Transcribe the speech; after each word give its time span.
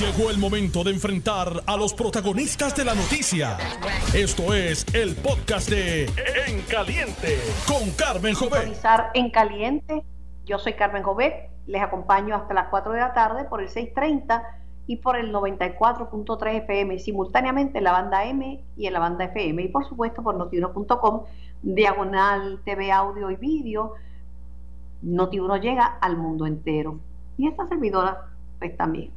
Llegó 0.00 0.28
el 0.28 0.36
momento 0.36 0.84
de 0.84 0.90
enfrentar 0.90 1.62
a 1.66 1.74
los 1.74 1.94
protagonistas 1.94 2.76
de 2.76 2.84
la 2.84 2.94
noticia. 2.94 3.56
Esto 4.14 4.52
es 4.52 4.84
el 4.94 5.16
podcast 5.16 5.70
de 5.70 6.04
En 6.46 6.60
Caliente 6.68 7.38
con 7.66 7.90
Carmen 7.92 8.34
Jovet. 8.34 8.78
En 9.14 9.30
Caliente, 9.30 10.04
yo 10.44 10.58
soy 10.58 10.74
Carmen 10.74 11.02
Jovet, 11.02 11.48
les 11.66 11.80
acompaño 11.80 12.34
hasta 12.34 12.52
las 12.52 12.68
4 12.68 12.92
de 12.92 13.00
la 13.00 13.14
tarde 13.14 13.44
por 13.44 13.62
el 13.62 13.70
630 13.70 14.42
y 14.86 14.96
por 14.96 15.16
el 15.16 15.32
94.3 15.32 16.56
FM, 16.56 16.98
simultáneamente 16.98 17.78
en 17.78 17.84
la 17.84 17.92
banda 17.92 18.26
M 18.26 18.62
y 18.76 18.86
en 18.86 18.92
la 18.92 18.98
banda 18.98 19.24
FM, 19.24 19.62
y 19.62 19.68
por 19.68 19.88
supuesto 19.88 20.22
por 20.22 20.36
notiuno.com, 20.36 21.22
diagonal 21.62 22.60
TV, 22.66 22.92
audio 22.92 23.30
y 23.30 23.36
vídeo. 23.36 23.94
Notiuno 25.00 25.56
llega 25.56 25.86
al 25.86 26.18
mundo 26.18 26.44
entero. 26.44 27.00
Y 27.38 27.48
esta 27.48 27.66
servidora, 27.66 28.26
pues 28.58 28.76
también. 28.76 29.15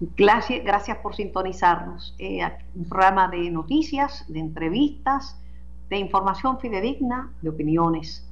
Gracias, 0.00 0.98
por 0.98 1.16
sintonizarnos. 1.16 2.14
Eh, 2.18 2.40
un 2.74 2.88
programa 2.88 3.28
de 3.28 3.50
noticias, 3.50 4.24
de 4.28 4.38
entrevistas, 4.38 5.40
de 5.88 5.98
información 5.98 6.60
fidedigna, 6.60 7.32
de 7.42 7.48
opiniones. 7.48 8.24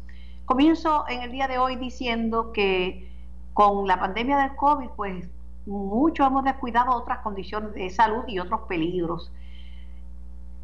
Comienzo 0.45 1.05
en 1.09 1.23
el 1.23 1.33
día 1.33 1.49
de 1.49 1.59
hoy 1.59 1.75
diciendo 1.77 2.53
que 2.53 3.11
con 3.53 3.89
la 3.89 3.99
pandemia 3.99 4.39
del 4.39 4.55
COVID, 4.55 4.91
pues 4.97 5.29
mucho 5.67 6.25
hemos 6.25 6.45
descuidado 6.45 6.93
otras 6.93 7.19
condiciones 7.21 7.75
de 7.75 7.91
salud 7.91 8.23
y 8.29 8.39
otros 8.39 8.61
peligros. 8.69 9.33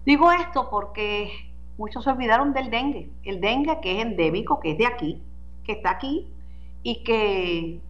Digo 0.05 0.31
esto 0.31 0.69
porque 0.71 1.33
muchos 1.79 2.05
se 2.05 2.11
olvidaron 2.11 2.53
del 2.53 2.71
dengue, 2.71 3.11
el 3.25 3.41
dengue 3.41 3.81
que 3.81 3.97
es 3.99 4.07
endémico, 4.07 4.61
que 4.61 4.73
es 4.73 4.79
de 4.79 4.87
aquí, 4.87 5.23
que 5.65 5.73
está 5.73 5.91
aquí 5.91 6.29
y 6.85 7.03
que 7.03 7.81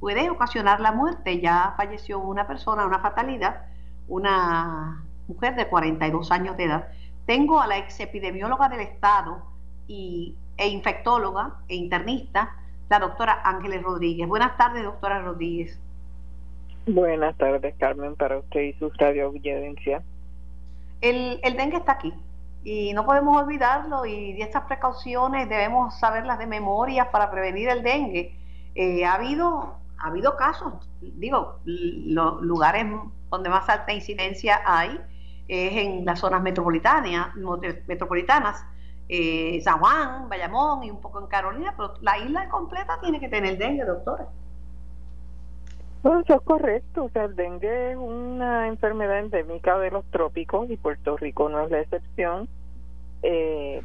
puede 0.00 0.30
ocasionar 0.30 0.80
la 0.80 0.92
muerte. 0.92 1.40
Ya 1.40 1.74
falleció 1.76 2.18
una 2.18 2.46
persona, 2.46 2.86
una 2.86 2.98
fatalidad, 2.98 3.66
una 4.08 5.04
mujer 5.28 5.54
de 5.54 5.68
42 5.68 6.32
años 6.32 6.56
de 6.56 6.64
edad. 6.64 6.88
Tengo 7.26 7.60
a 7.60 7.66
la 7.66 7.78
ex 7.78 8.00
epidemióloga 8.00 8.68
del 8.68 8.80
Estado 8.80 9.42
y, 9.86 10.34
e 10.56 10.68
infectóloga 10.68 11.54
e 11.68 11.76
internista, 11.76 12.56
la 12.88 12.98
doctora 12.98 13.42
Ángeles 13.44 13.82
Rodríguez. 13.82 14.26
Buenas 14.26 14.56
tardes, 14.56 14.82
doctora 14.82 15.22
Rodríguez. 15.22 15.78
Buenas 16.86 17.36
tardes, 17.36 17.74
Carmen, 17.78 18.16
para 18.16 18.38
usted 18.38 18.60
y 18.62 18.72
su 18.72 18.90
radio 18.98 19.26
audiencia. 19.26 20.02
El, 21.00 21.38
el 21.42 21.56
dengue 21.56 21.76
está 21.76 21.92
aquí 21.92 22.12
y 22.64 22.92
no 22.92 23.06
podemos 23.06 23.42
olvidarlo 23.42 24.04
y 24.04 24.34
de 24.34 24.42
estas 24.42 24.64
precauciones 24.64 25.48
debemos 25.48 25.98
saberlas 25.98 26.38
de 26.38 26.46
memoria 26.46 27.10
para 27.10 27.30
prevenir 27.30 27.68
el 27.68 27.82
dengue. 27.82 28.34
Eh, 28.74 29.04
ha 29.04 29.14
habido 29.14 29.76
ha 30.00 30.08
habido 30.08 30.36
casos, 30.36 30.88
digo, 31.00 31.60
los 31.64 32.40
lugares 32.42 32.86
donde 33.30 33.50
más 33.50 33.68
alta 33.68 33.92
incidencia 33.92 34.60
hay 34.64 35.00
es 35.46 35.72
en 35.76 36.04
las 36.04 36.20
zonas 36.20 36.42
metropolitanas, 36.42 37.34
metropolitanas 37.86 38.64
eh, 39.08 39.60
San 39.62 39.80
Juan, 39.80 40.28
Bayamón 40.28 40.84
y 40.84 40.90
un 40.90 41.00
poco 41.00 41.20
en 41.20 41.26
Carolina, 41.26 41.74
pero 41.76 41.94
la 42.00 42.16
isla 42.18 42.48
completa 42.48 43.00
tiene 43.00 43.18
que 43.18 43.28
tener 43.28 43.58
dengue, 43.58 43.84
doctora. 43.84 44.28
Bueno, 46.02 46.20
eso 46.20 46.34
es 46.34 46.42
correcto, 46.42 47.04
o 47.04 47.08
sea, 47.10 47.24
el 47.24 47.34
dengue 47.34 47.90
es 47.90 47.96
una 47.96 48.68
enfermedad 48.68 49.18
endémica 49.18 49.78
de 49.78 49.90
los 49.90 50.04
trópicos 50.06 50.70
y 50.70 50.76
Puerto 50.76 51.16
Rico 51.16 51.48
no 51.48 51.60
es 51.60 51.70
la 51.70 51.80
excepción. 51.80 52.48
Eh, 53.22 53.82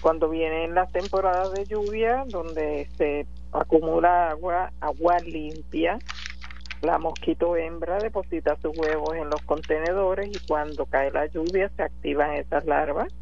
cuando 0.00 0.30
vienen 0.30 0.74
las 0.74 0.90
temporadas 0.90 1.52
de 1.52 1.66
lluvia, 1.66 2.24
donde 2.26 2.88
se 2.96 3.26
acumula 3.52 4.30
agua, 4.30 4.72
agua 4.80 5.18
limpia. 5.20 5.98
La 6.82 6.98
mosquito 6.98 7.56
hembra 7.56 7.98
deposita 7.98 8.56
sus 8.56 8.76
huevos 8.76 9.14
en 9.14 9.28
los 9.28 9.42
contenedores 9.42 10.28
y 10.34 10.46
cuando 10.46 10.86
cae 10.86 11.10
la 11.10 11.26
lluvia 11.26 11.70
se 11.76 11.82
activan 11.82 12.34
esas 12.34 12.64
larvas. 12.64 13.12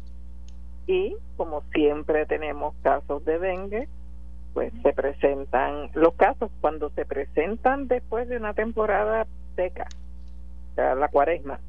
Y 0.87 1.15
como 1.35 1.61
siempre 1.73 2.25
tenemos 2.25 2.73
casos 2.81 3.23
de 3.25 3.37
dengue, 3.37 3.87
pues 4.53 4.73
se 4.81 4.93
presentan 4.93 5.91
los 5.93 6.13
casos 6.15 6.49
cuando 6.61 6.89
se 6.91 7.05
presentan 7.05 7.87
después 7.87 8.27
de 8.27 8.37
una 8.37 8.53
temporada 8.53 9.27
seca, 9.55 9.87
o 10.71 10.75
sea, 10.75 10.95
la 10.95 11.07
cuaresma. 11.09 11.59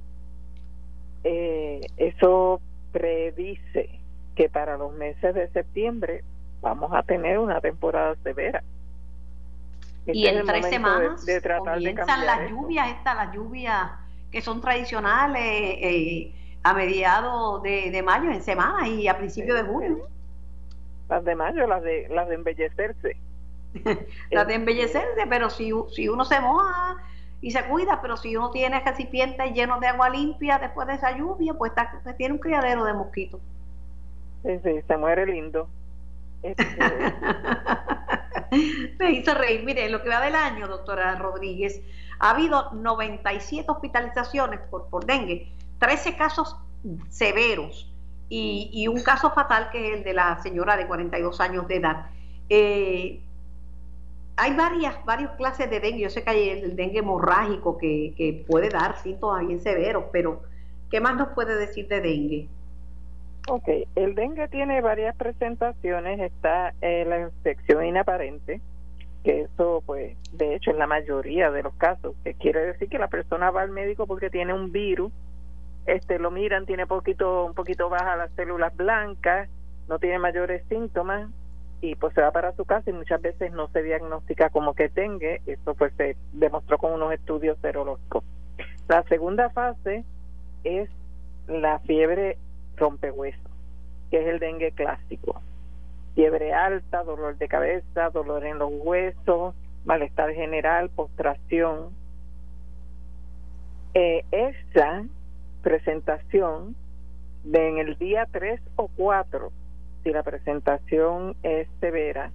Eh, 1.24 1.80
eso 1.98 2.60
predice 2.92 3.90
que 4.34 4.48
para 4.48 4.76
los 4.78 4.94
meses 4.94 5.34
de 5.34 5.48
septiembre 5.48 6.22
vamos 6.60 6.92
a 6.92 7.02
tener 7.02 7.38
una 7.38 7.60
temporada 7.60 8.14
severa. 8.22 8.62
y 10.06 10.26
este 10.26 10.40
en 10.40 10.46
tres 10.46 10.66
semanas 10.66 11.24
de, 11.24 11.40
comienzan 11.40 12.26
las 12.26 12.50
lluvias, 12.50 12.88
estas 12.88 13.16
las 13.16 13.34
lluvias 13.34 13.90
que 14.30 14.40
son 14.42 14.60
tradicionales 14.60 15.42
eh, 15.42 16.32
a 16.62 16.74
mediados 16.74 17.62
de, 17.62 18.02
mayo, 18.04 18.30
en 18.30 18.42
semanas 18.42 18.88
y 18.88 19.08
a 19.08 19.16
principios 19.16 19.56
de 19.56 19.64
junio. 19.64 19.98
Las 21.08 21.24
de 21.24 21.34
mayo, 21.34 21.66
las 21.66 21.82
de 21.82 22.08
las 22.10 22.28
de 22.28 22.34
embellecerse. 22.34 23.16
las 24.30 24.46
de 24.46 24.54
embellecerse, 24.54 25.26
pero 25.28 25.50
si, 25.50 25.72
si 25.92 26.08
uno 26.08 26.24
se 26.24 26.40
moja 26.40 26.96
y 27.40 27.50
se 27.50 27.64
cuida, 27.64 28.00
pero 28.02 28.16
si 28.16 28.36
uno 28.36 28.50
tiene 28.50 28.80
recipientes 28.80 29.52
llenos 29.52 29.80
de 29.80 29.88
agua 29.88 30.10
limpia 30.10 30.58
después 30.58 30.86
de 30.86 30.94
esa 30.94 31.16
lluvia, 31.16 31.54
pues, 31.54 31.70
está, 31.70 31.98
pues 32.02 32.16
tiene 32.16 32.34
un 32.34 32.40
criadero 32.40 32.84
de 32.84 32.92
mosquitos. 32.92 33.40
Sí, 34.44 34.58
sí, 34.62 34.82
se 34.86 34.96
muere 34.96 35.26
lindo. 35.26 35.68
Este, 36.42 36.64
Me 38.98 39.12
hizo 39.12 39.34
reír. 39.34 39.62
Mire, 39.64 39.88
lo 39.88 40.02
que 40.02 40.08
va 40.08 40.20
del 40.20 40.34
año, 40.34 40.68
doctora 40.68 41.14
Rodríguez, 41.16 41.80
ha 42.18 42.30
habido 42.30 42.72
97 42.72 43.70
hospitalizaciones 43.70 44.60
por, 44.70 44.88
por 44.88 45.06
dengue, 45.06 45.52
13 45.78 46.16
casos 46.16 46.56
severos 47.08 47.90
y, 48.28 48.86
un 48.88 49.02
caso 49.02 49.32
fatal 49.32 49.70
que 49.70 49.88
es 49.88 49.98
el 49.98 50.04
de 50.04 50.14
la 50.14 50.40
señora 50.42 50.76
de 50.76 50.86
42 50.86 51.40
años 51.40 51.66
de 51.66 51.76
edad. 51.76 52.06
Eh, 52.48 53.20
hay 54.36 54.54
varias, 54.54 55.04
varias 55.04 55.32
clases 55.32 55.68
de 55.68 55.80
dengue. 55.80 56.02
Yo 56.02 56.10
sé 56.10 56.22
que 56.22 56.30
hay 56.30 56.48
el 56.48 56.76
dengue 56.76 57.00
hemorrágico 57.00 57.76
que, 57.76 58.14
que 58.16 58.44
puede 58.46 58.68
dar 58.68 58.96
síntomas 59.02 59.46
bien 59.46 59.60
severos, 59.60 60.04
pero 60.12 60.42
¿qué 60.90 61.00
más 61.00 61.16
nos 61.16 61.28
puede 61.28 61.56
decir 61.56 61.88
de 61.88 62.00
dengue? 62.00 62.48
Ok, 63.48 63.68
el 63.96 64.14
dengue 64.14 64.48
tiene 64.48 64.80
varias 64.80 65.16
presentaciones. 65.16 66.20
Está 66.20 66.74
eh, 66.80 67.04
la 67.06 67.20
infección 67.20 67.84
inaparente, 67.84 68.60
que 69.24 69.42
eso, 69.42 69.82
pues, 69.86 70.16
de 70.32 70.54
hecho, 70.54 70.70
en 70.70 70.78
la 70.78 70.86
mayoría 70.86 71.50
de 71.50 71.62
los 71.62 71.74
casos, 71.74 72.14
que 72.22 72.34
quiere 72.34 72.60
decir 72.60 72.88
que 72.88 72.98
la 72.98 73.08
persona 73.08 73.50
va 73.50 73.62
al 73.62 73.70
médico 73.70 74.06
porque 74.06 74.30
tiene 74.30 74.54
un 74.54 74.72
virus, 74.72 75.12
este, 75.86 76.18
lo 76.18 76.30
miran, 76.30 76.66
tiene 76.66 76.86
poquito, 76.86 77.46
un 77.46 77.54
poquito 77.54 77.88
baja 77.88 78.16
las 78.16 78.30
células 78.32 78.76
blancas, 78.76 79.48
no 79.88 79.98
tiene 79.98 80.18
mayores 80.18 80.62
síntomas 80.68 81.28
y 81.80 81.94
pues 81.96 82.14
se 82.14 82.20
va 82.20 82.30
para 82.30 82.52
su 82.52 82.64
casa 82.64 82.90
y 82.90 82.92
muchas 82.92 83.20
veces 83.22 83.52
no 83.52 83.68
se 83.68 83.82
diagnostica 83.82 84.50
como 84.50 84.74
que 84.74 84.88
tenga. 84.88 85.36
Eso 85.46 85.74
pues 85.74 85.92
se 85.96 86.16
demostró 86.32 86.78
con 86.78 86.92
unos 86.92 87.12
estudios 87.12 87.58
serológicos. 87.60 88.22
La 88.88 89.02
segunda 89.04 89.50
fase 89.50 90.04
es 90.64 90.90
la 91.48 91.78
fiebre 91.80 92.36
rompehueso, 92.80 93.38
que 94.10 94.20
es 94.20 94.26
el 94.26 94.40
dengue 94.40 94.72
clásico. 94.72 95.40
Fiebre 96.16 96.52
alta, 96.52 97.04
dolor 97.04 97.38
de 97.38 97.46
cabeza, 97.46 98.10
dolor 98.10 98.44
en 98.44 98.58
los 98.58 98.72
huesos, 98.72 99.54
malestar 99.84 100.32
general, 100.32 100.90
postración. 100.90 101.90
Eh, 103.94 104.24
esa 104.32 105.04
presentación 105.62 106.74
de 107.44 107.68
en 107.68 107.78
el 107.78 107.96
día 107.96 108.26
3 108.30 108.60
o 108.76 108.88
4, 108.96 109.52
si 110.02 110.10
la 110.10 110.22
presentación 110.22 111.36
es 111.42 111.68
severa, 111.80 112.32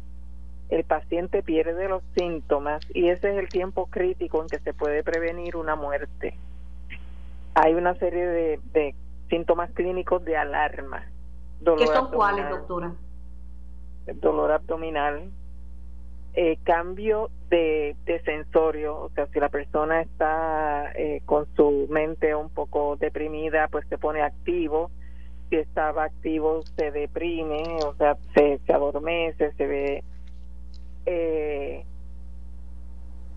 el 0.70 0.84
paciente 0.84 1.44
pierde 1.44 1.88
los 1.88 2.02
síntomas 2.16 2.82
y 2.94 3.10
ese 3.10 3.32
es 3.32 3.38
el 3.38 3.50
tiempo 3.50 3.86
crítico 3.88 4.42
en 4.42 4.48
que 4.48 4.60
se 4.60 4.74
puede 4.74 5.04
prevenir 5.04 5.56
una 5.56 5.76
muerte. 5.76 6.36
Hay 7.54 7.74
una 7.74 7.94
serie 7.96 8.26
de, 8.26 8.60
de 8.74 8.96
síntomas 9.30 9.72
clínicos 9.72 10.24
de 10.26 10.38
alarma. 10.38 11.06
¿Qué 11.78 11.88
son 11.88 12.12
cuáles, 12.12 12.50
doctora? 12.50 12.94
Dolor 14.16 14.52
abdominal, 14.52 15.32
eh, 16.34 16.58
cambio 16.64 17.30
de, 17.50 17.96
de, 18.06 18.22
sensorio, 18.22 18.98
o 18.98 19.10
sea, 19.10 19.26
si 19.28 19.40
la 19.40 19.50
persona 19.50 20.02
está 20.02 20.92
eh, 20.94 21.22
con 21.26 21.48
su 21.56 21.88
mente 21.90 22.36
un 22.36 22.50
poco 22.50 22.98
deprimida, 22.98 23.68
pues 23.70 23.88
se 23.88 23.98
pone 23.98 24.22
activo, 24.22 24.92
si 25.50 25.56
estaba 25.56 26.04
activo 26.04 26.62
se 26.78 26.92
deprime, 26.92 27.80
o 27.86 27.96
sea, 27.96 28.18
se, 28.34 28.60
se 28.66 28.74
adormece, 28.74 29.54
se 29.54 29.68
ve... 29.68 30.04
Eh, 31.08 31.86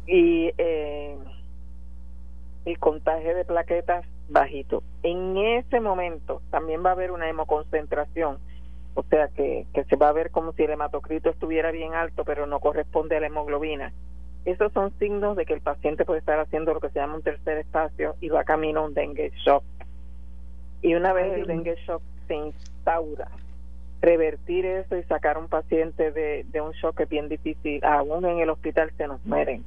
y 0.06 0.50
eh, 0.56 1.19
el 2.64 2.79
contagio 2.79 3.37
de 3.37 3.44
plaquetas 3.44 4.06
bajito. 4.28 4.82
En 5.02 5.36
ese 5.36 5.80
momento 5.80 6.42
también 6.50 6.84
va 6.84 6.90
a 6.90 6.92
haber 6.92 7.10
una 7.10 7.28
hemoconcentración, 7.28 8.38
o 8.94 9.02
sea 9.04 9.28
que, 9.28 9.66
que 9.72 9.84
se 9.84 9.96
va 9.96 10.08
a 10.08 10.12
ver 10.12 10.30
como 10.30 10.52
si 10.52 10.64
el 10.64 10.70
hematocrito 10.70 11.30
estuviera 11.30 11.70
bien 11.70 11.94
alto, 11.94 12.25
pero 12.25 12.46
no 12.46 12.60
corresponde 12.60 13.16
a 13.16 13.20
la 13.20 13.26
hemoglobina. 13.26 13.92
esos 14.44 14.72
son 14.72 14.92
signos 14.98 15.36
de 15.36 15.44
que 15.44 15.54
el 15.54 15.60
paciente 15.60 16.04
puede 16.04 16.20
estar 16.20 16.38
haciendo 16.38 16.75
lo 16.75 16.80
que 16.80 16.90
se 16.90 17.00
llama 17.00 17.16
un 17.16 17.22
tercer 17.22 17.58
espacio 17.58 18.16
y 18.20 18.28
va 18.28 18.44
camino 18.44 18.80
a 18.80 18.84
un 18.84 18.94
dengue 18.94 19.32
shock. 19.44 19.62
Y 20.81 20.94
una 20.94 21.12
vez 21.12 21.32
el 21.32 21.46
dengue 21.46 21.76
shock 21.86 22.02
se 22.28 22.36
instaura, 22.36 23.28
revertir 24.00 24.64
eso 24.64 24.96
y 24.96 25.02
sacar 25.04 25.36
a 25.36 25.40
un 25.40 25.48
paciente 25.48 26.12
de, 26.12 26.60
un 26.60 26.72
shock 26.72 27.00
es 27.00 27.08
bien 27.08 27.28
difícil. 27.28 27.84
Aún 27.84 28.24
en 28.26 28.38
el 28.38 28.50
hospital 28.50 28.92
se 28.96 29.08
nos 29.08 29.24
mueren. 29.24 29.64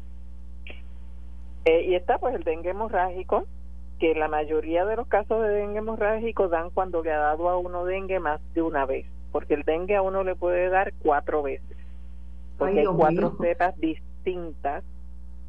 Eh, 1.66 1.86
y 1.90 1.96
está 1.96 2.18
pues 2.18 2.34
el 2.34 2.44
dengue 2.44 2.72
hemorrágico, 2.72 3.46
que 4.02 4.16
la 4.16 4.28
mayoría 4.28 4.84
de 4.84 4.96
los 4.96 5.06
casos 5.06 5.44
de 5.44 5.50
dengue 5.50 5.78
hemorrágico 5.78 6.48
dan 6.48 6.72
cuando 6.72 7.04
le 7.04 7.12
ha 7.12 7.20
dado 7.20 7.50
a 7.50 7.58
uno 7.58 7.86
dengue 7.86 8.20
más 8.20 8.42
de 8.56 8.64
una 8.64 8.88
vez, 8.88 9.06
porque 9.32 9.54
el 9.54 9.62
dengue 9.62 9.96
a 9.96 10.02
uno 10.02 10.24
le 10.24 10.34
puede 10.34 10.70
dar 10.70 10.92
cuatro 11.04 11.44
veces, 11.44 11.78
porque 12.58 12.80
hay 12.80 12.88
cuatro 12.88 13.38
cepas 13.40 13.80
distintas 13.80 14.84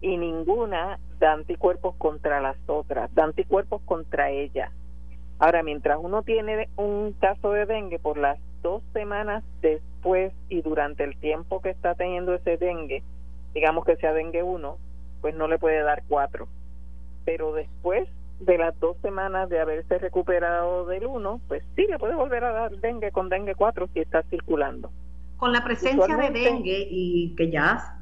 y 0.02 0.18
ninguna 0.18 0.98
da 1.18 1.32
anticuerpos 1.32 1.94
contra 1.96 2.42
las 2.42 2.58
otras, 2.66 3.12
da 3.14 3.24
anticuerpos 3.24 3.80
contra 3.86 4.28
ella. 4.28 4.70
Ahora, 5.38 5.62
mientras 5.62 5.96
uno 5.98 6.22
tiene 6.22 6.68
un 6.76 7.14
caso 7.18 7.52
de 7.52 7.64
dengue 7.64 7.98
por 7.98 8.18
las 8.18 8.38
dos 8.62 8.82
semanas 8.92 9.42
después 9.62 10.34
y 10.50 10.60
durante 10.60 11.04
el 11.04 11.16
tiempo 11.16 11.62
que 11.62 11.70
está 11.70 11.94
teniendo 11.94 12.34
ese 12.34 12.58
dengue, 12.58 13.02
digamos 13.54 13.86
que 13.86 13.96
sea 13.96 14.12
dengue 14.12 14.42
1, 14.42 14.76
pues 15.22 15.34
no 15.34 15.48
le 15.48 15.58
puede 15.58 15.82
dar 15.82 16.02
cuatro. 16.06 16.48
Pero 17.24 17.54
después 17.54 18.08
de 18.44 18.58
las 18.58 18.78
dos 18.80 18.96
semanas 19.02 19.48
de 19.48 19.60
haberse 19.60 19.98
recuperado 19.98 20.86
del 20.86 21.06
1, 21.06 21.40
pues 21.48 21.62
sí 21.76 21.86
le 21.88 21.98
puede 21.98 22.14
volver 22.14 22.44
a 22.44 22.52
dar 22.52 22.70
dengue 22.72 23.10
con 23.10 23.28
dengue 23.28 23.54
4 23.54 23.88
si 23.92 24.00
está 24.00 24.22
circulando. 24.24 24.90
Con 25.36 25.52
la 25.52 25.64
presencia 25.64 26.16
de 26.16 26.30
dengue 26.30 26.86
y 26.88 27.34
que 27.36 27.50
ya 27.50 27.98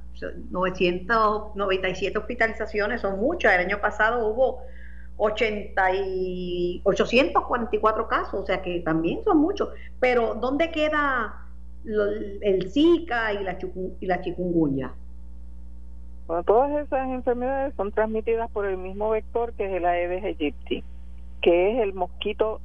997 0.51 2.19
hospitalizaciones 2.19 3.01
son 3.01 3.19
muchas, 3.19 3.55
el 3.55 3.61
año 3.67 3.81
pasado 3.81 4.27
hubo 4.27 4.63
80 5.17 5.95
y 5.95 6.81
844 6.85 8.09
casos, 8.09 8.43
o 8.43 8.47
sea 8.47 8.63
que 8.63 8.81
también 8.81 9.23
son 9.25 9.39
muchos. 9.39 9.69
Pero 9.99 10.35
¿dónde 10.35 10.71
queda 10.71 11.47
el 11.85 12.71
Zika 12.71 13.33
y 13.35 13.45
la, 13.45 13.59
y 14.01 14.07
la 14.07 14.21
chikungunya? 14.21 14.95
Bueno, 16.31 16.45
todas 16.45 16.71
esas 16.87 17.09
enfermedades 17.09 17.75
son 17.75 17.91
transmitidas 17.91 18.49
por 18.53 18.65
el 18.65 18.77
mismo 18.77 19.11
vector 19.11 19.53
que 19.55 19.65
es 19.65 19.73
el 19.73 19.85
Aedes 19.85 20.23
aegypti, 20.23 20.85
que 21.43 21.73
es 21.73 21.83
el 21.83 21.93
mosquito, 21.93 22.61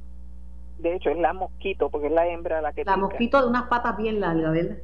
de 0.78 0.94
hecho 0.94 1.10
es 1.10 1.18
la 1.18 1.32
mosquito, 1.32 1.90
porque 1.90 2.06
es 2.06 2.12
la 2.12 2.28
hembra 2.28 2.60
la 2.60 2.72
que 2.72 2.84
La 2.84 2.96
mosquito 2.96 3.42
de 3.42 3.48
unas 3.48 3.64
patas 3.64 3.96
bien 3.96 4.20
largas, 4.20 4.52
¿verdad? 4.52 4.76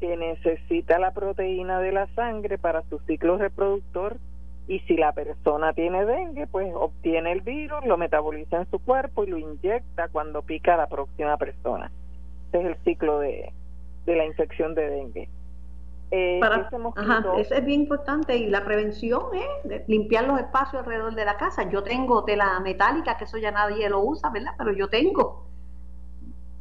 Que 0.00 0.16
necesita 0.16 0.98
la 0.98 1.12
proteína 1.12 1.78
de 1.78 1.92
la 1.92 2.08
sangre 2.16 2.58
para 2.58 2.82
su 2.90 2.98
ciclo 3.06 3.38
reproductor 3.38 4.16
y 4.66 4.80
si 4.80 4.96
la 4.96 5.12
persona 5.12 5.72
tiene 5.72 6.04
dengue, 6.04 6.48
pues 6.48 6.74
obtiene 6.74 7.30
el 7.30 7.42
virus, 7.42 7.86
lo 7.86 7.98
metaboliza 7.98 8.56
en 8.56 8.70
su 8.72 8.80
cuerpo 8.80 9.22
y 9.22 9.28
lo 9.28 9.38
inyecta 9.38 10.08
cuando 10.08 10.42
pica 10.42 10.74
a 10.74 10.78
la 10.78 10.88
próxima 10.88 11.36
persona. 11.36 11.92
Ese 12.48 12.62
es 12.62 12.66
el 12.66 12.76
ciclo 12.82 13.20
de, 13.20 13.52
de 14.06 14.16
la 14.16 14.26
infección 14.26 14.74
de 14.74 14.90
dengue. 14.90 15.28
Eh, 16.14 16.40
eso 17.38 17.54
es 17.54 17.64
bien 17.64 17.80
importante 17.80 18.36
y 18.36 18.50
la 18.50 18.62
prevención 18.66 19.22
es 19.64 19.88
limpiar 19.88 20.24
los 20.24 20.38
espacios 20.38 20.82
alrededor 20.82 21.14
de 21.14 21.24
la 21.24 21.38
casa. 21.38 21.70
Yo 21.70 21.82
tengo 21.82 22.22
tela 22.24 22.60
metálica, 22.60 23.16
que 23.16 23.24
eso 23.24 23.38
ya 23.38 23.50
nadie 23.50 23.88
lo 23.88 24.00
usa, 24.00 24.28
¿verdad? 24.28 24.52
Pero 24.58 24.72
yo 24.72 24.88
tengo, 24.88 25.46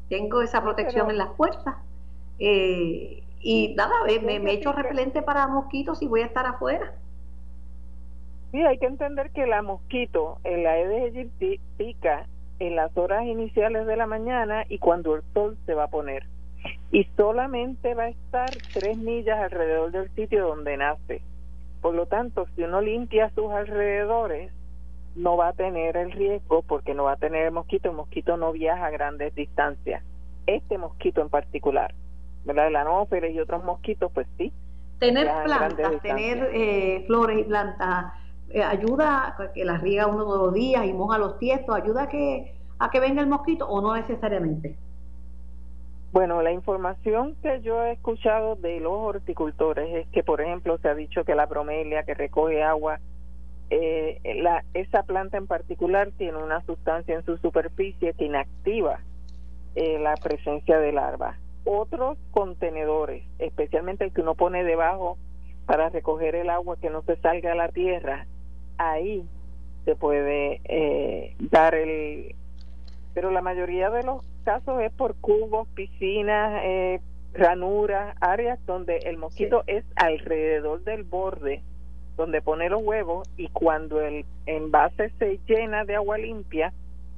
tengo 0.08 0.42
esa 0.42 0.62
protección 0.64 1.12
en 1.12 1.18
las 1.18 1.32
puertas. 1.32 1.76
Eh, 2.40 3.24
y 3.42 3.76
nada, 3.76 3.94
me, 4.24 4.40
me 4.40 4.54
echo 4.54 4.72
repelente 4.72 5.22
para 5.22 5.46
mosquitos 5.48 6.02
y 6.02 6.08
voy 6.08 6.22
a 6.22 6.28
estar 6.28 6.46
afuera. 6.46 6.94
Sí, 8.54 8.62
hay 8.62 8.78
que 8.78 8.86
entender 8.86 9.32
que 9.32 9.48
la 9.48 9.62
mosquito, 9.62 10.38
el 10.46 10.66
Aedes 10.66 11.14
aegypti, 11.14 11.60
pica 11.78 12.26
en 12.60 12.78
las 12.78 12.96
horas 12.96 13.26
iniciales 13.26 13.86
de 13.86 13.98
la 13.98 14.08
mañana 14.08 14.64
y 14.70 14.78
cuando 14.78 15.16
el 15.16 15.24
sol 15.34 15.58
se 15.66 15.74
va 15.74 15.86
a 15.86 15.90
poner. 15.90 16.26
Y 16.92 17.06
solamente 17.16 17.94
va 17.94 18.04
a 18.04 18.10
estar 18.10 18.50
tres 18.74 18.98
millas 18.98 19.40
alrededor 19.40 19.92
del 19.92 20.10
sitio 20.12 20.48
donde 20.48 20.78
nace. 20.78 21.22
Por 21.82 21.96
lo 21.96 22.06
tanto, 22.06 22.46
si 22.56 22.64
uno 22.64 22.82
limpia 22.82 23.32
sus 23.34 23.52
alrededores, 23.52 24.52
no 25.16 25.38
va 25.38 25.50
a 25.50 25.54
tener 25.54 25.98
el 25.98 26.12
riesgo 26.12 26.62
porque 26.62 26.94
no 26.94 27.06
va 27.06 27.14
a 27.14 27.18
tener 27.18 27.46
el 27.46 27.52
mosquito. 27.52 27.90
El 27.90 27.96
mosquito 27.96 28.38
no 28.38 28.52
viaja 28.52 28.86
a 28.86 28.92
grandes 28.92 29.34
distancias. 29.36 30.04
Este 30.46 30.78
mosquito 30.78 31.22
en 31.22 31.30
particular, 31.30 31.94
¿verdad? 32.46 32.68
El 32.68 32.76
anófeles 32.76 33.34
y 33.34 33.40
otros 33.40 33.64
mosquitos, 33.64 34.12
pues 34.14 34.28
sí. 34.38 34.52
Tener 35.00 35.32
plantas, 35.44 36.02
tener 36.02 36.50
eh, 36.54 37.04
flores 37.08 37.40
y 37.40 37.44
plantas 37.44 38.14
eh, 38.50 38.62
ayuda 38.62 39.36
a 39.38 39.52
que 39.54 39.64
las 39.64 39.82
riega 39.82 40.08
uno 40.08 40.24
todos 40.24 40.48
los 40.48 40.54
días 40.54 40.86
y 40.86 40.94
moja 40.94 41.18
los 41.18 41.40
tiestos, 41.40 41.76
ayuda 41.76 42.04
a 42.04 42.10
que, 42.10 42.54
a 42.80 42.90
que 42.90 43.00
venga 43.00 43.22
el 43.22 43.28
mosquito 43.28 43.68
o 43.68 43.82
no 43.82 43.96
necesariamente. 43.96 44.76
Bueno, 46.12 46.42
la 46.42 46.52
información 46.52 47.36
que 47.42 47.62
yo 47.62 47.84
he 47.84 47.94
escuchado 47.94 48.56
de 48.56 48.82
los 48.82 48.92
horticultores 48.92 49.96
es 49.96 50.08
que, 50.10 50.24
por 50.24 50.42
ejemplo, 50.42 50.78
se 50.80 50.90
ha 50.90 50.96
dicho 50.96 51.24
que 51.24 51.36
la 51.36 51.46
bromelia 51.46 52.04
que 52.04 52.14
recoge 52.14 52.62
agua, 52.62 53.00
eh, 53.70 54.20
la, 54.44 54.66
esa 54.74 55.04
planta 55.04 55.38
en 55.38 55.48
particular 55.48 56.10
tiene 56.18 56.38
una 56.38 56.66
sustancia 56.66 57.16
en 57.16 57.24
su 57.24 57.38
superficie 57.38 58.14
que 58.14 58.26
inactiva 58.26 59.00
eh, 59.76 60.00
la 60.00 60.16
presencia 60.16 60.80
de 60.80 60.92
larvas. 60.92 61.38
Otros 61.64 62.18
contenedores, 62.32 63.24
especialmente 63.40 64.04
el 64.04 64.12
que 64.12 64.20
uno 64.20 64.36
pone 64.36 64.66
debajo 64.66 65.18
para 65.66 65.88
recoger 65.88 66.36
el 66.36 66.50
agua 66.50 66.76
que 66.76 66.90
no 66.90 67.04
se 67.04 67.16
salga 67.18 67.54
a 67.54 67.56
la 67.56 67.70
tierra, 67.70 68.28
ahí 68.78 69.24
se 69.86 69.96
puede 69.96 70.60
eh, 70.66 71.36
dar 71.40 71.74
el... 71.76 72.36
Pero 73.14 73.32
la 73.32 73.42
mayoría 73.42 73.90
de 73.90 74.04
los 74.04 74.24
casos 74.44 74.82
es 74.82 74.92
por 74.92 75.16
cubos, 75.16 75.68
piscinas, 75.76 76.62
eh, 76.64 77.02
ranuras, 77.34 78.16
áreas 78.20 78.60
donde 78.66 78.98
el 79.00 79.18
mosquito 79.18 79.64
es 79.68 79.86
alrededor 79.96 80.84
del 80.84 81.04
borde 81.04 81.64
donde 82.18 82.42
pone 82.42 82.70
los 82.70 82.82
huevos 82.84 83.28
y 83.38 83.48
cuando 83.50 84.02
el 84.02 84.26
envase 84.46 85.12
se 85.18 85.40
llena 85.48 85.86
de 85.86 85.96
agua 85.96 86.18
limpia, 86.18 86.74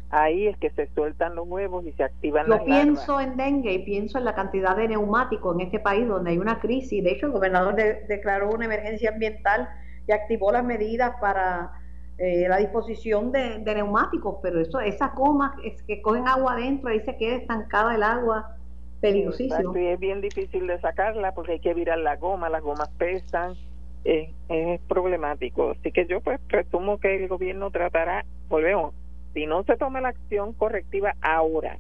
ahí 0.10 0.48
es 0.48 0.58
que 0.58 0.70
se 0.72 0.88
sueltan 0.94 1.36
los 1.36 1.48
huevos 1.48 1.86
y 1.86 1.92
se 1.94 2.04
activan 2.04 2.48
Yo 2.48 2.64
pienso 2.64 3.20
en 3.20 3.36
dengue 3.36 3.74
y 3.74 3.80
pienso 3.80 4.18
en 4.18 4.26
la 4.26 4.36
cantidad 4.36 4.76
de 4.76 4.88
neumáticos 4.88 5.56
en 5.56 5.62
este 5.62 5.80
país 5.80 6.08
donde 6.08 6.32
hay 6.32 6.38
una 6.38 6.60
crisis. 6.60 7.04
De 7.04 7.12
hecho, 7.12 7.26
el 7.26 7.32
gobernador 7.32 7.76
declaró 7.76 8.52
una 8.52 8.66
emergencia 8.66 9.10
ambiental 9.10 9.68
y 10.08 10.12
activó 10.12 10.52
las 10.52 10.64
medidas 10.64 11.16
para 11.20 11.72
eh, 12.18 12.48
la 12.48 12.58
disposición 12.58 13.32
de, 13.32 13.60
neumáticos, 13.60 14.38
pero 14.42 14.60
eso, 14.60 14.80
esas 14.80 15.16
gomas 15.16 15.54
es 15.64 15.82
que 15.84 16.02
cogen 16.02 16.28
agua 16.28 16.54
adentro, 16.54 16.90
ahí 16.90 17.00
se 17.02 17.18
queda 17.18 17.36
estancada 17.36 17.96
el 17.96 18.04
agua, 18.04 18.56
peligrosísimo. 19.02 19.76
es 19.76 20.00
bien 20.00 20.22
difícil 20.22 20.68
de 20.68 20.80
sacarla 20.80 21.34
porque 21.34 21.54
hay 21.54 21.60
que 21.60 21.74
virar 21.74 21.98
la 21.98 22.16
goma, 22.18 22.50
las 22.50 22.62
gomas 22.62 22.90
pesan, 22.98 23.56
es, 24.04 24.30
es 24.50 24.82
problemático. 24.82 25.72
Así 25.72 25.92
que 25.92 26.06
yo 26.06 26.22
pues 26.22 26.40
presumo 26.42 27.00
que 27.00 27.16
el 27.16 27.28
gobierno 27.28 27.72
tratará, 27.72 28.26
volvemos, 28.48 28.94
si 29.34 29.48
no 29.48 29.64
se 29.64 29.76
toma 29.76 30.00
la 30.00 30.10
acción 30.10 30.54
correctiva 30.54 31.16
ahora, 31.22 31.78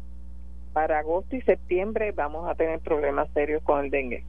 para 0.73 0.99
agosto 0.99 1.35
y 1.35 1.41
septiembre 1.41 2.11
vamos 2.11 2.49
a 2.49 2.55
tener 2.55 2.79
problemas 2.79 3.29
serios 3.33 3.61
con 3.63 3.85
el 3.85 3.91
dengue. 3.91 4.23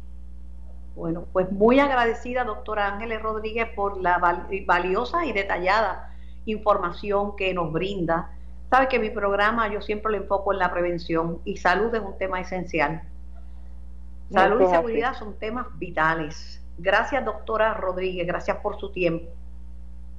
Bueno, 0.94 1.26
pues 1.32 1.50
muy 1.50 1.80
agradecida, 1.80 2.44
doctora 2.44 2.86
Ángeles 2.86 3.20
Rodríguez, 3.20 3.68
por 3.74 4.00
la 4.00 4.18
valiosa 4.66 5.26
y 5.26 5.32
detallada 5.32 6.14
información 6.46 7.36
que 7.36 7.52
nos 7.52 7.72
brinda. 7.72 8.30
Sabe 8.70 8.88
que 8.88 8.98
mi 8.98 9.10
programa 9.10 9.68
yo 9.68 9.80
siempre 9.80 10.12
lo 10.12 10.18
enfoco 10.18 10.52
en 10.52 10.58
la 10.58 10.70
prevención 10.70 11.40
y 11.44 11.56
salud 11.56 11.94
es 11.94 12.00
un 12.00 12.16
tema 12.18 12.40
esencial. 12.40 13.02
Salud 14.30 14.62
y 14.62 14.66
seguridad 14.66 15.14
son 15.14 15.38
temas 15.38 15.66
vitales. 15.78 16.60
Gracias, 16.78 17.24
doctora 17.24 17.74
Rodríguez, 17.74 18.26
gracias 18.26 18.56
por 18.58 18.78
su 18.78 18.90
tiempo. 18.90 19.26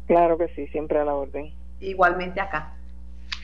Claro 0.07 0.37
que 0.37 0.47
sí, 0.49 0.67
siempre 0.67 0.99
a 0.99 1.05
la 1.05 1.15
orden. 1.15 1.53
Igualmente 1.79 2.39
acá. 2.39 2.73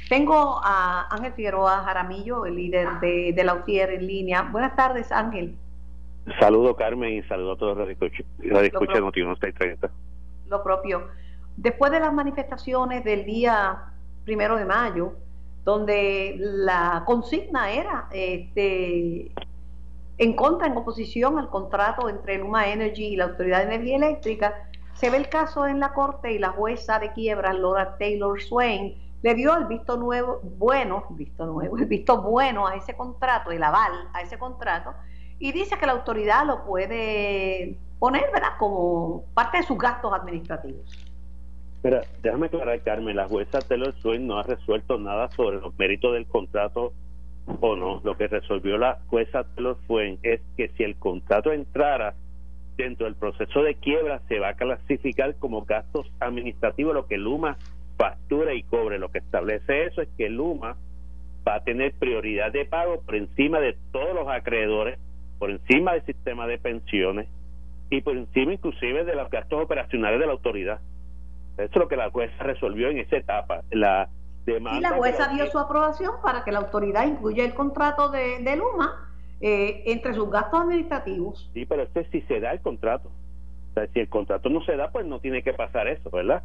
Tengo 0.07 0.61
a 0.63 1.07
Ángel 1.09 1.33
Figueroa 1.33 1.83
Jaramillo, 1.83 2.45
el 2.45 2.55
líder 2.55 2.99
de, 2.99 3.33
de 3.33 3.43
la 3.43 3.55
UTIER 3.55 3.91
en 3.91 4.07
línea. 4.07 4.43
Buenas 4.43 4.75
tardes, 4.75 5.11
Ángel. 5.11 5.57
Saludo 6.39 6.75
Carmen 6.75 7.13
y 7.13 7.23
saludo 7.23 7.53
a 7.53 7.57
todos 7.57 7.77
los 7.77 7.89
escucha 7.89 8.23
de 8.93 9.01
Noti 9.01 9.21
630. 9.21 9.89
Lo 10.47 10.63
propio. 10.63 11.07
Después 11.57 11.91
de 11.91 11.99
las 11.99 12.13
manifestaciones 12.13 13.03
del 13.03 13.25
día 13.25 13.91
primero 14.23 14.55
de 14.55 14.65
mayo, 14.65 15.13
donde 15.63 16.35
la 16.37 17.03
consigna 17.05 17.71
era 17.71 18.07
este, 18.11 19.31
en 20.17 20.35
contra, 20.35 20.67
en 20.67 20.77
oposición 20.77 21.37
al 21.37 21.49
contrato 21.49 22.09
entre 22.09 22.37
Luma 22.37 22.67
Energy 22.67 23.05
y 23.05 23.15
la 23.15 23.25
Autoridad 23.25 23.59
de 23.59 23.75
Energía 23.75 23.97
Eléctrica, 23.97 24.69
se 24.93 25.09
ve 25.09 25.17
el 25.17 25.29
caso 25.29 25.65
en 25.65 25.79
la 25.79 25.93
corte 25.93 26.31
y 26.31 26.39
la 26.39 26.49
jueza 26.49 26.99
de 26.99 27.11
quiebra, 27.13 27.53
Laura 27.53 27.97
Taylor 27.97 28.39
Swain, 28.41 28.95
le 29.23 29.35
dio 29.35 29.55
el 29.55 29.65
visto 29.65 29.97
nuevo, 29.97 30.39
bueno, 30.57 31.05
visto 31.11 31.45
nuevo, 31.45 31.77
el 31.77 31.85
visto 31.85 32.21
bueno 32.21 32.67
a 32.67 32.75
ese 32.75 32.95
contrato, 32.95 33.51
el 33.51 33.63
aval 33.63 34.09
a 34.13 34.21
ese 34.21 34.37
contrato, 34.37 34.93
y 35.41 35.51
dice 35.51 35.75
que 35.77 35.87
la 35.87 35.93
autoridad 35.93 36.45
lo 36.45 36.63
puede 36.63 37.75
poner, 37.99 38.25
¿verdad?, 38.31 38.57
como 38.59 39.25
parte 39.33 39.57
de 39.57 39.63
sus 39.63 39.77
gastos 39.77 40.13
administrativos. 40.13 40.81
Pero 41.81 42.01
déjame 42.21 42.45
aclarar, 42.45 42.79
Carmen, 42.81 43.15
la 43.15 43.27
jueza 43.27 43.59
Taylor 43.59 43.93
Swain 44.01 44.27
no 44.27 44.37
ha 44.37 44.43
resuelto 44.43 44.99
nada 44.99 45.31
sobre 45.31 45.59
los 45.59 45.77
méritos 45.79 46.13
del 46.13 46.27
contrato 46.27 46.93
o 47.59 47.75
no. 47.75 48.01
Lo 48.03 48.15
que 48.15 48.27
resolvió 48.27 48.77
la 48.77 48.99
jueza 49.07 49.43
Taylor 49.55 49.77
Swain 49.87 50.19
es 50.21 50.41
que 50.55 50.69
si 50.77 50.83
el 50.83 50.95
contrato 50.95 51.51
entrara 51.51 52.13
dentro 52.77 53.07
del 53.07 53.15
proceso 53.15 53.63
de 53.63 53.73
quiebra, 53.73 54.21
se 54.27 54.37
va 54.37 54.49
a 54.49 54.53
clasificar 54.53 55.35
como 55.37 55.63
gastos 55.63 56.05
administrativos 56.19 56.93
lo 56.93 57.07
que 57.07 57.17
Luma 57.17 57.57
factura 57.97 58.53
y 58.53 58.61
cobre. 58.61 58.99
Lo 58.99 59.11
que 59.11 59.17
establece 59.17 59.85
eso 59.85 60.03
es 60.03 60.09
que 60.19 60.29
Luma 60.29 60.77
va 61.47 61.55
a 61.55 61.63
tener 61.63 61.93
prioridad 61.93 62.51
de 62.51 62.65
pago 62.65 63.01
por 63.01 63.15
encima 63.15 63.59
de 63.59 63.75
todos 63.91 64.13
los 64.13 64.27
acreedores, 64.27 64.99
por 65.41 65.49
encima 65.49 65.93
del 65.93 66.05
sistema 66.05 66.45
de 66.45 66.59
pensiones 66.59 67.27
y 67.89 68.01
por 68.01 68.15
encima 68.15 68.53
inclusive 68.53 69.03
de 69.05 69.15
los 69.15 69.27
gastos 69.31 69.63
operacionales 69.63 70.19
de 70.19 70.27
la 70.27 70.33
autoridad. 70.33 70.79
Eso 71.57 71.63
es 71.63 71.75
lo 71.75 71.87
que 71.87 71.95
la 71.95 72.11
jueza 72.11 72.43
resolvió 72.43 72.89
en 72.89 72.99
esa 72.99 73.17
etapa. 73.17 73.63
La 73.71 74.07
demanda 74.45 74.77
y 74.77 74.81
la 74.81 74.91
jueza 74.91 75.29
dio 75.29 75.47
su 75.47 75.57
aprobación 75.57 76.11
para 76.21 76.43
que 76.43 76.51
la 76.51 76.59
autoridad 76.59 77.07
incluya 77.07 77.43
el 77.43 77.55
contrato 77.55 78.09
de, 78.09 78.43
de 78.43 78.55
Luma 78.55 79.09
eh, 79.41 79.81
entre 79.87 80.13
sus 80.13 80.29
gastos 80.29 80.61
administrativos. 80.61 81.49
Sí, 81.55 81.65
pero 81.65 81.81
este 81.81 82.05
si 82.11 82.21
se 82.21 82.39
da 82.39 82.51
el 82.51 82.59
contrato. 82.61 83.09
O 83.71 83.73
sea, 83.73 83.87
si 83.87 83.99
el 83.99 84.09
contrato 84.09 84.47
no 84.47 84.63
se 84.63 84.75
da, 84.75 84.91
pues 84.91 85.07
no 85.07 85.21
tiene 85.21 85.41
que 85.41 85.53
pasar 85.53 85.87
eso, 85.87 86.11
¿verdad? 86.11 86.43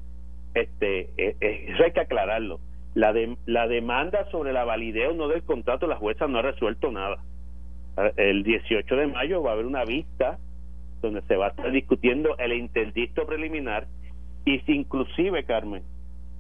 Este, 0.54 1.10
eh, 1.18 1.36
eh, 1.38 1.66
eso 1.68 1.84
hay 1.84 1.92
que 1.92 2.00
aclararlo. 2.00 2.60
La, 2.94 3.12
de, 3.12 3.36
la 3.44 3.68
demanda 3.68 4.26
sobre 4.30 4.54
la 4.54 4.64
validez 4.64 5.10
o 5.10 5.14
no 5.14 5.28
del 5.28 5.42
contrato, 5.42 5.86
la 5.86 5.96
jueza 5.96 6.26
no 6.28 6.38
ha 6.38 6.42
resuelto 6.42 6.90
nada. 6.90 7.18
El 8.16 8.42
18 8.42 8.96
de 8.96 9.06
mayo 9.06 9.42
va 9.42 9.50
a 9.50 9.52
haber 9.54 9.66
una 9.66 9.84
vista 9.84 10.38
donde 11.00 11.22
se 11.22 11.36
va 11.36 11.46
a 11.46 11.50
estar 11.50 11.70
discutiendo 11.70 12.36
el 12.38 12.52
interdicto 12.52 13.26
preliminar 13.26 13.86
y 14.44 14.60
si 14.60 14.72
inclusive, 14.72 15.44
Carmen, 15.44 15.82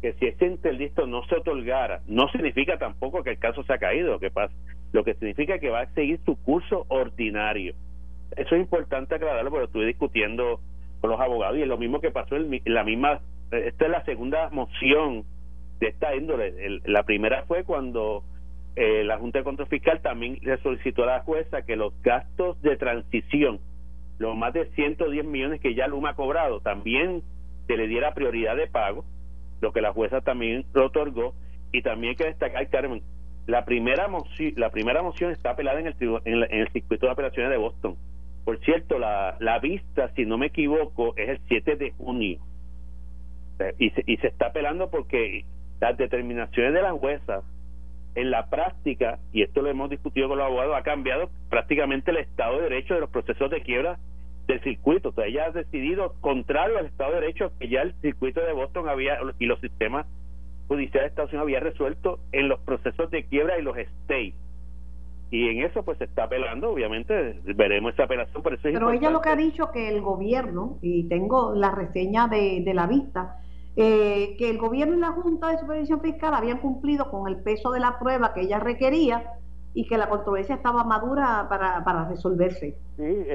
que 0.00 0.12
si 0.14 0.26
ese 0.26 0.46
interdicto 0.46 1.06
no 1.06 1.24
se 1.26 1.36
otorgara, 1.36 2.00
no 2.06 2.28
significa 2.28 2.78
tampoco 2.78 3.22
que 3.22 3.30
el 3.30 3.38
caso 3.38 3.62
se 3.64 3.72
ha 3.72 3.78
caído, 3.78 4.12
lo 4.12 4.20
que 4.20 4.30
pasa, 4.30 4.54
lo 4.92 5.02
que 5.04 5.14
significa 5.14 5.58
que 5.58 5.70
va 5.70 5.80
a 5.80 5.94
seguir 5.94 6.20
su 6.24 6.36
curso 6.36 6.84
ordinario. 6.88 7.74
Eso 8.36 8.54
es 8.54 8.60
importante 8.60 9.14
aclararlo 9.14 9.50
porque 9.50 9.66
estuve 9.66 9.86
discutiendo 9.86 10.60
con 11.00 11.10
los 11.10 11.20
abogados 11.20 11.58
y 11.58 11.62
es 11.62 11.68
lo 11.68 11.78
mismo 11.78 12.00
que 12.00 12.10
pasó 12.10 12.36
en 12.36 12.60
la 12.64 12.84
misma, 12.84 13.20
esta 13.50 13.84
es 13.86 13.90
la 13.90 14.04
segunda 14.04 14.50
moción 14.50 15.24
de 15.80 15.88
esta 15.88 16.14
índole. 16.14 16.80
la 16.84 17.02
primera 17.02 17.44
fue 17.44 17.64
cuando 17.64 18.22
eh, 18.76 19.04
la 19.04 19.18
Junta 19.18 19.38
de 19.38 19.44
Control 19.44 19.68
Fiscal 19.68 20.02
también 20.02 20.38
le 20.42 20.58
solicitó 20.58 21.04
a 21.04 21.06
la 21.06 21.20
jueza 21.20 21.62
que 21.62 21.76
los 21.76 21.94
gastos 22.02 22.60
de 22.60 22.76
transición, 22.76 23.58
los 24.18 24.36
más 24.36 24.52
de 24.52 24.66
110 24.66 25.24
millones 25.24 25.62
que 25.62 25.74
ya 25.74 25.88
Luma 25.88 26.10
ha 26.10 26.14
cobrado, 26.14 26.60
también 26.60 27.22
se 27.66 27.76
le 27.76 27.88
diera 27.88 28.12
prioridad 28.12 28.54
de 28.54 28.66
pago, 28.66 29.06
lo 29.62 29.72
que 29.72 29.80
la 29.80 29.94
jueza 29.94 30.20
también 30.20 30.66
lo 30.74 30.86
otorgó, 30.86 31.32
y 31.72 31.80
también 31.80 32.10
hay 32.10 32.16
que 32.16 32.24
destacar, 32.26 32.68
Carmen, 32.68 33.02
la 33.46 33.64
primera 33.64 34.08
moción, 34.08 34.52
la 34.56 34.70
primera 34.70 35.02
moción 35.02 35.30
está 35.30 35.50
apelada 35.50 35.80
en 35.80 35.86
el, 35.86 35.96
en, 36.26 36.42
el 36.50 36.68
circuito 36.68 37.06
de 37.06 37.12
apelaciones 37.12 37.50
de 37.50 37.56
Boston. 37.56 37.96
Por 38.44 38.60
cierto, 38.60 38.98
la, 38.98 39.36
la 39.40 39.58
vista, 39.58 40.10
si 40.14 40.26
no 40.26 40.36
me 40.36 40.46
equivoco, 40.46 41.16
es 41.16 41.30
el 41.30 41.40
7 41.48 41.76
de 41.76 41.92
junio. 41.92 42.38
Y 43.78 43.90
se, 43.90 44.04
y 44.06 44.18
se 44.18 44.26
está 44.26 44.48
apelando 44.48 44.90
porque 44.90 45.46
las 45.80 45.96
determinaciones 45.96 46.74
de 46.74 46.82
las 46.82 46.92
juezas 46.92 47.42
en 48.16 48.30
la 48.30 48.48
práctica, 48.48 49.18
y 49.32 49.42
esto 49.42 49.62
lo 49.62 49.68
hemos 49.68 49.90
discutido 49.90 50.28
con 50.28 50.38
los 50.38 50.46
abogados, 50.46 50.74
ha 50.74 50.82
cambiado 50.82 51.30
prácticamente 51.50 52.10
el 52.10 52.16
Estado 52.16 52.56
de 52.56 52.62
Derecho 52.62 52.94
de 52.94 53.00
los 53.00 53.10
procesos 53.10 53.50
de 53.50 53.60
quiebra 53.60 53.98
del 54.48 54.60
circuito. 54.62 55.10
O 55.10 55.12
sea, 55.12 55.26
ella 55.26 55.46
ha 55.46 55.50
decidido, 55.50 56.14
contrario 56.22 56.78
al 56.78 56.86
Estado 56.86 57.12
de 57.12 57.20
Derecho, 57.20 57.52
que 57.60 57.68
ya 57.68 57.82
el 57.82 57.94
circuito 58.00 58.40
de 58.40 58.52
Boston 58.54 58.88
había 58.88 59.18
y 59.38 59.44
los 59.44 59.60
sistemas 59.60 60.06
judiciales 60.66 61.02
de 61.04 61.08
Estados 61.08 61.30
Unidos 61.30 61.44
había 61.44 61.60
resuelto 61.60 62.18
en 62.32 62.48
los 62.48 62.58
procesos 62.60 63.10
de 63.10 63.24
quiebra 63.26 63.58
y 63.58 63.62
los 63.62 63.76
states. 63.76 64.34
Y 65.30 65.48
en 65.48 65.64
eso 65.64 65.84
pues 65.84 65.98
se 65.98 66.04
está 66.04 66.24
apelando, 66.24 66.70
obviamente, 66.70 67.38
veremos 67.54 67.92
esa 67.92 68.04
apelación. 68.04 68.42
Por 68.42 68.54
eso 68.54 68.62
Pero 68.62 68.92
ella 68.92 69.10
lo 69.10 69.20
que 69.20 69.28
ha 69.28 69.36
dicho 69.36 69.70
que 69.72 69.90
el 69.90 70.00
gobierno, 70.00 70.78
y 70.80 71.06
tengo 71.08 71.54
la 71.54 71.70
reseña 71.70 72.28
de, 72.28 72.62
de 72.64 72.74
la 72.74 72.86
vista, 72.86 73.40
eh, 73.76 74.36
que 74.38 74.50
el 74.50 74.58
gobierno 74.58 74.94
y 74.94 75.00
la 75.00 75.12
Junta 75.12 75.50
de 75.50 75.58
Supervisión 75.58 76.00
Fiscal 76.00 76.34
habían 76.34 76.58
cumplido 76.58 77.10
con 77.10 77.28
el 77.28 77.42
peso 77.42 77.70
de 77.72 77.80
la 77.80 77.98
prueba 77.98 78.32
que 78.32 78.42
ella 78.42 78.58
requería 78.58 79.32
y 79.74 79.86
que 79.86 79.98
la 79.98 80.08
controversia 80.08 80.54
estaba 80.54 80.84
madura 80.84 81.46
para, 81.50 81.84
para 81.84 82.08
resolverse. 82.08 82.78
Sí, 82.96 83.26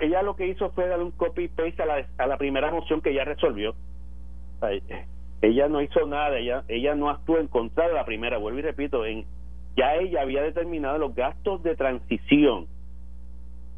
ella 0.00 0.22
lo 0.22 0.36
que 0.36 0.46
hizo 0.48 0.70
fue 0.72 0.86
dar 0.86 1.02
un 1.02 1.10
copy-paste 1.12 1.82
a 1.82 1.86
la, 1.86 2.06
a 2.18 2.26
la 2.26 2.36
primera 2.36 2.70
moción 2.70 3.00
que 3.00 3.14
ya 3.14 3.24
resolvió. 3.24 3.74
ella 5.40 5.68
no 5.68 5.80
hizo 5.80 6.06
nada, 6.06 6.36
ella, 6.36 6.64
ella 6.68 6.94
no 6.94 7.08
actuó 7.08 7.38
en 7.38 7.48
contra 7.48 7.88
de 7.88 7.94
la 7.94 8.04
primera, 8.04 8.36
vuelvo 8.36 8.58
y 8.58 8.62
repito, 8.62 9.06
en, 9.06 9.24
ya 9.74 9.94
ella 9.94 10.20
había 10.20 10.42
determinado 10.42 10.98
los 10.98 11.14
gastos 11.14 11.62
de 11.62 11.74
transición 11.74 12.66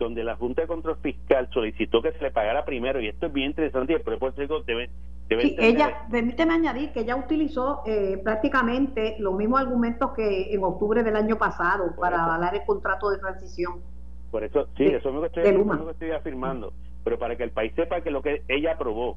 donde 0.02 0.24
la 0.24 0.34
Junta 0.34 0.62
de 0.62 0.68
Control 0.68 0.96
Fiscal 1.00 1.48
solicitó 1.52 2.02
que 2.02 2.10
se 2.10 2.22
le 2.22 2.32
pagara 2.32 2.64
primero, 2.64 3.00
y 3.00 3.06
esto 3.06 3.26
es 3.26 3.32
bien 3.32 3.50
interesante, 3.50 3.92
y 3.92 3.96
el 3.96 4.02
Puerto 4.02 4.32
Rico 4.40 4.60
debe, 4.62 4.90
Sí, 5.28 5.56
ella, 5.58 6.06
permíteme 6.10 6.54
añadir 6.54 6.92
que 6.92 7.00
ella 7.00 7.16
utilizó 7.16 7.82
eh, 7.86 8.20
prácticamente 8.22 9.16
los 9.18 9.34
mismos 9.34 9.60
argumentos 9.60 10.12
que 10.12 10.52
en 10.52 10.62
octubre 10.62 11.02
del 11.02 11.16
año 11.16 11.36
pasado 11.36 11.94
para 11.98 12.24
avalar 12.24 12.54
el 12.54 12.64
contrato 12.64 13.10
de 13.10 13.18
transición. 13.18 13.80
Por 14.30 14.44
eso, 14.44 14.68
sí, 14.76 14.84
eso 14.84 15.08
es 15.08 15.14
lo 15.14 15.20
que 15.20 15.26
estoy, 15.28 15.90
estoy 15.90 16.10
afirmando. 16.10 16.72
Pero 17.04 17.18
para 17.18 17.36
que 17.36 17.44
el 17.44 17.50
país 17.50 17.72
sepa 17.74 18.00
que 18.00 18.10
lo 18.10 18.22
que 18.22 18.42
ella 18.48 18.72
aprobó, 18.72 19.16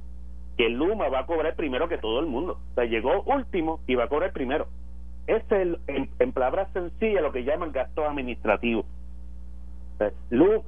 que 0.58 0.70
Luma 0.70 1.10
va 1.10 1.20
a 1.20 1.26
cobrar 1.26 1.56
primero 1.56 1.88
que 1.90 1.98
todo 1.98 2.20
el 2.20 2.28
mundo. 2.28 2.60
O 2.72 2.76
sea, 2.76 2.86
llegó 2.86 3.22
último 3.24 3.82
y 3.88 3.96
va 3.96 4.06
a 4.06 4.10
cobrar 4.10 4.32
primero. 4.32 4.68
Es 5.28 5.44
el, 5.52 5.80
en, 5.88 6.32
palabras 6.32 6.72
sencillas 6.74 7.22
lo 7.22 7.32
que 7.32 7.44
llaman 7.44 7.72
gastos 7.72 8.06
administrativos. 8.06 8.86
Luma, 10.30 10.62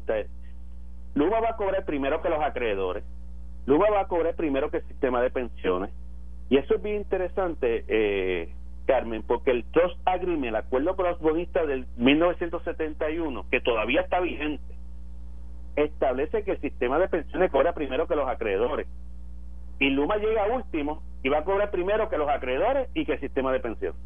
Luma 1.13 1.39
va 1.39 1.50
a 1.50 1.56
cobrar 1.58 1.86
primero 1.86 2.22
que 2.22 2.29
los 2.29 2.41
acreedores 2.41 3.03
Luma 3.67 3.89
va 3.91 4.01
a 4.01 4.07
cobrar 4.07 4.33
primero 4.36 4.71
que 4.71 4.77
el 4.77 4.88
sistema 4.88 5.21
de 5.21 5.29
pensiones. 5.29 5.91
Y 6.50 6.57
eso 6.57 6.75
es 6.75 6.81
bien 6.81 6.95
interesante, 6.95 7.83
eh, 7.89 8.50
Carmen, 8.86 9.24
porque 9.24 9.51
el 9.51 9.65
Trust 9.65 10.00
Agreement, 10.05 10.45
el 10.45 10.55
acuerdo 10.55 10.95
prosbonista 10.95 11.65
del 11.65 11.86
1971, 11.97 13.45
que 13.51 13.59
todavía 13.59 14.01
está 14.01 14.21
vigente, 14.21 14.74
establece 15.75 16.43
que 16.43 16.51
el 16.51 16.62
sistema 16.62 16.97
de 16.97 17.09
pensiones 17.09 17.51
cobra 17.51 17.74
primero 17.74 18.07
que 18.07 18.15
los 18.15 18.27
acreedores. 18.29 18.88
Y 19.79 19.89
Luma 19.89 20.15
llega 20.15 20.47
último 20.47 21.03
y 21.21 21.27
va 21.27 21.39
a 21.39 21.43
cobrar 21.43 21.69
primero 21.69 22.07
que 22.09 22.17
los 22.17 22.29
acreedores 22.29 22.88
y 22.93 23.05
que 23.05 23.13
el 23.13 23.19
sistema 23.19 23.51
de 23.51 23.59
pensiones. 23.59 24.00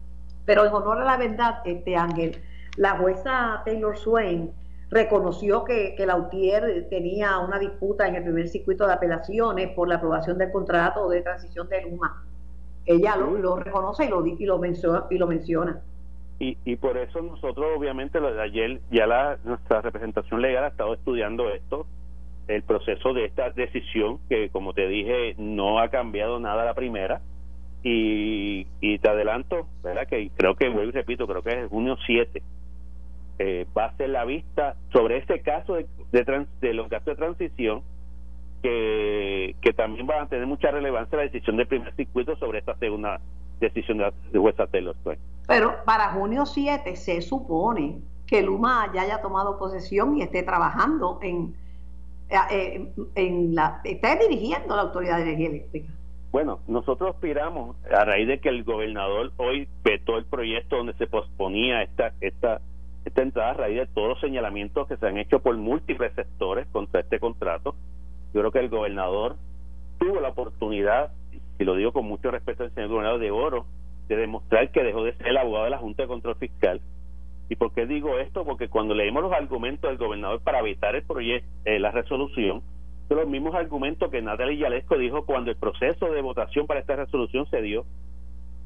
Pero 0.47 0.65
en 0.65 0.73
honor 0.73 1.01
a 1.01 1.05
la 1.05 1.17
verdad, 1.17 1.61
este 1.65 1.95
Ángel, 1.95 2.41
la 2.77 2.97
jueza 2.97 3.61
Taylor 3.63 3.95
Swain 3.95 4.49
reconoció 4.91 5.63
que, 5.63 5.95
que 5.95 6.05
Lautier 6.05 6.87
tenía 6.89 7.39
una 7.39 7.57
disputa 7.57 8.07
en 8.07 8.15
el 8.15 8.23
primer 8.23 8.49
circuito 8.49 8.85
de 8.85 8.93
apelaciones 8.93 9.69
por 9.69 9.87
la 9.87 9.95
aprobación 9.95 10.37
del 10.37 10.51
contrato 10.51 11.09
de 11.09 11.21
transición 11.21 11.69
de 11.69 11.83
Luma. 11.83 12.23
Ella 12.85 13.15
lo, 13.15 13.37
lo 13.37 13.55
reconoce 13.55 14.05
y 14.05 14.09
lo, 14.09 14.25
y 14.25 14.45
lo 14.45 14.59
menciona. 14.59 15.05
Y, 15.09 15.17
lo 15.17 15.27
menciona. 15.27 15.81
Y, 16.39 16.57
y 16.65 16.75
por 16.75 16.97
eso 16.97 17.21
nosotros, 17.21 17.67
obviamente, 17.77 18.19
ayer 18.41 18.81
ya 18.91 19.07
la, 19.07 19.37
nuestra 19.45 19.81
representación 19.81 20.41
legal 20.41 20.65
ha 20.65 20.69
estado 20.69 20.93
estudiando 20.93 21.49
esto, 21.51 21.85
el 22.47 22.63
proceso 22.63 23.13
de 23.13 23.25
esta 23.25 23.49
decisión, 23.51 24.19
que 24.27 24.49
como 24.49 24.73
te 24.73 24.87
dije, 24.87 25.35
no 25.37 25.79
ha 25.79 25.89
cambiado 25.89 26.39
nada 26.39 26.65
la 26.65 26.73
primera. 26.73 27.21
Y, 27.83 28.67
y 28.79 28.99
te 28.99 29.09
adelanto, 29.09 29.65
¿verdad? 29.83 30.07
Que 30.07 30.29
creo 30.35 30.55
que, 30.55 30.69
vuelvo 30.69 30.89
y 30.89 30.91
repito, 30.91 31.25
creo 31.25 31.41
que 31.41 31.63
es 31.63 31.69
junio 31.69 31.97
7 32.05 32.43
eh, 33.43 33.65
va 33.75 33.85
a 33.85 33.97
ser 33.97 34.09
la 34.09 34.23
vista 34.23 34.75
sobre 34.91 35.17
ese 35.17 35.39
caso 35.41 35.73
de, 35.73 35.87
de, 36.11 36.73
los 36.75 36.89
gastos 36.89 37.17
de 37.17 37.25
transición 37.25 37.81
que, 38.61 39.55
que 39.61 39.73
también 39.73 40.05
van 40.05 40.25
a 40.25 40.27
tener 40.27 40.45
mucha 40.45 40.69
relevancia 40.69 41.17
la 41.17 41.23
decisión 41.23 41.57
del 41.57 41.65
primer 41.65 41.95
circuito 41.95 42.35
sobre 42.37 42.59
esta 42.59 42.77
segunda 42.77 43.19
decisión 43.59 43.97
de, 43.97 44.13
de 44.31 44.37
jueza 44.37 44.67
Taylor 44.67 44.95
Pero 45.47 45.75
para 45.85 46.11
junio 46.11 46.45
7 46.45 46.95
se 46.95 47.21
supone 47.21 48.01
que 48.27 48.43
Luma 48.43 48.91
ya 48.93 49.01
haya 49.01 49.21
tomado 49.21 49.57
posesión 49.57 50.17
y 50.17 50.21
esté 50.21 50.43
trabajando 50.43 51.17
en, 51.23 51.55
eh, 52.51 52.91
en 53.15 53.55
la 53.55 53.81
esté 53.83 54.17
dirigiendo 54.17 54.75
la 54.75 54.83
Autoridad 54.83 55.17
de 55.17 55.23
Energía 55.23 55.47
Eléctrica. 55.47 55.91
Bueno, 56.31 56.59
nosotros 56.67 57.15
aspiramos 57.15 57.75
a 57.91 58.05
raíz 58.05 58.27
de 58.27 58.39
que 58.39 58.49
el 58.49 58.63
gobernador 58.63 59.31
hoy 59.37 59.67
vetó 59.83 60.19
el 60.19 60.25
proyecto 60.25 60.77
donde 60.77 60.93
se 60.93 61.07
posponía 61.07 61.81
esta 61.81 62.13
esta 62.21 62.61
esta 63.11 63.23
entrada 63.23 63.51
a 63.51 63.53
raíz 63.55 63.77
de 63.77 63.87
todos 63.87 64.07
los 64.07 64.19
señalamientos 64.21 64.87
que 64.87 64.95
se 64.95 65.05
han 65.05 65.17
hecho 65.17 65.39
por 65.39 65.55
múltiples 65.57 66.13
sectores 66.13 66.65
contra 66.71 67.01
este 67.01 67.19
contrato. 67.19 67.75
Yo 68.33 68.39
creo 68.39 68.51
que 68.51 68.59
el 68.59 68.69
gobernador 68.69 69.35
tuvo 69.99 70.21
la 70.21 70.29
oportunidad, 70.29 71.11
y 71.59 71.63
lo 71.65 71.75
digo 71.75 71.91
con 71.91 72.05
mucho 72.05 72.31
respeto 72.31 72.63
al 72.63 72.73
señor 72.73 72.89
gobernador 72.89 73.19
de 73.19 73.31
Oro, 73.31 73.65
de 74.07 74.15
demostrar 74.15 74.71
que 74.71 74.83
dejó 74.83 75.03
de 75.03 75.13
ser 75.13 75.27
el 75.27 75.37
abogado 75.37 75.65
de 75.65 75.71
la 75.71 75.77
Junta 75.77 76.03
de 76.03 76.07
Control 76.07 76.35
Fiscal. 76.35 76.79
¿Y 77.49 77.57
por 77.57 77.73
qué 77.73 77.85
digo 77.85 78.17
esto? 78.17 78.45
Porque 78.45 78.69
cuando 78.69 78.95
leímos 78.95 79.23
los 79.23 79.33
argumentos 79.33 79.89
del 79.89 79.97
gobernador 79.97 80.39
para 80.41 80.59
evitar 80.59 80.95
el 80.95 81.03
proyecto, 81.03 81.49
eh, 81.65 81.79
la 81.79 81.91
resolución, 81.91 82.61
Son 83.09 83.17
los 83.17 83.27
mismos 83.27 83.53
argumentos 83.55 84.09
que 84.09 84.21
Natalia 84.21 84.69
Yalesco 84.69 84.97
dijo 84.97 85.25
cuando 85.25 85.51
el 85.51 85.57
proceso 85.57 86.05
de 86.13 86.21
votación 86.21 86.65
para 86.65 86.79
esta 86.79 86.95
resolución 86.95 87.45
se 87.49 87.61
dio. 87.61 87.83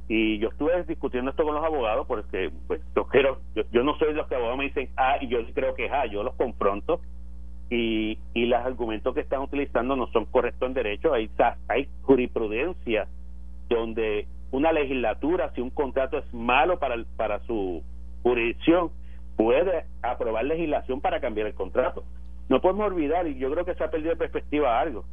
Y 0.08 0.38
yo 0.38 0.50
estuve 0.50 0.84
discutiendo 0.84 1.32
esto 1.32 1.44
con 1.44 1.56
los 1.56 1.64
abogados 1.64 2.06
porque 2.08 2.52
pues, 2.68 2.82
yo, 2.96 3.08
quiero, 3.08 3.40
yo, 3.72 3.84
no 3.84 3.98
soy 3.98 4.10
de 4.10 4.14
los 4.16 4.28
que 4.28 4.36
abogados 4.36 4.60
me 4.60 4.66
dicen 4.66 4.90
ah 4.98 5.18
y 5.20 5.28
yo 5.28 5.40
creo 5.54 5.74
que 5.74 5.86
es 5.86 5.92
ah, 5.92 6.06
yo 6.06 6.22
los 6.22 6.36
confronto 6.36 7.02
y, 7.72 8.20
y 8.36 8.46
los 8.46 8.64
argumentos 8.64 9.16
que 9.16 9.22
están 9.22 9.42
utilizando 9.42 9.96
no 9.96 10.08
son 10.08 10.26
correctos 10.26 10.68
en 10.68 10.76
derecho. 10.76 11.14
Hay, 11.14 11.30
hay 11.68 11.88
jurisprudencia 12.04 13.08
donde 13.68 14.28
una 14.52 14.72
legislatura, 14.72 15.52
si 15.56 15.62
un 15.62 15.72
contrato 15.72 16.18
es 16.20 16.34
malo 16.34 16.78
para, 16.78 16.96
para 17.18 17.40
su 17.42 17.84
jurisdicción, 18.24 18.92
puede 19.36 19.86
aprobar 20.02 20.46
legislación 20.46 21.02
para 21.02 21.20
cambiar 21.20 21.48
el 21.48 21.56
contrato. 21.56 22.04
No 22.48 22.62
podemos 22.62 22.88
olvidar, 22.88 23.28
y 23.28 23.38
yo 23.40 23.52
creo 23.52 23.66
que 23.66 23.74
se 23.74 23.84
ha 23.84 23.90
perdido 23.90 24.12
de 24.12 24.18
perspectiva 24.18 24.80
algo, 24.80 25.04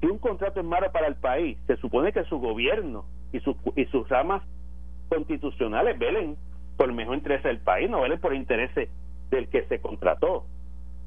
si 0.00 0.06
un 0.06 0.18
contrato 0.18 0.60
es 0.60 0.66
malo 0.66 0.90
para 0.90 1.06
el 1.06 1.14
país, 1.14 1.58
se 1.66 1.76
supone 1.76 2.12
que 2.12 2.24
su 2.24 2.38
gobierno 2.38 3.04
y, 3.32 3.40
sus 3.40 3.56
y 3.76 3.84
sus 3.86 4.08
ramas 4.08 4.42
constitucionales 5.08 5.98
velen 5.98 6.36
por 6.76 6.88
el 6.88 6.94
mejor 6.94 7.16
interés 7.16 7.42
del 7.42 7.58
país, 7.58 7.88
no 7.90 8.00
velen 8.00 8.20
por 8.20 8.34
intereses 8.34 8.88
del 9.30 9.48
que 9.48 9.64
se 9.64 9.80
contrató. 9.80 10.44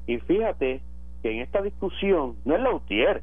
Y 0.06 0.18
fíjate 0.18 0.80
que 1.22 1.32
en 1.32 1.40
esta 1.40 1.62
discusión 1.62 2.36
no 2.44 2.54
es 2.54 2.62
la 2.62 2.70
UTIER, 2.70 3.22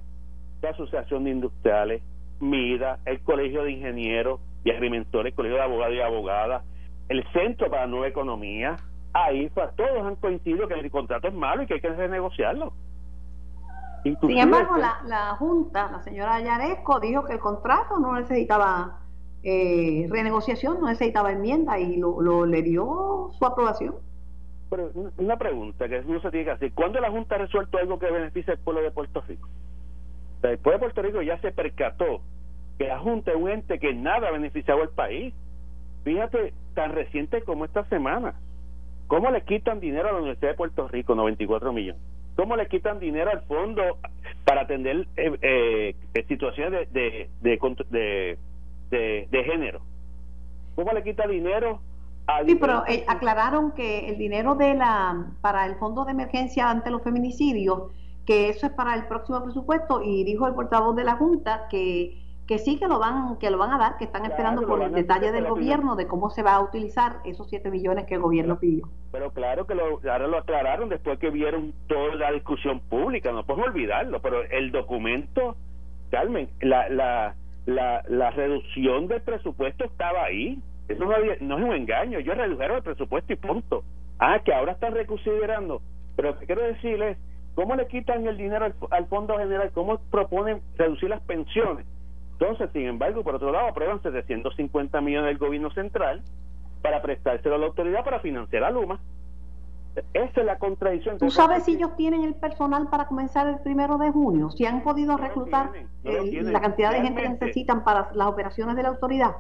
la 0.62 0.70
Asociación 0.70 1.24
de 1.24 1.32
Industriales, 1.32 2.02
MIDA, 2.40 3.00
el 3.06 3.20
Colegio 3.22 3.64
de 3.64 3.72
Ingenieros 3.72 4.40
y 4.64 4.72
Agrimentores, 4.72 5.32
el 5.32 5.36
Colegio 5.36 5.58
de 5.58 5.64
Abogados 5.64 5.96
y 5.96 6.02
Abogadas, 6.02 6.64
el 7.10 7.24
Centro 7.32 7.70
para 7.70 7.84
la 7.84 7.88
Nueva 7.88 8.08
Economía, 8.08 8.78
ahí 9.14 9.50
todos 9.50 10.06
han 10.06 10.16
coincidido 10.16 10.68
que 10.68 10.74
el 10.74 10.92
contrato 10.92 11.28
es 11.28 11.34
malo 11.34 11.64
y 11.64 11.68
que 11.68 11.76
hay 11.76 11.82
que 11.82 11.90
renegociarlo. 11.90 12.74
Sin 14.04 14.38
embargo, 14.38 14.76
la, 14.78 15.02
la 15.06 15.36
Junta, 15.36 15.90
la 15.90 16.04
señora 16.04 16.42
Yaresco, 16.42 17.00
dijo 17.00 17.24
que 17.24 17.34
el 17.34 17.40
contrato 17.40 18.00
no 18.00 18.14
necesitaba 18.14 19.00
eh, 19.44 20.08
renegociación, 20.10 20.80
no 20.82 20.88
necesitaba 20.88 21.32
enmienda 21.32 21.80
y 21.80 21.98
lo, 21.98 22.22
lo, 22.22 22.46
le 22.46 22.62
dio 22.64 23.32
su 23.38 23.46
aprobación. 23.46 23.96
Pero 24.70 24.92
una 25.18 25.38
pregunta 25.38 25.88
que 25.88 26.00
uno 26.06 26.20
se 26.22 26.32
tiene 26.32 26.46
que 26.46 26.52
hacer: 26.52 26.74
¿cuándo 26.74 27.00
la 27.00 27.12
Junta 27.12 27.36
ha 27.36 27.40
resuelto 27.40 27.78
algo 27.78 27.98
que 27.98 28.12
beneficia 28.12 28.54
al 28.54 28.60
pueblo 28.60 28.82
de 28.82 28.92
Puerto 28.92 29.22
Rico? 29.28 29.48
El 30.42 30.58
pueblo 30.58 30.80
de 30.80 30.80
Puerto 30.80 31.02
Rico 31.02 31.22
ya 31.22 31.40
se 31.40 31.52
percató 31.52 32.22
que 32.78 32.88
la 32.88 33.00
Junta 33.00 33.32
es 33.32 33.38
un 33.38 33.50
ente 33.50 33.80
que 33.80 33.94
nada 33.94 34.28
ha 34.28 34.32
beneficiado 34.32 34.82
al 34.82 34.90
país. 34.90 35.34
Fíjate, 36.04 36.54
tan 36.74 36.92
reciente 36.92 37.44
como 37.44 37.64
esta 37.64 37.86
semana. 37.86 38.36
¿Cómo 39.08 39.30
le 39.32 39.42
quitan 39.44 39.80
dinero 39.80 40.10
a 40.10 40.12
la 40.12 40.18
Universidad 40.18 40.52
de 40.52 40.58
Puerto 40.58 40.88
Rico? 40.88 41.16
94 41.16 41.72
millones. 41.72 42.02
¿Cómo 42.36 42.56
le 42.56 42.68
quitan 42.68 43.00
dinero 43.00 43.30
al 43.32 43.42
fondo 43.44 43.98
para 44.44 44.62
atender 44.62 45.08
eh, 45.18 45.38
eh, 45.42 46.26
situaciones 46.28 46.92
de 46.92 47.30
de, 47.42 48.38
de, 48.90 49.28
de, 49.30 49.44
género? 49.44 49.82
¿Cómo 50.76 50.92
le 50.94 51.04
quita 51.04 51.28
dinero 51.28 51.80
a 52.26 52.44
Sí, 52.44 52.56
pero 52.56 52.84
eh, 52.88 53.04
aclararon 53.08 53.74
que 53.74 54.10
el 54.10 54.18
dinero 54.18 54.56
de 54.56 54.74
la 54.74 55.28
para 55.42 55.66
el 55.68 55.76
fondo 55.76 56.06
de 56.06 56.12
emergencia 56.12 56.70
ante 56.70 56.90
los 56.90 57.04
feminicidios, 57.04 57.92
que 58.26 58.50
eso 58.50 58.66
es 58.66 58.74
para 58.74 58.96
el 58.96 59.06
próximo 59.08 59.44
presupuesto 59.44 60.02
y 60.02 60.24
dijo 60.24 60.48
el 60.48 60.56
portavoz 60.56 60.96
de 60.96 61.04
la 61.04 61.16
Junta 61.18 61.68
que 61.70 62.23
que 62.48 62.60
sí 62.60 62.78
que 62.78 62.88
lo 62.88 63.00
van 63.00 63.38
que 63.38 63.50
lo 63.50 63.58
van 63.58 63.72
a 63.72 63.78
dar, 63.78 63.98
que 63.98 64.04
están 64.04 64.26
esperando 64.26 64.68
por 64.68 64.82
el 64.82 64.92
detalle 64.92 65.32
del 65.32 65.48
gobierno 65.48 65.96
de 65.96 66.08
cómo 66.08 66.30
se 66.30 66.44
va 66.44 66.56
a 66.56 66.62
utilizar 66.62 67.18
esos 67.24 67.50
7 67.50 67.72
millones 67.72 68.06
que 68.06 68.16
el 68.16 68.22
gobierno 68.22 68.60
pidió. 68.60 68.90
Pero 69.12 69.32
claro 69.32 69.66
que 69.66 69.76
lo, 69.76 70.00
ahora 70.12 70.28
lo 70.28 70.38
aclararon 70.38 70.90
después 70.90 71.20
que 71.20 71.30
vieron 71.30 71.74
toda 71.88 72.16
la 72.16 72.32
discusión 72.32 72.82
pública, 72.82 73.32
no 73.32 73.46
podemos 73.46 73.70
olvidarlo, 73.70 74.22
pero 74.22 74.44
el 74.44 74.72
documento, 74.72 75.56
Carmen, 76.12 76.50
la, 76.62 76.90
la, 76.90 77.36
la, 77.66 78.04
la 78.10 78.32
reducción 78.32 79.08
del 79.08 79.22
presupuesto 79.22 79.86
estaba 79.86 80.26
ahí, 80.26 80.60
eso 80.88 81.06
no, 81.06 81.12
no 81.40 81.58
es 81.58 81.64
un 81.64 81.74
engaño, 81.74 82.20
ellos 82.20 82.36
redujeron 82.36 82.78
el 82.78 82.84
presupuesto 82.84 83.32
y 83.32 83.38
punto. 83.38 83.84
Ah, 84.20 84.40
que 84.44 84.54
ahora 84.54 84.74
están 84.74 84.94
reconsiderando, 84.94 85.82
pero 86.16 86.32
lo 86.32 86.40
que 86.40 86.46
quiero 86.46 86.62
decirles, 86.62 87.18
¿cómo 87.56 87.76
le 87.76 87.88
quitan 87.88 88.28
el 88.28 88.38
dinero 88.38 88.66
al, 88.66 88.76
al 88.92 89.08
Fondo 89.08 89.38
General? 89.38 89.72
¿Cómo 89.74 89.98
proponen 90.12 90.62
reducir 90.78 91.10
las 91.10 91.22
pensiones? 91.22 91.86
Entonces, 92.44 92.72
sin 92.74 92.88
embargo, 92.88 93.24
por 93.24 93.36
otro 93.36 93.54
lado, 93.54 93.70
aprueban 93.70 94.02
750 94.02 95.00
millones 95.00 95.28
del 95.28 95.38
gobierno 95.38 95.72
central 95.72 96.22
para 96.82 97.02
prestárselo 97.02 97.56
a 97.56 97.58
la 97.58 97.68
autoridad 97.68 98.04
para 98.04 98.20
financiar 98.20 98.66
a 98.66 98.70
Luma. 98.70 99.00
Esa 100.14 100.42
es 100.42 100.46
la 100.46 100.58
contradicción. 100.58 101.18
¿Tú 101.20 101.32
sabes 101.32 101.64
si 101.64 101.76
ellos 101.76 101.96
tienen 101.96 102.24
el 102.24 102.36
personal 102.36 102.90
para 102.90 103.08
comenzar 103.08 103.48
el 103.48 103.60
primero 103.60 103.98
de 103.98 104.12
junio? 104.12 104.50
¿Si 104.50 104.66
han 104.66 104.84
podido 104.84 105.16
reclutar 105.16 105.72
la 106.04 106.60
cantidad 106.60 106.92
de 106.92 107.02
gente 107.02 107.22
que 107.22 107.30
necesitan 107.30 107.86
para 107.86 108.10
las 108.14 108.28
operaciones 108.28 108.76
de 108.76 108.84
la 108.84 108.90
autoridad? 108.90 109.36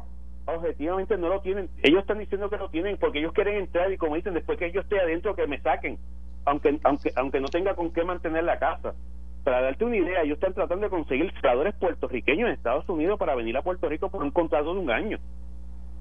Objetivamente 0.45 1.17
no 1.17 1.27
lo 1.27 1.41
tienen. 1.41 1.69
Ellos 1.81 2.01
están 2.01 2.19
diciendo 2.19 2.49
que 2.49 2.57
lo 2.57 2.69
tienen 2.69 2.97
porque 2.97 3.19
ellos 3.19 3.33
quieren 3.33 3.55
entrar 3.55 3.91
y 3.91 3.97
como 3.97 4.15
dicen, 4.15 4.33
después 4.33 4.57
que 4.57 4.71
yo 4.71 4.79
esté 4.79 5.01
adentro, 5.01 5.35
que 5.35 5.45
me 5.45 5.59
saquen, 5.59 5.97
aunque, 6.45 6.79
aunque, 6.83 7.11
aunque 7.17 7.41
no 7.41 7.47
tenga 7.47 7.75
con 7.75 7.91
qué 7.91 8.05
mantener 8.05 8.45
la 8.45 8.59
casa. 8.59 8.93
Para 9.43 9.61
darte 9.61 9.83
una 9.83 9.97
idea, 9.97 10.21
ellos 10.21 10.35
están 10.35 10.53
tratando 10.53 10.85
de 10.85 10.89
conseguir 10.89 11.33
creadores 11.33 11.75
puertorriqueños 11.75 12.47
en 12.47 12.55
Estados 12.55 12.87
Unidos 12.87 13.19
para 13.19 13.35
venir 13.35 13.57
a 13.57 13.61
Puerto 13.61 13.89
Rico 13.89 14.09
por 14.09 14.23
un 14.23 14.31
contrato 14.31 14.73
de 14.73 14.79
un 14.79 14.89
año, 14.89 15.17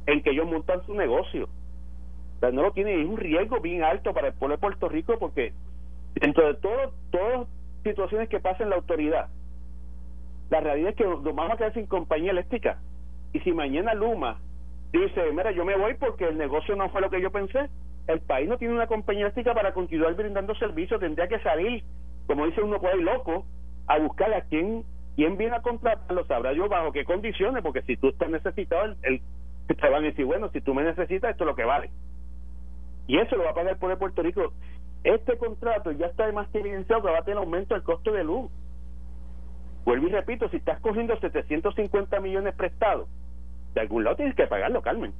en 0.06 0.22
que 0.22 0.30
ellos 0.30 0.46
montan 0.46 0.84
su 0.86 0.94
negocio. 0.94 1.48
O 2.40 2.50
no 2.50 2.62
lo 2.62 2.72
tienen, 2.72 3.00
es 3.00 3.06
un 3.06 3.16
riesgo 3.16 3.60
bien 3.60 3.82
alto 3.82 4.12
para 4.12 4.28
el 4.28 4.34
pueblo 4.34 4.56
de 4.56 4.60
Puerto 4.60 4.88
Rico 4.88 5.16
porque 5.18 5.52
dentro 6.14 6.46
de 6.46 6.54
todo, 6.54 6.92
todas 7.10 7.48
situaciones 7.82 8.28
que 8.28 8.40
pasan 8.40 8.64
en 8.64 8.70
la 8.70 8.76
autoridad, 8.76 9.28
la 10.50 10.60
realidad 10.60 10.90
es 10.90 10.96
que 10.96 11.04
nos 11.04 11.22
vamos 11.22 11.52
a 11.52 11.56
quedar 11.56 11.74
sin 11.74 11.86
compañía 11.86 12.30
eléctrica. 12.30 12.78
Y 13.32 13.40
si 13.40 13.52
mañana 13.52 13.94
Luma 13.94 14.38
dice, 14.92 15.32
mira, 15.32 15.50
yo 15.52 15.64
me 15.64 15.76
voy 15.76 15.94
porque 15.94 16.28
el 16.28 16.36
negocio 16.36 16.76
no 16.76 16.90
fue 16.90 17.00
lo 17.00 17.10
que 17.10 17.22
yo 17.22 17.30
pensé, 17.30 17.70
el 18.06 18.20
país 18.20 18.48
no 18.48 18.58
tiene 18.58 18.74
una 18.74 18.86
compañía 18.86 19.22
eléctrica 19.22 19.54
para 19.54 19.72
continuar 19.72 20.14
brindando 20.14 20.54
servicios, 20.56 21.00
tendría 21.00 21.28
que 21.28 21.40
salir 21.40 21.82
como 22.32 22.46
dice 22.46 22.62
uno 22.62 22.80
puede 22.80 22.96
ir 22.96 23.02
loco, 23.02 23.44
a 23.86 23.98
buscar 23.98 24.32
a 24.32 24.40
quién, 24.44 24.84
quién 25.16 25.36
viene 25.36 25.54
a 25.54 25.60
contratarlo, 25.60 26.24
sabrá 26.24 26.54
yo 26.54 26.66
bajo 26.66 26.90
qué 26.90 27.04
condiciones, 27.04 27.62
porque 27.62 27.82
si 27.82 27.98
tú 27.98 28.08
estás 28.08 28.30
necesitado, 28.30 28.94
el, 29.02 29.20
te 29.66 29.90
van 29.90 30.02
a 30.02 30.06
decir, 30.06 30.24
bueno, 30.24 30.48
si 30.48 30.62
tú 30.62 30.72
me 30.72 30.82
necesitas, 30.82 31.32
esto 31.32 31.44
es 31.44 31.48
lo 31.48 31.54
que 31.54 31.66
vale. 31.66 31.90
Y 33.06 33.18
eso 33.18 33.36
lo 33.36 33.44
va 33.44 33.50
a 33.50 33.54
pagar 33.54 33.76
el 33.78 33.98
Puerto 33.98 34.22
Rico. 34.22 34.54
Este 35.04 35.36
contrato 35.36 35.92
ya 35.92 36.06
está 36.06 36.32
más 36.32 36.48
que 36.48 36.60
evidenciado 36.60 37.02
que 37.02 37.10
va 37.10 37.18
a 37.18 37.22
tener 37.22 37.36
aumento 37.36 37.74
del 37.74 37.82
costo 37.82 38.12
de 38.12 38.24
luz. 38.24 38.50
Vuelvo 39.84 40.08
y 40.08 40.12
repito, 40.12 40.48
si 40.48 40.56
estás 40.56 40.80
cogiendo 40.80 41.14
750 41.20 42.18
millones 42.20 42.54
prestados, 42.54 43.10
de 43.74 43.80
algún 43.82 44.04
lado 44.04 44.16
tienes 44.16 44.34
que 44.36 44.46
pagarlo, 44.46 44.80
Carmen. 44.80 45.12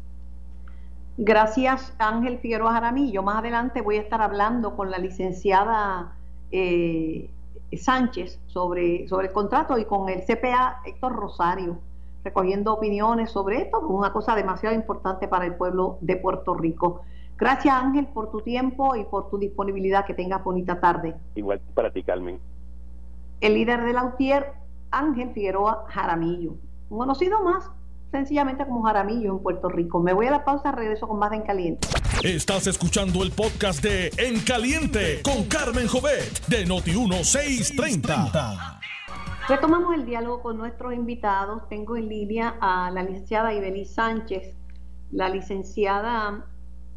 Gracias, 1.18 1.94
Ángel 1.98 2.38
Figueroa 2.38 2.72
Jaramillo. 2.72 3.22
Más 3.22 3.36
adelante 3.36 3.82
voy 3.82 3.98
a 3.98 4.00
estar 4.00 4.22
hablando 4.22 4.76
con 4.76 4.90
la 4.90 4.96
licenciada 4.96 6.16
eh, 6.52 7.30
Sánchez 7.76 8.38
sobre, 8.46 9.08
sobre 9.08 9.28
el 9.28 9.32
contrato 9.32 9.78
y 9.78 9.84
con 9.86 10.08
el 10.08 10.22
CPA 10.24 10.82
Héctor 10.84 11.16
Rosario, 11.16 11.78
recogiendo 12.22 12.74
opiniones 12.74 13.30
sobre 13.30 13.62
esto, 13.62 13.80
una 13.80 14.12
cosa 14.12 14.34
demasiado 14.34 14.74
importante 14.74 15.26
para 15.26 15.46
el 15.46 15.54
pueblo 15.54 15.98
de 16.00 16.16
Puerto 16.16 16.54
Rico. 16.54 17.02
Gracias 17.38 17.74
Ángel 17.74 18.06
por 18.06 18.30
tu 18.30 18.40
tiempo 18.42 18.94
y 18.94 19.04
por 19.04 19.30
tu 19.30 19.38
disponibilidad. 19.38 20.04
Que 20.04 20.14
tengas 20.14 20.44
bonita 20.44 20.78
tarde. 20.80 21.14
Igual 21.34 21.60
para 21.74 21.90
ti, 21.90 22.02
Carmen. 22.02 22.38
El 23.40 23.54
líder 23.54 23.82
de 23.82 23.92
la 23.92 24.04
UTIER, 24.04 24.52
Ángel 24.92 25.30
Figueroa 25.32 25.84
Jaramillo, 25.88 26.54
un 26.90 26.98
conocido 26.98 27.42
más 27.42 27.68
sencillamente 28.12 28.64
como 28.66 28.82
Jaramillo 28.82 29.32
en 29.32 29.42
Puerto 29.42 29.68
Rico. 29.68 30.00
Me 30.00 30.12
voy 30.12 30.26
a 30.26 30.30
la 30.30 30.44
pausa, 30.44 30.70
regreso 30.70 31.08
con 31.08 31.18
más 31.18 31.32
En 31.32 31.42
Caliente. 31.42 31.88
Estás 32.22 32.68
escuchando 32.68 33.24
el 33.24 33.32
podcast 33.32 33.82
de 33.82 34.12
En 34.18 34.38
Caliente 34.40 35.20
con 35.24 35.46
Carmen 35.46 35.88
Jovet 35.88 36.46
de 36.46 36.66
Noti1630. 36.66 38.78
Retomamos 39.48 39.94
el 39.94 40.04
diálogo 40.04 40.42
con 40.42 40.58
nuestros 40.58 40.94
invitados. 40.94 41.66
Tengo 41.68 41.96
en 41.96 42.08
línea 42.08 42.56
a 42.60 42.90
la 42.90 43.02
licenciada 43.02 43.54
Ibeliz 43.54 43.94
Sánchez, 43.94 44.54
la 45.10 45.30
licenciada 45.30 46.46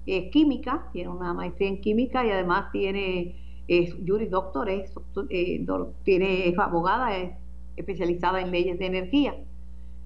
eh, 0.05 0.29
química, 0.29 0.89
tiene 0.91 1.09
una 1.09 1.33
maestría 1.33 1.69
en 1.69 1.81
química 1.81 2.23
y 2.25 2.29
además 2.29 2.71
tiene 2.71 3.41
es 3.67 3.95
juris 4.05 4.29
doctor, 4.29 4.69
es, 4.69 4.93
eh, 5.29 5.65
tiene, 6.03 6.49
es 6.49 6.59
abogada, 6.59 7.17
es 7.17 7.31
especializada 7.77 8.41
en 8.41 8.51
leyes 8.51 8.77
de 8.77 8.85
energía. 8.85 9.33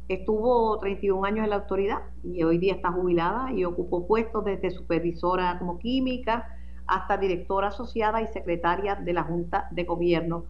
Estuvo 0.09 0.79
31 0.79 1.23
años 1.23 1.43
en 1.43 1.51
la 1.51 1.57
autoridad 1.57 1.99
y 2.23 2.41
hoy 2.43 2.57
día 2.57 2.73
está 2.73 2.91
jubilada 2.91 3.53
y 3.53 3.63
ocupó 3.63 4.07
puestos 4.07 4.43
desde 4.43 4.71
supervisora 4.71 5.59
como 5.59 5.77
química 5.77 6.57
hasta 6.87 7.15
directora 7.15 7.67
asociada 7.67 8.19
y 8.23 8.27
secretaria 8.27 8.95
de 8.95 9.13
la 9.13 9.21
Junta 9.21 9.67
de 9.69 9.83
Gobierno. 9.83 10.45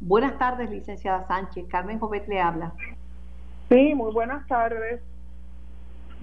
Buenas 0.00 0.36
tardes, 0.36 0.68
licenciada 0.68 1.28
Sánchez. 1.28 1.66
Carmen 1.68 2.00
Jovet 2.00 2.26
le 2.26 2.40
habla. 2.40 2.72
Sí, 3.68 3.94
muy 3.94 4.12
buenas 4.12 4.48
tardes. 4.48 5.00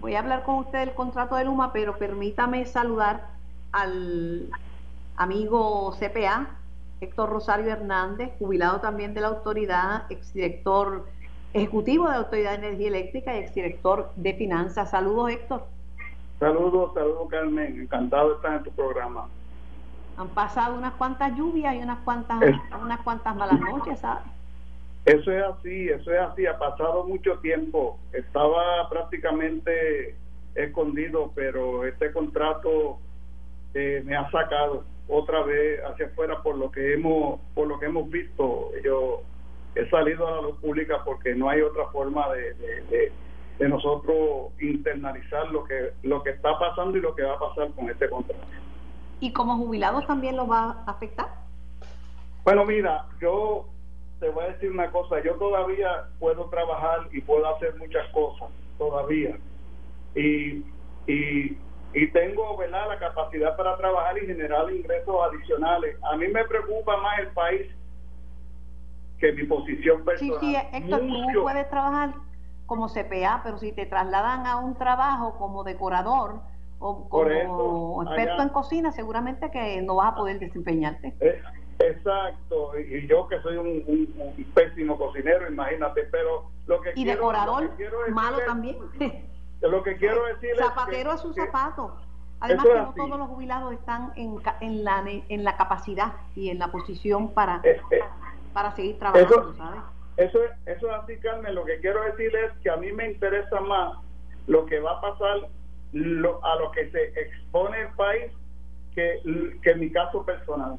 Voy 0.01 0.15
a 0.15 0.19
hablar 0.19 0.43
con 0.43 0.56
usted 0.56 0.80
del 0.80 0.93
contrato 0.93 1.38
de 1.38 1.45
Luma, 1.45 1.71
pero 1.71 1.97
permítame 1.97 2.65
saludar 2.65 3.25
al 3.71 4.49
amigo 5.15 5.95
CPA, 5.97 6.58
Héctor 6.99 7.30
Rosario 7.30 7.71
Hernández, 7.71 8.34
jubilado 8.38 8.82
también 8.82 9.13
de 9.13 9.21
la 9.21 9.27
autoridad, 9.27 10.12
exdirector 10.12 11.06
ejecutivo 11.53 12.05
de 12.05 12.11
la 12.11 12.17
Autoridad 12.17 12.51
de 12.51 12.67
Energía 12.67 12.87
Eléctrica 12.87 13.35
y 13.35 13.39
exdirector 13.39 14.11
de 14.15 14.33
Finanzas. 14.33 14.89
Saludos, 14.91 15.31
Héctor. 15.31 15.65
Saludos, 16.39 16.93
saludos, 16.93 17.27
Carmen. 17.29 17.81
Encantado 17.81 18.29
de 18.29 18.35
estar 18.35 18.57
en 18.57 18.63
tu 18.63 18.71
programa. 18.71 19.27
Han 20.17 20.29
pasado 20.29 20.77
unas 20.77 20.93
cuantas 20.93 21.35
lluvias 21.37 21.75
y 21.75 21.79
unas 21.79 21.99
cuantas, 21.99 22.41
unas 22.81 22.99
cuantas 23.01 23.35
malas 23.35 23.59
noches, 23.59 23.99
¿sabes? 23.99 24.23
Eso 25.05 25.31
es 25.31 25.43
así, 25.43 25.89
eso 25.89 26.11
es 26.11 26.19
así. 26.19 26.45
Ha 26.45 26.57
pasado 26.57 27.05
mucho 27.05 27.39
tiempo. 27.39 27.97
Estaba 28.13 28.87
prácticamente 28.89 30.15
escondido, 30.55 31.31
pero 31.33 31.85
este 31.85 32.11
contrato 32.11 32.99
eh, 33.73 34.03
me 34.05 34.15
ha 34.15 34.29
sacado 34.29 34.83
otra 35.07 35.43
vez 35.43 35.81
hacia 35.83 36.07
afuera 36.07 36.41
por 36.41 36.57
lo 36.57 36.71
que 36.71 36.93
hemos 36.93 37.39
por 37.55 37.67
lo 37.67 37.79
que 37.79 37.87
hemos 37.87 38.09
visto. 38.09 38.69
Yo 38.83 39.23
he 39.75 39.89
salido 39.89 40.27
a 40.27 40.31
la 40.31 40.41
luz 40.41 40.60
pública 40.60 41.01
porque 41.05 41.34
no 41.36 41.49
hay 41.49 41.62
otra 41.62 41.86
forma 41.88 42.29
de, 42.34 42.53
de, 42.55 43.12
de, 43.57 43.69
nosotros 43.69 44.51
internalizar 44.60 45.51
lo 45.51 45.63
que 45.65 45.91
lo 46.01 46.23
que 46.23 46.31
está 46.31 46.57
pasando 46.57 46.97
y 46.97 47.01
lo 47.01 47.13
que 47.13 47.21
va 47.23 47.36
a 47.36 47.39
pasar 47.39 47.71
con 47.73 47.89
este 47.89 48.10
contrato. 48.10 48.41
¿Y 49.19 49.31
como 49.34 49.55
jubilados 49.57 50.05
también 50.07 50.36
lo 50.36 50.47
va 50.47 50.84
a 50.86 50.91
afectar? 50.91 51.27
Bueno, 52.43 52.65
mira, 52.65 53.05
yo 53.21 53.67
te 54.19 54.29
voy 54.29 54.45
a 54.45 54.47
decir 54.47 54.71
una 54.71 54.89
cosa, 54.89 55.21
yo 55.23 55.36
todavía 55.36 56.05
puedo 56.19 56.45
trabajar 56.45 57.07
y 57.12 57.21
puedo 57.21 57.47
hacer 57.55 57.75
muchas 57.75 58.07
cosas, 58.10 58.49
todavía. 58.79 59.38
Y, 60.15 60.65
y 61.05 61.57
y 61.93 62.07
tengo 62.12 62.57
¿verdad? 62.57 62.88
la 62.88 62.99
capacidad 62.99 63.55
para 63.57 63.75
trabajar 63.77 64.17
y 64.17 64.25
generar 64.25 64.71
ingresos 64.71 65.15
adicionales. 65.29 65.97
A 66.03 66.15
mí 66.15 66.27
me 66.27 66.45
preocupa 66.45 66.97
más 66.97 67.19
el 67.19 67.27
país 67.27 67.67
que 69.21 69.31
mi 69.34 69.43
posición 69.43 70.03
personal. 70.03 70.39
Sí, 70.41 70.47
sí, 70.47 70.55
Héctor, 70.73 71.01
tú 71.34 71.41
puedes 71.43 71.69
trabajar 71.69 72.13
como 72.65 72.88
CPA, 72.88 73.41
pero 73.43 73.57
si 73.60 73.71
te 73.71 73.86
trasladan 73.86 74.47
a 74.47 74.57
un 74.57 74.75
trabajo 74.75 75.38
como 75.38 75.63
decorador 75.63 76.41
o 76.79 77.07
como 77.07 78.03
experto 78.03 78.41
en 78.41 78.49
cocina, 78.49 78.91
seguramente 78.91 79.51
que 79.51 79.81
no 79.84 79.95
vas 79.95 80.13
a 80.13 80.15
poder 80.15 80.39
desempeñarte. 80.39 81.13
Eh, 81.19 81.41
exacto, 81.79 82.71
y, 82.79 83.07
yo 83.07 83.27
que 83.27 83.39
soy 83.41 83.57
un, 83.57 84.43
pésimo 84.55 84.97
cocinero, 84.97 85.47
imagínate, 85.47 86.03
pero 86.12 86.49
lo 86.65 86.81
que 86.81 86.93
y 86.95 87.05
decorador 87.05 87.71
malo 88.10 88.39
también. 88.47 88.77
lo 89.62 89.84
que 89.84 89.97
quiero 89.97 90.25
decir 90.25 90.55
Zapatero 90.57 91.12
es 91.12 91.19
a 91.19 91.21
su 91.21 91.34
zapato. 91.34 91.95
Además 92.39 92.65
que 92.65 92.73
no 92.73 92.93
todos 92.95 93.19
los 93.19 93.27
jubilados 93.27 93.71
están 93.73 94.13
en, 94.15 94.38
en, 94.62 94.84
la, 94.84 95.03
en 95.05 95.43
la 95.43 95.57
capacidad 95.57 96.13
y 96.36 96.49
en 96.49 96.57
la 96.57 96.71
posición 96.71 97.36
para, 97.36 97.62
eh, 97.63 97.79
eh, 97.91 97.99
para 98.53 98.75
seguir 98.75 98.99
trabajando, 98.99 99.35
eso, 99.35 99.53
¿sabes? 99.55 99.81
Eso, 100.17 100.39
eso 100.65 100.87
es 100.87 100.93
así, 100.93 101.17
Carmen. 101.17 101.55
Lo 101.55 101.65
que 101.65 101.79
quiero 101.79 102.03
decir 102.03 102.35
es 102.35 102.51
que 102.61 102.69
a 102.69 102.77
mí 102.77 102.91
me 102.91 103.11
interesa 103.11 103.59
más 103.61 103.97
lo 104.47 104.65
que 104.65 104.79
va 104.79 104.97
a 104.97 105.01
pasar 105.01 105.37
a 105.37 106.55
lo 106.55 106.71
que 106.71 106.89
se 106.91 107.03
expone 107.19 107.81
el 107.81 107.93
país 107.95 108.31
que, 108.95 109.21
que 109.61 109.75
mi 109.75 109.91
caso 109.91 110.23
personal. 110.25 110.77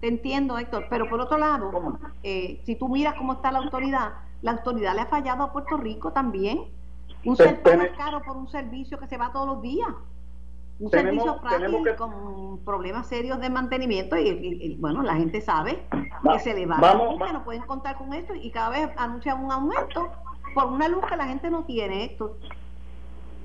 Te 0.00 0.08
entiendo, 0.08 0.58
Héctor, 0.58 0.86
pero 0.90 1.08
por 1.08 1.20
otro 1.20 1.38
lado, 1.38 1.98
eh, 2.22 2.60
si 2.64 2.74
tú 2.74 2.88
miras 2.88 3.14
cómo 3.14 3.34
está 3.34 3.52
la 3.52 3.58
autoridad, 3.58 4.14
la 4.42 4.52
autoridad 4.52 4.94
le 4.94 5.02
ha 5.02 5.06
fallado 5.06 5.44
a 5.44 5.52
Puerto 5.52 5.76
Rico 5.76 6.12
también 6.12 6.64
un 7.24 7.36
ser 7.36 7.62
caro 7.96 8.20
por 8.22 8.36
un 8.36 8.48
servicio 8.48 8.98
que 8.98 9.06
se 9.06 9.16
va 9.16 9.32
todos 9.32 9.46
los 9.46 9.62
días. 9.62 9.88
Un 10.78 10.90
servicio 10.90 11.38
frágil 11.40 11.96
con 11.96 12.64
problemas 12.64 13.06
serios 13.06 13.40
de 13.40 13.50
mantenimiento 13.50 14.16
y, 14.16 14.76
bueno, 14.80 15.02
la 15.02 15.14
gente 15.14 15.40
sabe 15.40 15.82
que 15.90 16.40
se 16.40 16.54
le 16.54 16.66
va 16.66 16.78
vamos, 16.78 17.20
a 17.20 17.32
no 17.32 17.44
pueden 17.44 17.62
contar 17.62 17.96
con 17.96 18.12
esto 18.12 18.34
y 18.34 18.50
cada 18.50 18.70
vez 18.70 18.90
anuncian 18.96 19.44
un 19.44 19.52
aumento 19.52 20.10
por 20.54 20.66
una 20.66 20.88
luz 20.88 21.04
que 21.06 21.16
la 21.16 21.26
gente 21.26 21.50
no 21.50 21.64
tiene 21.64 22.04
esto. 22.06 22.36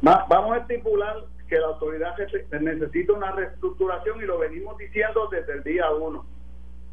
vamos 0.01 0.53
a 0.53 0.57
estipular 0.57 1.25
que 1.47 1.57
la 1.59 1.67
autoridad 1.67 2.15
necesita 2.59 3.13
una 3.13 3.31
reestructuración 3.31 4.21
y 4.21 4.25
lo 4.25 4.39
venimos 4.39 4.77
diciendo 4.77 5.27
desde 5.31 5.53
el 5.53 5.63
día 5.63 5.89
uno. 5.91 6.25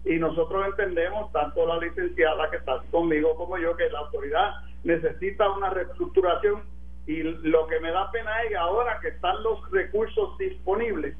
Y 0.04 0.18
nosotros 0.18 0.66
entendemos, 0.66 1.32
tanto 1.32 1.66
la 1.66 1.78
licenciada 1.78 2.50
que 2.50 2.58
está 2.58 2.82
conmigo 2.90 3.34
como 3.36 3.56
yo, 3.58 3.74
que 3.76 3.88
la 3.88 4.00
autoridad 4.00 4.52
necesita 4.84 5.50
una 5.50 5.70
reestructuración 5.70 6.62
y 7.06 7.22
lo 7.22 7.66
que 7.66 7.80
me 7.80 7.90
da 7.90 8.10
pena 8.10 8.42
es 8.42 8.56
ahora 8.56 8.98
que 9.00 9.08
están 9.08 9.42
los 9.42 9.70
recursos 9.70 10.38
disponibles, 10.38 11.16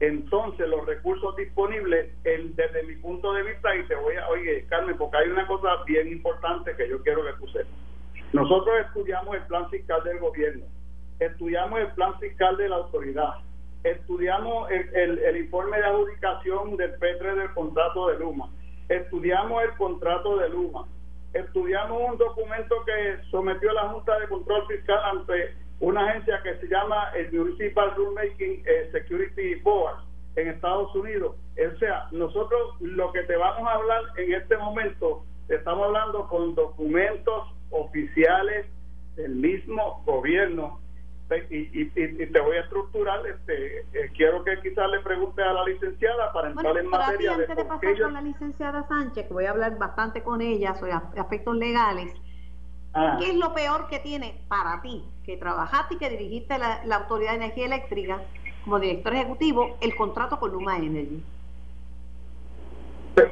entonces 0.00 0.68
los 0.68 0.84
recursos 0.84 1.36
disponibles, 1.36 2.12
el, 2.24 2.56
desde 2.56 2.82
mi 2.82 2.96
punto 2.96 3.32
de 3.34 3.44
vista, 3.44 3.74
y 3.76 3.84
te 3.86 3.94
voy 3.94 4.16
a, 4.16 4.28
oye, 4.28 4.66
Carmen, 4.66 4.96
porque 4.98 5.18
hay 5.18 5.28
una 5.28 5.46
cosa 5.46 5.68
bien 5.86 6.08
importante 6.08 6.74
que 6.76 6.88
yo 6.88 7.00
quiero 7.02 7.24
que 7.24 7.32
tú 7.34 7.46
sepas. 7.48 7.72
Nosotros 8.32 8.74
estudiamos 8.86 9.36
el 9.36 9.42
plan 9.42 9.70
fiscal 9.70 10.02
del 10.02 10.18
gobierno, 10.18 10.64
estudiamos 11.20 11.78
el 11.78 11.92
plan 11.92 12.18
fiscal 12.18 12.56
de 12.56 12.68
la 12.68 12.76
autoridad, 12.76 13.34
estudiamos 13.84 14.70
el, 14.72 15.18
el 15.18 15.36
informe 15.36 15.76
de 15.76 15.84
adjudicación 15.84 16.76
del 16.76 16.98
P3 16.98 17.36
del 17.36 17.54
contrato 17.54 18.08
de 18.08 18.18
Luma, 18.18 18.48
estudiamos 18.88 19.62
el 19.62 19.70
contrato 19.76 20.36
de 20.38 20.48
Luma, 20.48 20.84
estudiamos 21.34 22.10
un 22.10 22.18
documento 22.18 22.76
que 22.84 23.18
sometió 23.30 23.72
la 23.72 23.88
Junta 23.88 24.18
de 24.18 24.28
Control 24.28 24.66
Fiscal 24.66 24.98
ante 25.04 25.54
una 25.80 26.08
agencia 26.08 26.40
que 26.42 26.56
se 26.56 26.68
llama 26.68 27.10
el 27.16 27.32
Municipal 27.32 27.94
Rulemaking 27.96 28.62
eh, 28.66 28.88
Security 28.92 29.56
Board 29.56 29.96
en 30.36 30.48
Estados 30.48 30.94
Unidos. 30.94 31.36
O 31.56 31.78
sea, 31.78 32.06
nosotros 32.12 32.80
lo 32.80 33.12
que 33.12 33.22
te 33.24 33.36
vamos 33.36 33.68
a 33.68 33.74
hablar 33.74 34.02
en 34.16 34.32
este 34.34 34.56
momento, 34.56 35.24
estamos 35.48 35.86
hablando 35.86 36.28
con 36.28 36.54
documentos 36.54 37.48
oficiales 37.70 38.66
del 39.16 39.34
mismo 39.34 40.02
gobierno 40.04 40.81
y, 41.50 41.86
te 42.26 42.40
voy 42.40 42.56
a 42.56 42.60
estructurar, 42.60 43.26
este, 43.26 43.80
eh, 43.80 44.10
quiero 44.14 44.44
que 44.44 44.60
quizás 44.60 44.88
le 44.90 45.00
pregunte 45.00 45.42
a 45.42 45.52
la 45.52 45.64
licenciada 45.64 46.32
para 46.32 46.50
entrar 46.50 46.76
en 46.78 46.88
materia 46.88 47.34
antes 47.34 47.56
de, 47.56 47.64
pasar 47.64 48.00
con 48.00 48.12
la 48.14 48.20
licenciada 48.20 48.86
Sánchez, 48.88 49.26
que 49.26 49.32
voy 49.32 49.44
a 49.44 49.50
hablar 49.50 49.78
bastante 49.78 50.22
con 50.22 50.40
ella 50.40 50.74
sobre 50.74 50.92
aspectos 50.92 51.56
legales, 51.56 52.14
ah. 52.94 53.16
¿qué 53.18 53.30
es 53.30 53.36
lo 53.36 53.54
peor 53.54 53.88
que 53.88 53.98
tiene 53.98 54.40
para 54.48 54.80
ti, 54.82 55.04
que 55.24 55.36
trabajaste 55.36 55.94
y 55.94 55.98
que 55.98 56.10
dirigiste 56.10 56.58
la, 56.58 56.96
Autoridad 56.96 57.32
de 57.32 57.36
Energía 57.36 57.66
Eléctrica 57.66 58.22
como 58.64 58.78
director 58.78 59.14
ejecutivo, 59.14 59.76
el 59.80 59.94
contrato 59.96 60.38
con 60.38 60.52
Luma 60.52 60.76
Energy? 60.78 61.22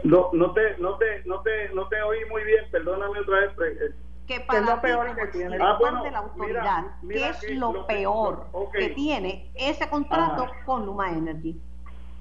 No, 0.05 0.31
no, 0.33 0.53
te, 0.53 0.77
no, 0.79 0.97
te, 0.97 1.23
no, 1.25 1.41
te, 1.41 1.71
no 1.71 1.89
te 1.89 2.03
oí 2.03 2.19
muy 2.29 2.45
bien, 2.45 2.65
perdóname 2.71 3.21
otra 3.21 3.41
vez. 3.41 3.95
Que 4.31 4.39
para 4.39 4.61
lo 4.61 4.81
peor 4.81 5.17
que 5.17 5.27
tiene 5.27 5.59
ah, 5.61 5.77
de 6.05 6.11
la 6.13 6.19
autoridad, 6.19 6.85
¿qué 7.09 7.31
es 7.31 7.51
lo, 7.57 7.85
peor 7.85 8.47
que, 8.73 8.91
tiene 8.91 9.51
ese 9.57 9.91
contrato 9.91 10.47
con 10.65 10.87
Luma 10.87 11.11
Energy? 11.11 11.61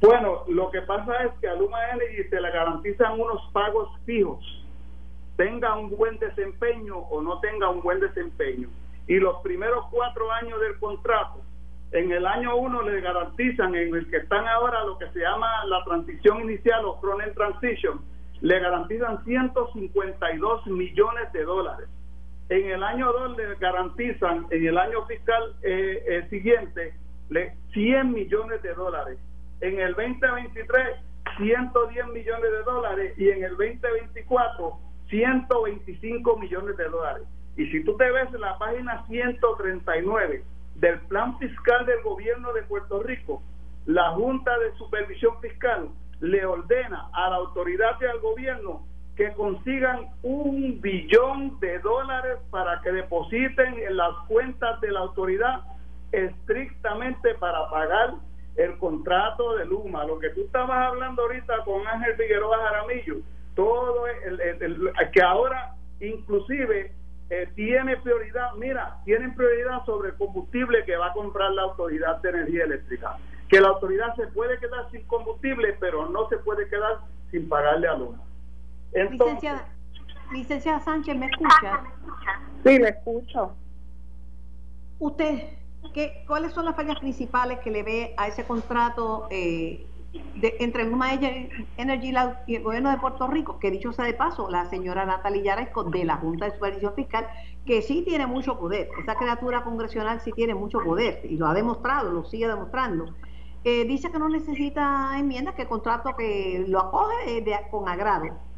Bueno, 0.01 0.43
lo 0.47 0.71
que 0.71 0.81
pasa 0.81 1.25
es 1.25 1.33
que 1.39 1.47
a 1.47 1.53
Luma 1.53 1.77
Energy 1.91 2.27
se 2.27 2.41
le 2.41 2.49
garantizan 2.49 3.19
unos 3.19 3.39
pagos 3.53 3.91
fijos, 4.07 4.43
tenga 5.35 5.75
un 5.75 5.95
buen 5.95 6.17
desempeño 6.17 6.97
o 6.97 7.21
no 7.21 7.39
tenga 7.41 7.69
un 7.69 7.83
buen 7.83 7.99
desempeño. 7.99 8.69
Y 9.05 9.19
los 9.19 9.39
primeros 9.43 9.85
cuatro 9.91 10.31
años 10.31 10.59
del 10.61 10.79
contrato, 10.79 11.43
en 11.91 12.11
el 12.11 12.25
año 12.25 12.55
uno 12.55 12.81
le 12.81 13.01
garantizan, 13.01 13.75
en 13.75 13.93
el 13.93 14.09
que 14.09 14.17
están 14.17 14.47
ahora 14.47 14.83
lo 14.83 14.97
que 14.97 15.11
se 15.11 15.19
llama 15.19 15.63
la 15.65 15.83
transición 15.83 16.41
inicial 16.41 16.85
o 16.85 16.99
front 16.99 17.35
transition, 17.35 18.01
le 18.41 18.59
garantizan 18.59 19.23
152 19.25 20.65
millones 20.65 21.31
de 21.33 21.43
dólares 21.43 21.87
en 22.49 22.71
el 22.71 22.83
año 22.83 23.11
2 23.11 23.37
le 23.37 23.55
garantizan, 23.55 24.47
en 24.49 24.67
el 24.67 24.77
año 24.77 25.05
fiscal 25.05 25.55
eh, 25.61 26.03
eh, 26.07 26.27
siguiente, 26.29 26.93
le, 27.29 27.53
100 27.73 28.11
millones 28.11 28.61
de 28.63 28.73
dólares. 28.73 29.19
En 29.61 29.79
el 29.79 29.93
2023, 29.93 30.97
110 31.37 32.07
millones 32.07 32.51
de 32.51 32.63
dólares. 32.63 33.13
Y 33.17 33.29
en 33.29 33.43
el 33.43 33.51
2024, 33.51 34.79
125 35.09 36.37
millones 36.37 36.77
de 36.77 36.85
dólares. 36.85 37.27
Y 37.55 37.67
si 37.67 37.83
tú 37.83 37.95
te 37.97 38.09
ves 38.09 38.33
en 38.33 38.41
la 38.41 38.57
página 38.57 39.05
139 39.07 40.43
del 40.75 40.99
plan 41.01 41.37
fiscal 41.37 41.85
del 41.85 42.01
gobierno 42.01 42.53
de 42.53 42.63
Puerto 42.63 43.03
Rico, 43.03 43.43
la 43.85 44.11
Junta 44.11 44.57
de 44.59 44.71
Supervisión 44.77 45.39
Fiscal 45.41 45.89
le 46.21 46.45
ordena 46.45 47.09
a 47.13 47.29
la 47.29 47.35
autoridad 47.37 47.97
y 48.01 48.05
al 48.05 48.19
gobierno 48.19 48.85
que 49.19 49.33
consigan 49.33 50.07
un 50.23 50.79
billón 50.79 51.59
de 51.59 51.79
dólares 51.79 52.37
para 52.51 52.79
que 52.79 52.89
depositen 52.89 53.77
en 53.77 53.97
las 53.97 54.15
cuentas 54.29 54.79
de 54.79 54.93
la 54.93 55.01
autoridad 55.01 55.59
estrictamente 56.13 57.35
para 57.35 57.69
pagar 57.69 58.13
el 58.55 58.77
contrato 58.77 59.57
de 59.57 59.65
Luma. 59.65 60.05
Lo 60.05 60.19
que 60.19 60.29
tú 60.29 60.45
estabas 60.45 60.87
hablando 60.87 61.23
ahorita 61.23 61.65
con 61.65 61.85
Ángel 61.85 62.15
Figueroa 62.15 62.59
Jaramillo, 62.59 63.15
todo 63.55 64.07
el, 64.07 64.93
que 65.11 65.21
ahora 65.21 65.75
inclusive 65.99 66.93
eh, 67.29 67.49
tiene 67.55 67.97
prioridad, 67.97 68.53
mira, 68.53 68.99
tienen 69.03 69.35
prioridad 69.35 69.83
sobre 69.85 70.11
el 70.11 70.15
combustible 70.15 70.85
que 70.85 70.95
va 70.95 71.07
a 71.07 71.13
comprar 71.13 71.51
la 71.51 71.63
autoridad 71.63 72.21
de 72.21 72.29
energía 72.29 72.63
eléctrica. 72.63 73.17
Que 73.49 73.59
la 73.59 73.67
autoridad 73.67 74.15
se 74.15 74.27
puede 74.27 74.57
quedar 74.59 74.89
sin 74.91 75.05
combustible, 75.07 75.75
pero 75.77 76.07
no 76.07 76.29
se 76.29 76.37
puede 76.37 76.69
quedar 76.69 76.99
sin 77.31 77.49
pagarle 77.49 77.89
a 77.89 77.97
Luma. 77.97 78.28
Licenciada, 78.93 79.67
licenciada 80.31 80.79
Sánchez, 80.79 81.17
¿me 81.17 81.27
escucha? 81.27 81.83
Sí, 82.63 82.77
le 82.77 82.89
escucho. 82.89 83.55
¿Usted 84.99 85.49
qué, 85.93 86.23
cuáles 86.27 86.53
son 86.53 86.65
las 86.65 86.75
fallas 86.75 86.99
principales 86.99 87.59
que 87.59 87.71
le 87.71 87.83
ve 87.83 88.13
a 88.17 88.27
ese 88.27 88.43
contrato 88.43 89.27
eh, 89.31 89.87
de, 90.35 90.55
entre 90.59 90.83
Luma 90.85 91.13
Energy 91.13 92.13
y 92.47 92.55
el 92.55 92.63
gobierno 92.63 92.89
de 92.91 92.97
Puerto 92.97 93.27
Rico? 93.27 93.59
Que 93.59 93.71
dicho 93.71 93.93
sea 93.93 94.05
de 94.05 94.13
paso, 94.13 94.49
la 94.49 94.65
señora 94.65 95.05
Natalia 95.05 95.55
Yaresco 95.55 95.85
de 95.85 96.03
la 96.03 96.17
Junta 96.17 96.45
de 96.45 96.51
Supervisión 96.51 96.93
Fiscal, 96.95 97.27
que 97.65 97.81
sí 97.81 98.03
tiene 98.05 98.27
mucho 98.27 98.59
poder, 98.59 98.89
esa 99.01 99.15
criatura 99.15 99.63
congresional 99.63 100.19
sí 100.21 100.31
tiene 100.33 100.53
mucho 100.53 100.79
poder 100.79 101.21
y 101.23 101.37
lo 101.37 101.47
ha 101.47 101.53
demostrado, 101.53 102.11
lo 102.11 102.25
sigue 102.25 102.47
demostrando. 102.47 103.13
Eh, 103.63 103.85
dice 103.85 104.09
que 104.09 104.19
no 104.19 104.29
necesita 104.29 105.11
enmiendas, 105.17 105.55
que 105.55 105.63
el 105.63 105.67
contrato 105.67 106.15
que 106.15 106.63
lo 106.67 106.79
acoge 106.79 107.41
de, 107.41 107.55
con 107.69 107.89
agrado. 107.89 108.48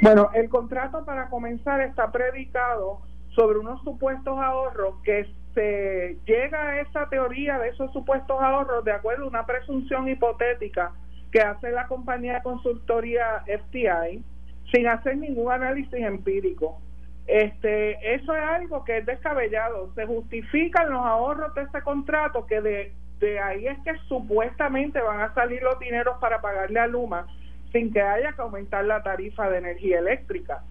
Bueno, 0.00 0.30
el 0.32 0.48
contrato 0.48 1.04
para 1.04 1.28
comenzar 1.28 1.80
está 1.82 2.10
predicado 2.10 3.02
sobre 3.34 3.58
unos 3.58 3.82
supuestos 3.82 4.38
ahorros 4.38 4.94
que 5.04 5.26
se 5.54 6.16
llega 6.24 6.68
a 6.68 6.80
esa 6.80 7.08
teoría 7.10 7.58
de 7.58 7.68
esos 7.68 7.92
supuestos 7.92 8.40
ahorros 8.40 8.84
de 8.84 8.92
acuerdo 8.92 9.24
a 9.24 9.28
una 9.28 9.46
presunción 9.46 10.08
hipotética 10.08 10.92
que 11.30 11.40
hace 11.40 11.70
la 11.70 11.86
compañía 11.86 12.34
de 12.34 12.42
consultoría 12.42 13.44
FTI 13.46 14.24
sin 14.72 14.86
hacer 14.86 15.18
ningún 15.18 15.52
análisis 15.52 15.92
empírico. 15.92 16.80
Este, 17.26 18.14
eso 18.14 18.34
es 18.34 18.42
algo 18.42 18.84
que 18.84 18.98
es 18.98 19.06
descabellado. 19.06 19.92
Se 19.94 20.06
justifican 20.06 20.90
los 20.90 21.04
ahorros 21.04 21.54
de 21.54 21.62
ese 21.62 21.82
contrato 21.82 22.46
que 22.46 22.60
de, 22.62 22.94
de 23.18 23.38
ahí 23.38 23.66
es 23.66 23.78
que 23.80 23.94
supuestamente 24.08 25.00
van 25.00 25.20
a 25.20 25.34
salir 25.34 25.62
los 25.62 25.78
dineros 25.78 26.16
para 26.20 26.40
pagarle 26.40 26.80
a 26.80 26.86
Luma 26.86 27.26
sin 27.72 27.92
que 27.92 28.02
haya 28.02 28.32
que 28.32 28.42
aumentar 28.42 28.84
la 28.84 29.02
tarifa 29.02 29.48
de 29.48 29.58
energía 29.58 29.98
eléctrica 29.98 30.62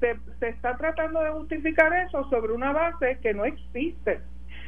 se, 0.00 0.16
está 0.46 0.76
tratando 0.76 1.20
de 1.22 1.30
justificar 1.30 1.92
eso 1.92 2.28
sobre 2.30 2.52
una 2.52 2.72
base 2.72 3.18
que 3.20 3.34
no 3.34 3.44
existe. 3.44 4.20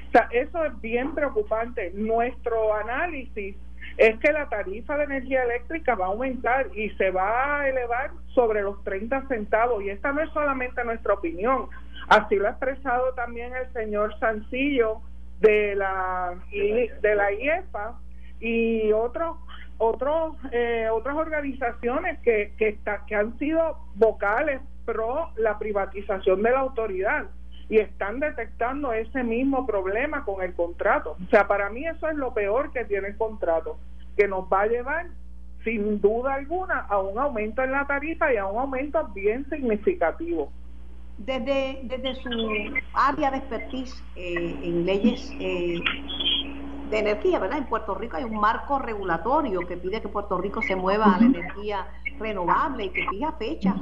O 0.09 0.11
sea, 0.13 0.29
eso 0.33 0.65
es 0.65 0.81
bien 0.81 1.15
preocupante. 1.15 1.93
Nuestro 1.95 2.75
análisis 2.75 3.57
es 3.97 4.19
que 4.19 4.33
la 4.33 4.49
tarifa 4.49 4.97
de 4.97 5.05
energía 5.05 5.45
eléctrica 5.45 5.95
va 5.95 6.07
a 6.07 6.09
aumentar 6.09 6.67
y 6.75 6.91
se 6.91 7.11
va 7.11 7.61
a 7.61 7.69
elevar 7.69 8.11
sobre 8.35 8.63
los 8.63 8.83
30 8.85 9.29
centavos. 9.29 9.83
Y 9.85 9.91
esta 9.91 10.13
no 10.13 10.21
es 10.21 10.31
solamente 10.31 10.85
nuestra 10.85 11.15
opinión, 11.15 11.69
así 12.09 12.37
lo 12.37 12.49
ha 12.49 12.51
expresado 12.51 13.13
también 13.15 13.53
el 13.55 13.73
señor 13.73 14.19
Sancillo 14.19 15.01
de 15.41 15.75
la, 15.75 16.35
de 16.51 17.15
la 17.15 17.33
IEPA 17.33 17.99
y 18.41 18.93
otros 18.93 19.37
otros 19.81 20.37
eh, 20.53 20.89
otras 20.93 21.17
organizaciones 21.17 22.21
que 22.21 22.53
que, 22.57 22.69
está, 22.69 23.05
que 23.07 23.17
han 23.17 23.37
sido 23.39 23.79
vocales 23.97 24.61
la 25.37 25.59
privatización 25.59 26.43
de 26.43 26.51
la 26.51 26.61
autoridad 26.61 27.27
y 27.69 27.79
están 27.79 28.19
detectando 28.19 28.93
ese 28.93 29.23
mismo 29.23 29.67
problema 29.67 30.25
con 30.25 30.43
el 30.43 30.55
contrato. 30.55 31.17
O 31.25 31.31
sea, 31.31 31.47
para 31.47 31.71
mí 31.71 31.87
eso 31.87 32.09
es 32.09 32.17
lo 32.17 32.35
peor 32.35 32.73
que 32.73 32.85
tiene 32.85 33.09
el 33.09 33.17
contrato, 33.17 33.79
que 34.17 34.27
nos 34.27 34.45
va 34.53 34.63
a 34.63 34.67
llevar 34.67 35.07
sin 35.63 36.01
duda 36.01 36.35
alguna 36.35 36.81
a 36.81 36.99
un 36.99 37.19
aumento 37.19 37.63
en 37.63 37.73
la 37.73 37.87
tarifa 37.87 38.33
y 38.33 38.39
a 38.39 38.47
un 38.47 38.59
aumento 38.59 39.07
bien 39.15 39.49
significativo. 39.49 40.51
Desde, 41.19 41.81
desde 41.85 42.15
su 42.15 42.31
área 42.95 43.31
de 43.31 43.37
expertise 43.37 44.03
eh, 44.17 44.59
en 44.63 44.87
leyes 44.87 45.31
eh, 45.39 45.79
de 46.91 46.99
energía, 46.99 47.39
¿verdad? 47.39 47.59
En 47.59 47.67
Puerto 47.67 47.95
Rico 47.95 48.17
hay 48.17 48.25
un 48.25 48.41
marco 48.41 48.79
regulatorio 48.79 49.61
que 49.67 49.77
pide 49.77 50.03
que 50.03 50.09
Puerto 50.09 50.39
Rico 50.39 50.61
se 50.61 50.75
mueva 50.75 51.15
a 51.15 51.21
la 51.21 51.27
energía 51.27 51.87
renovable 52.19 52.87
y 52.87 52.89
que 52.91 53.07
fija 53.09 53.33
fechas. 53.33 53.77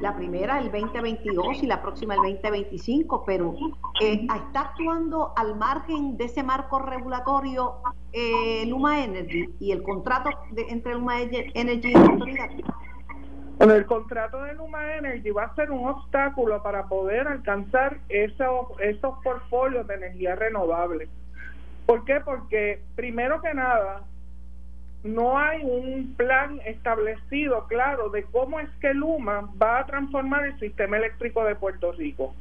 La 0.00 0.16
primera 0.16 0.58
el 0.58 0.72
2022 0.72 1.62
y 1.62 1.66
la 1.66 1.82
próxima 1.82 2.14
el 2.14 2.20
2025, 2.20 3.24
pero 3.24 3.54
eh, 4.00 4.26
está 4.34 4.60
actuando 4.60 5.32
al 5.36 5.56
margen 5.56 6.16
de 6.16 6.24
ese 6.24 6.42
marco 6.42 6.78
regulatorio 6.78 7.76
eh, 8.12 8.64
Luma 8.66 9.04
Energy 9.04 9.54
y 9.60 9.72
el 9.72 9.82
contrato 9.82 10.30
entre 10.56 10.94
Luma 10.94 11.20
Energy 11.20 11.88
y 11.88 11.92
la 11.92 12.00
autoridad. 12.00 12.48
Bueno, 13.58 13.74
el 13.74 13.84
contrato 13.84 14.42
de 14.42 14.54
Luma 14.54 14.96
Energy 14.96 15.30
va 15.32 15.44
a 15.44 15.54
ser 15.54 15.70
un 15.70 15.86
obstáculo 15.86 16.62
para 16.62 16.86
poder 16.86 17.28
alcanzar 17.28 17.98
esos, 18.08 18.68
esos 18.80 19.18
portfolios 19.22 19.86
de 19.86 19.96
energía 19.96 20.34
renovable. 20.34 21.10
¿Por 21.90 22.04
qué? 22.04 22.20
Porque 22.20 22.80
primero 22.94 23.42
que 23.42 23.52
nada, 23.52 24.02
no 25.02 25.36
hay 25.36 25.60
un 25.64 26.14
plan 26.16 26.60
establecido 26.64 27.66
claro 27.66 28.10
de 28.10 28.22
cómo 28.22 28.60
es 28.60 28.70
que 28.80 28.94
Luma 28.94 29.50
va 29.60 29.80
a 29.80 29.86
transformar 29.86 30.44
el 30.44 30.56
sistema 30.60 30.98
eléctrico 30.98 31.44
de 31.44 31.56
Puerto 31.56 31.90
Rico. 31.90 32.32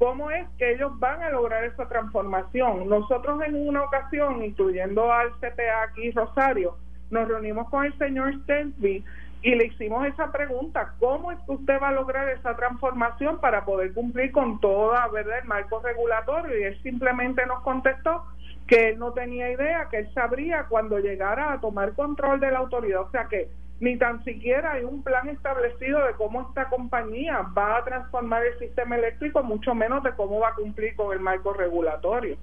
¿Cómo 0.00 0.28
es 0.32 0.48
que 0.58 0.72
ellos 0.72 0.90
van 0.98 1.22
a 1.22 1.30
lograr 1.30 1.62
esa 1.62 1.88
transformación? 1.88 2.88
Nosotros 2.88 3.40
en 3.46 3.54
una 3.54 3.84
ocasión, 3.84 4.44
incluyendo 4.44 5.12
al 5.12 5.30
CPA 5.34 5.84
aquí 5.88 6.10
Rosario, 6.10 6.76
nos 7.10 7.28
reunimos 7.28 7.70
con 7.70 7.84
el 7.84 7.96
señor 7.96 8.34
Stensby 8.42 9.04
y 9.44 9.54
le 9.54 9.66
hicimos 9.66 10.06
esa 10.06 10.32
pregunta, 10.32 10.94
¿cómo 10.98 11.30
es 11.30 11.38
que 11.40 11.52
usted 11.52 11.78
va 11.80 11.88
a 11.88 11.92
lograr 11.92 12.30
esa 12.30 12.56
transformación 12.56 13.42
para 13.42 13.66
poder 13.66 13.92
cumplir 13.92 14.32
con 14.32 14.58
toda 14.58 15.06
el 15.14 15.44
marco 15.46 15.80
regulatorio? 15.80 16.58
Y 16.58 16.62
él 16.62 16.82
simplemente 16.82 17.44
nos 17.44 17.60
contestó 17.60 18.24
que 18.66 18.88
él 18.88 18.98
no 18.98 19.12
tenía 19.12 19.52
idea, 19.52 19.88
que 19.90 19.98
él 19.98 20.14
sabría 20.14 20.64
cuando 20.64 20.98
llegara 20.98 21.52
a 21.52 21.60
tomar 21.60 21.92
control 21.92 22.40
de 22.40 22.52
la 22.52 22.60
autoridad. 22.60 23.02
O 23.02 23.10
sea 23.10 23.26
que 23.28 23.50
ni 23.80 23.98
tan 23.98 24.24
siquiera 24.24 24.72
hay 24.72 24.84
un 24.84 25.02
plan 25.02 25.28
establecido 25.28 26.02
de 26.06 26.14
cómo 26.14 26.48
esta 26.48 26.70
compañía 26.70 27.42
va 27.56 27.76
a 27.76 27.84
transformar 27.84 28.46
el 28.46 28.58
sistema 28.58 28.96
eléctrico, 28.96 29.42
mucho 29.42 29.74
menos 29.74 30.02
de 30.04 30.12
cómo 30.12 30.40
va 30.40 30.48
a 30.48 30.54
cumplir 30.54 30.96
con 30.96 31.12
el 31.12 31.20
marco 31.20 31.52
regulatorio. 31.52 32.38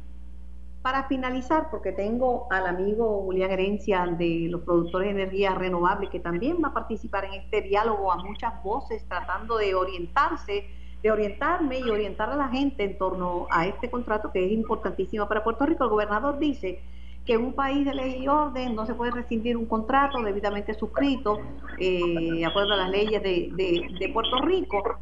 Para 0.81 1.07
finalizar, 1.07 1.69
porque 1.69 1.91
tengo 1.91 2.47
al 2.49 2.65
amigo 2.65 3.21
Julián 3.23 3.51
Herencia 3.51 4.05
de 4.07 4.47
los 4.49 4.61
productores 4.61 5.13
de 5.13 5.21
energía 5.21 5.53
renovable 5.53 6.09
que 6.09 6.19
también 6.19 6.57
va 6.63 6.69
a 6.69 6.73
participar 6.73 7.25
en 7.25 7.35
este 7.35 7.61
diálogo 7.61 8.11
a 8.11 8.17
muchas 8.17 8.63
voces 8.63 9.05
tratando 9.07 9.57
de 9.57 9.75
orientarse 9.75 10.65
de 11.01 11.11
orientarme 11.11 11.79
y 11.79 11.89
orientar 11.89 12.29
a 12.29 12.35
la 12.35 12.47
gente 12.47 12.83
en 12.83 12.97
torno 12.97 13.47
a 13.49 13.65
este 13.65 13.89
contrato 13.89 14.31
que 14.31 14.45
es 14.45 14.51
importantísimo 14.51 15.27
para 15.27 15.43
Puerto 15.43 15.65
Rico. 15.65 15.83
El 15.83 15.89
gobernador 15.89 16.37
dice 16.37 16.79
que 17.25 17.33
en 17.33 17.45
un 17.45 17.53
país 17.53 17.85
de 17.85 17.93
ley 17.93 18.23
y 18.23 18.27
orden 18.27 18.75
no 18.75 18.85
se 18.85 18.93
puede 18.93 19.11
rescindir 19.11 19.57
un 19.57 19.65
contrato 19.65 20.21
debidamente 20.21 20.73
suscrito, 20.73 21.39
eh, 21.77 22.31
de 22.37 22.45
acuerdo 22.45 22.73
a 22.73 22.77
las 22.77 22.89
leyes 22.89 23.21
de, 23.21 24.11
Puerto 24.13 24.37
Rico, 24.41 24.99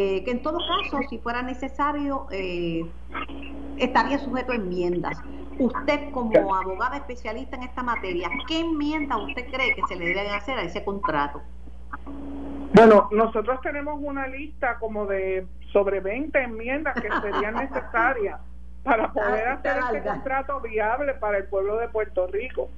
eh, 0.00 0.22
que 0.22 0.30
en 0.30 0.42
todo 0.42 0.58
caso, 0.58 1.00
si 1.10 1.18
fuera 1.18 1.42
necesario, 1.42 2.28
eh, 2.30 2.88
estaría 3.78 4.20
sujeto 4.20 4.52
a 4.52 4.54
enmiendas. 4.54 5.20
Usted 5.58 6.12
como 6.12 6.54
abogada 6.54 6.98
especialista 6.98 7.56
en 7.56 7.64
esta 7.64 7.82
materia, 7.82 8.30
¿qué 8.46 8.60
enmienda 8.60 9.16
usted 9.16 9.50
cree 9.50 9.74
que 9.74 9.82
se 9.88 9.96
le 9.96 10.06
deben 10.06 10.30
hacer 10.30 10.56
a 10.56 10.62
ese 10.62 10.84
contrato? 10.84 11.42
Bueno, 12.74 13.08
nosotros 13.10 13.60
tenemos 13.60 13.98
una 14.00 14.28
lista 14.28 14.78
como 14.78 15.04
de 15.04 15.48
sobre 15.72 15.98
20 15.98 16.44
enmiendas 16.44 16.94
que 16.94 17.08
serían 17.20 17.56
necesarias 17.56 18.40
para 18.84 19.06
ah, 19.06 19.12
poder 19.12 19.48
hacer 19.48 19.78
este 19.78 20.08
contrato 20.08 20.60
viable 20.60 21.14
para 21.14 21.38
el 21.38 21.48
pueblo 21.48 21.76
de 21.76 21.88
Puerto 21.88 22.28
Rico. 22.28 22.68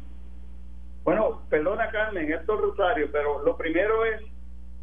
Bueno, 1.04 1.42
perdona 1.50 1.90
Carmen, 1.90 2.32
esto 2.32 2.54
es 2.54 2.60
Rosario, 2.62 3.08
pero 3.12 3.42
lo 3.44 3.58
primero 3.58 4.06
es 4.06 4.22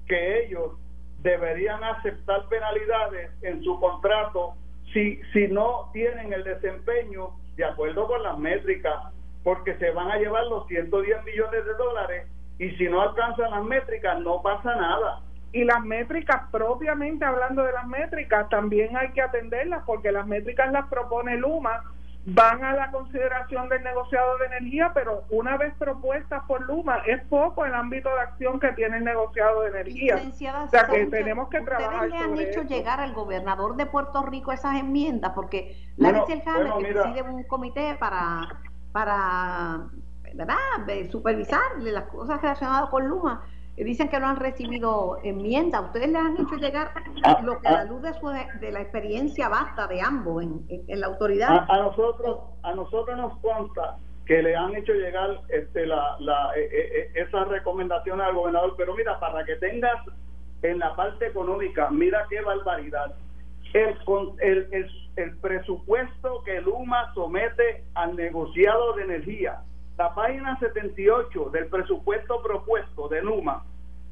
que 0.06 0.46
ellos 0.46 0.74
deberían 1.20 1.84
aceptar 1.84 2.48
penalidades 2.48 3.32
en 3.42 3.64
su 3.64 3.80
contrato 3.80 4.54
si, 4.94 5.20
si 5.34 5.48
no 5.48 5.90
tienen 5.94 6.34
el 6.34 6.44
desempeño 6.44 7.32
de 7.56 7.66
acuerdo 7.66 8.08
con 8.08 8.24
las 8.24 8.38
métricas, 8.38 8.96
porque 9.44 9.76
se 9.78 9.92
van 9.92 10.12
a 10.12 10.18
llevar 10.18 10.46
los 10.46 10.68
110 10.68 11.24
millones 11.24 11.66
de 11.66 11.74
dólares 11.74 12.28
y 12.60 12.70
si 12.72 12.86
no 12.86 13.02
alcanzan 13.02 13.52
las 13.52 13.64
métricas 13.64 14.20
no 14.20 14.42
pasa 14.42 14.76
nada. 14.76 15.22
Y 15.54 15.64
las 15.64 15.84
métricas, 15.84 16.44
propiamente 16.52 17.26
hablando 17.26 17.64
de 17.64 17.72
las 17.72 17.88
métricas, 17.88 18.50
también 18.50 18.96
hay 18.98 19.12
que 19.14 19.22
atenderlas 19.22 19.84
porque 19.86 20.12
las 20.12 20.28
métricas 20.28 20.72
las 20.72 20.88
propone 20.88 21.38
Luma, 21.38 21.84
van 22.30 22.62
a 22.62 22.74
la 22.74 22.92
consideración 22.92 23.70
del 23.70 23.84
negociado 23.84 24.38
de 24.40 24.48
energía, 24.48 24.92
pero 24.94 25.24
una 25.30 25.56
vez 25.56 25.74
propuestas 25.80 26.44
por 26.46 26.62
Luma, 26.62 26.98
es 27.08 27.24
poco 27.26 27.64
el 27.64 27.74
ámbito 27.74 28.10
de 28.10 28.20
acción 28.20 28.60
que 28.60 28.74
tiene 28.74 28.98
el 28.98 29.06
negociado 29.06 29.62
de 29.62 29.70
energía. 29.70 30.18
o 30.18 30.68
sea 30.68 30.88
que 30.88 31.06
tenemos 31.06 31.48
que 31.48 31.62
trabajar. 31.62 32.08
¿Ustedes 32.08 32.12
le 32.12 32.18
han 32.18 32.38
hecho 32.38 32.64
llegar 32.64 33.00
al 33.00 33.14
gobernador 33.14 33.78
de 33.78 33.86
Puerto 33.86 34.24
Rico 34.24 34.52
esas 34.52 34.76
enmiendas? 34.76 35.32
Porque 35.34 35.78
la 35.96 36.10
bueno, 36.10 36.26
el 36.28 36.86
que 36.86 36.94
preside 36.94 37.22
un 37.22 37.44
comité 37.44 37.96
para, 37.98 38.60
para 38.92 39.88
¿verdad? 40.34 40.58
supervisar 41.10 41.78
las 41.80 42.08
cosas 42.08 42.42
relacionadas 42.42 42.90
con 42.90 43.08
Luma. 43.08 43.42
Dicen 43.78 44.10
que 44.10 44.20
no 44.20 44.28
han 44.28 44.38
recibido 44.38 45.20
enmiendas. 45.24 45.84
¿Ustedes 45.84 46.08
les 46.08 46.20
han 46.20 46.34
hecho 46.34 46.56
llegar 46.56 46.92
ah, 47.24 47.40
lo 47.44 47.60
que 47.60 47.68
a 47.68 47.72
la 47.72 47.80
ah. 47.82 47.86
luz 47.86 48.02
de, 48.02 48.14
su, 48.16 48.28
de 48.28 48.72
la 48.72 48.82
experiencia 48.82 49.50
basta 49.50 49.86
de 49.88 50.02
ambos 50.02 50.44
en, 50.44 51.00
la 51.00 51.06
autoridad? 51.06 51.66
A, 51.70 51.78
nosotros 51.78 52.40
a 52.64 52.74
nosotros 52.74 53.16
nos 53.16 53.38
consta 53.38 53.98
que 54.26 54.42
le 54.42 54.56
han 54.56 54.76
hecho 54.76 54.94
llegar 54.94 55.42
este, 55.50 55.86
la, 55.86 56.18
la, 56.20 56.52
eh, 56.56 56.70
eh, 56.72 57.12
esas 57.16 57.48
recomendaciones 57.50 58.26
al 58.26 58.34
gobernador. 58.34 58.74
Pero 58.78 58.96
mira, 58.96 59.20
para 59.20 59.46
que 59.46 59.56
tengas 59.58 60.04
en 60.64 60.80
la 60.80 60.96
parte 60.96 61.28
económica, 61.28 61.90
mira 61.92 62.26
qué 62.30 62.42
barbaridad. 62.42 63.16
El, 63.74 63.96
el, 64.40 64.68
el, 64.72 64.90
el 65.18 65.38
presupuesto 65.38 66.42
que 66.44 66.62
Luma 66.62 67.14
somete 67.14 67.84
al 67.94 68.16
negociado 68.16 68.94
de 68.94 69.04
energía, 69.04 69.62
la 69.98 70.14
página 70.14 70.58
78 70.60 71.50
del 71.50 71.66
presupuesto 71.68 72.42
propuesto 72.42 73.10
de 73.10 73.22
Luma, 73.24 73.64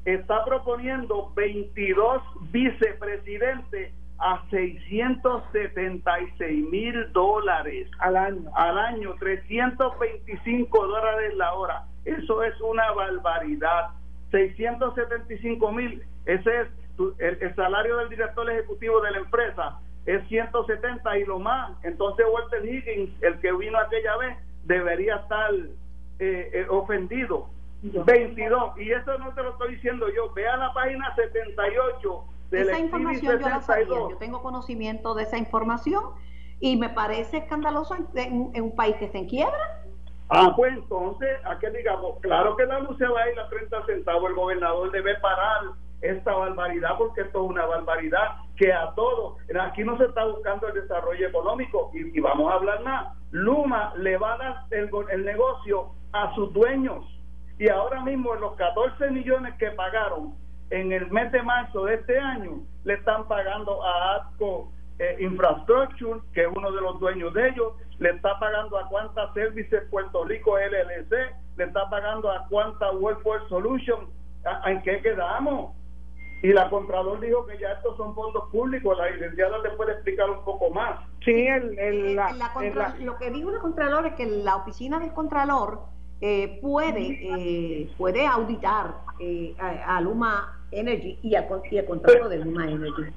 está 0.04 0.44
proponiendo 0.44 1.32
22 1.34 2.22
vicepresidentes 2.50 3.94
a 4.18 4.42
676 4.50 6.70
mil 6.70 7.12
dólares 7.12 7.88
al 7.98 8.16
año. 8.16 8.50
Al 8.54 8.78
año, 8.78 9.14
325 9.18 10.86
dólares 10.86 11.34
la 11.36 11.52
hora. 11.54 11.84
Eso 12.04 12.42
es 12.42 12.60
una 12.60 12.90
barbaridad. 12.92 13.90
675 14.30 15.72
mil, 15.72 16.02
ese 16.24 16.62
es 16.62 16.68
el, 17.18 17.38
el, 17.40 17.54
salario 17.54 17.98
del 17.98 18.08
director 18.08 18.50
ejecutivo 18.50 19.00
de 19.00 19.12
la 19.12 19.18
empresa, 19.18 19.78
es 20.04 20.26
170 20.28 21.18
y 21.18 21.24
lo 21.24 21.38
más. 21.38 21.72
Entonces 21.84 22.26
Walter 22.32 22.64
Higgins, 22.64 23.22
el 23.22 23.38
que 23.40 23.52
vino 23.52 23.78
aquella 23.78 24.16
vez, 24.16 24.36
debería 24.66 25.16
estar 25.16 25.52
eh, 26.18 26.50
eh, 26.52 26.66
ofendido. 26.68 27.48
22. 27.82 28.78
Y 28.78 28.90
eso 28.90 29.16
no 29.18 29.32
te 29.34 29.42
lo 29.42 29.50
estoy 29.50 29.76
diciendo 29.76 30.06
yo. 30.14 30.32
Ve 30.32 30.48
a 30.48 30.56
la 30.56 30.72
página 30.72 31.14
78 31.14 32.24
esa 32.50 32.78
información 32.78 33.38
yo 33.38 33.48
la 33.48 33.60
sabía, 33.60 33.86
yo 33.86 34.16
tengo 34.18 34.42
conocimiento 34.42 35.14
de 35.14 35.24
esa 35.24 35.36
información 35.38 36.04
y 36.60 36.76
me 36.76 36.88
parece 36.88 37.38
escandaloso 37.38 37.96
en, 38.14 38.62
un 38.62 38.76
país 38.76 38.96
que 38.96 39.08
se 39.08 39.18
en 39.18 39.26
quiebra. 39.26 39.82
Ah, 40.28 40.52
pues 40.56 40.72
entonces, 40.74 41.28
a 41.44 41.58
que 41.58 41.70
digamos, 41.70 42.18
claro 42.20 42.56
que 42.56 42.66
la 42.66 42.80
luz 42.80 42.96
se 42.98 43.06
va 43.06 43.22
a 43.22 43.30
ir 43.30 43.38
a 43.38 43.48
30 43.48 43.86
centavos, 43.86 44.30
el 44.30 44.36
gobernador 44.36 44.90
debe 44.90 45.14
parar 45.16 45.62
esta 46.00 46.34
barbaridad 46.34 46.90
porque 46.98 47.22
esto 47.22 47.44
es 47.44 47.50
una 47.50 47.66
barbaridad 47.66 48.36
que 48.56 48.72
a 48.72 48.92
todos, 48.94 49.36
aquí 49.60 49.84
no 49.84 49.98
se 49.98 50.04
está 50.04 50.24
buscando 50.24 50.68
el 50.68 50.74
desarrollo 50.74 51.28
económico 51.28 51.90
y, 51.94 52.18
vamos 52.20 52.50
a 52.50 52.56
hablar 52.56 52.82
más, 52.82 53.16
Luma 53.30 53.92
le 53.96 54.16
va 54.16 54.34
a 54.34 54.38
dar 54.38 54.56
el, 54.70 54.90
el 55.10 55.24
negocio 55.24 55.90
a 56.12 56.34
sus 56.34 56.52
dueños 56.52 57.04
y 57.58 57.68
ahora 57.68 58.02
mismo 58.02 58.34
los 58.34 58.54
14 58.56 59.10
millones 59.10 59.54
que 59.58 59.70
pagaron 59.70 60.34
en 60.70 60.92
el 60.92 61.10
mes 61.10 61.30
de 61.32 61.42
marzo 61.42 61.84
de 61.84 61.94
este 61.94 62.18
año 62.18 62.62
le 62.84 62.94
están 62.94 63.26
pagando 63.28 63.84
a 63.84 64.16
ASCO 64.16 64.72
eh, 64.98 65.16
Infrastructure, 65.20 66.20
que 66.32 66.42
es 66.42 66.48
uno 66.54 66.72
de 66.72 66.80
los 66.80 66.98
dueños 66.98 67.32
de 67.34 67.48
ellos, 67.48 67.74
le 67.98 68.10
está 68.10 68.38
pagando 68.38 68.78
a 68.78 68.88
cuánta 68.88 69.32
Services 69.34 69.82
Puerto 69.90 70.24
Rico 70.24 70.56
LLC, 70.58 71.34
le 71.56 71.64
está 71.64 71.88
pagando 71.90 72.30
a 72.30 72.46
cuánta 72.48 72.92
Workforce 72.92 73.48
Solution, 73.48 74.08
¿en 74.64 74.82
qué 74.82 75.00
quedamos? 75.02 75.74
Y 76.42 76.52
la 76.52 76.68
Contralor 76.68 77.20
dijo 77.20 77.46
que 77.46 77.58
ya 77.58 77.72
estos 77.72 77.96
son 77.96 78.14
fondos 78.14 78.50
públicos, 78.50 78.96
la 78.98 79.10
licenciada 79.10 79.58
le 79.58 79.70
puede 79.70 79.92
explicar 79.92 80.28
un 80.30 80.44
poco 80.44 80.70
más. 80.70 81.00
Sí, 81.24 81.32
el, 81.32 81.78
el, 81.78 82.16
la, 82.16 82.32
lo 83.00 83.16
que 83.16 83.30
dijo 83.30 83.50
la 83.50 83.60
Contralor 83.60 84.06
es 84.06 84.14
que 84.14 84.26
la 84.26 84.56
oficina 84.56 85.00
del 85.00 85.12
Contralor 85.12 85.80
eh, 86.20 86.58
puede, 86.62 87.18
eh, 87.20 87.90
puede 87.98 88.26
auditar 88.26 88.94
eh, 89.18 89.54
a, 89.58 90.00
Luma 90.00 90.60
Energy 90.70 91.18
y, 91.22 91.34
a, 91.34 91.46
y 91.70 91.78
el 91.78 91.84
contrato 91.84 92.28
de 92.28 92.38
Luma 92.38 92.70
Energy. 92.70 93.12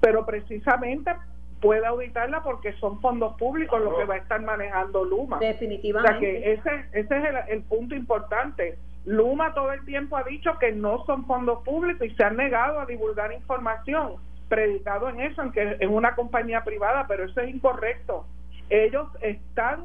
Pero 0.00 0.24
precisamente 0.24 1.12
puede 1.60 1.86
auditarla 1.86 2.42
porque 2.42 2.72
son 2.74 3.00
fondos 3.00 3.36
públicos 3.36 3.80
los 3.80 3.94
que 3.96 4.04
va 4.04 4.14
a 4.14 4.18
estar 4.18 4.40
manejando 4.40 5.04
Luma. 5.04 5.38
Definitivamente. 5.38 6.16
O 6.16 6.20
sea 6.20 6.20
que 6.20 6.52
ese, 6.52 6.86
ese 6.92 7.18
es 7.18 7.24
el, 7.24 7.36
el, 7.48 7.62
punto 7.62 7.94
importante. 7.94 8.78
Luma 9.06 9.54
todo 9.54 9.72
el 9.72 9.84
tiempo 9.84 10.16
ha 10.16 10.24
dicho 10.24 10.58
que 10.58 10.72
no 10.72 11.04
son 11.06 11.26
fondos 11.26 11.62
públicos 11.64 12.06
y 12.06 12.14
se 12.14 12.24
han 12.24 12.36
negado 12.36 12.80
a 12.80 12.86
divulgar 12.86 13.32
información, 13.32 14.16
predicado 14.48 15.08
en 15.08 15.20
eso, 15.20 15.40
aunque 15.40 15.76
es 15.80 15.88
una 15.88 16.14
compañía 16.14 16.64
privada, 16.64 17.06
pero 17.08 17.24
eso 17.24 17.40
es 17.40 17.54
incorrecto. 17.54 18.26
Ellos 18.68 19.08
están 19.22 19.84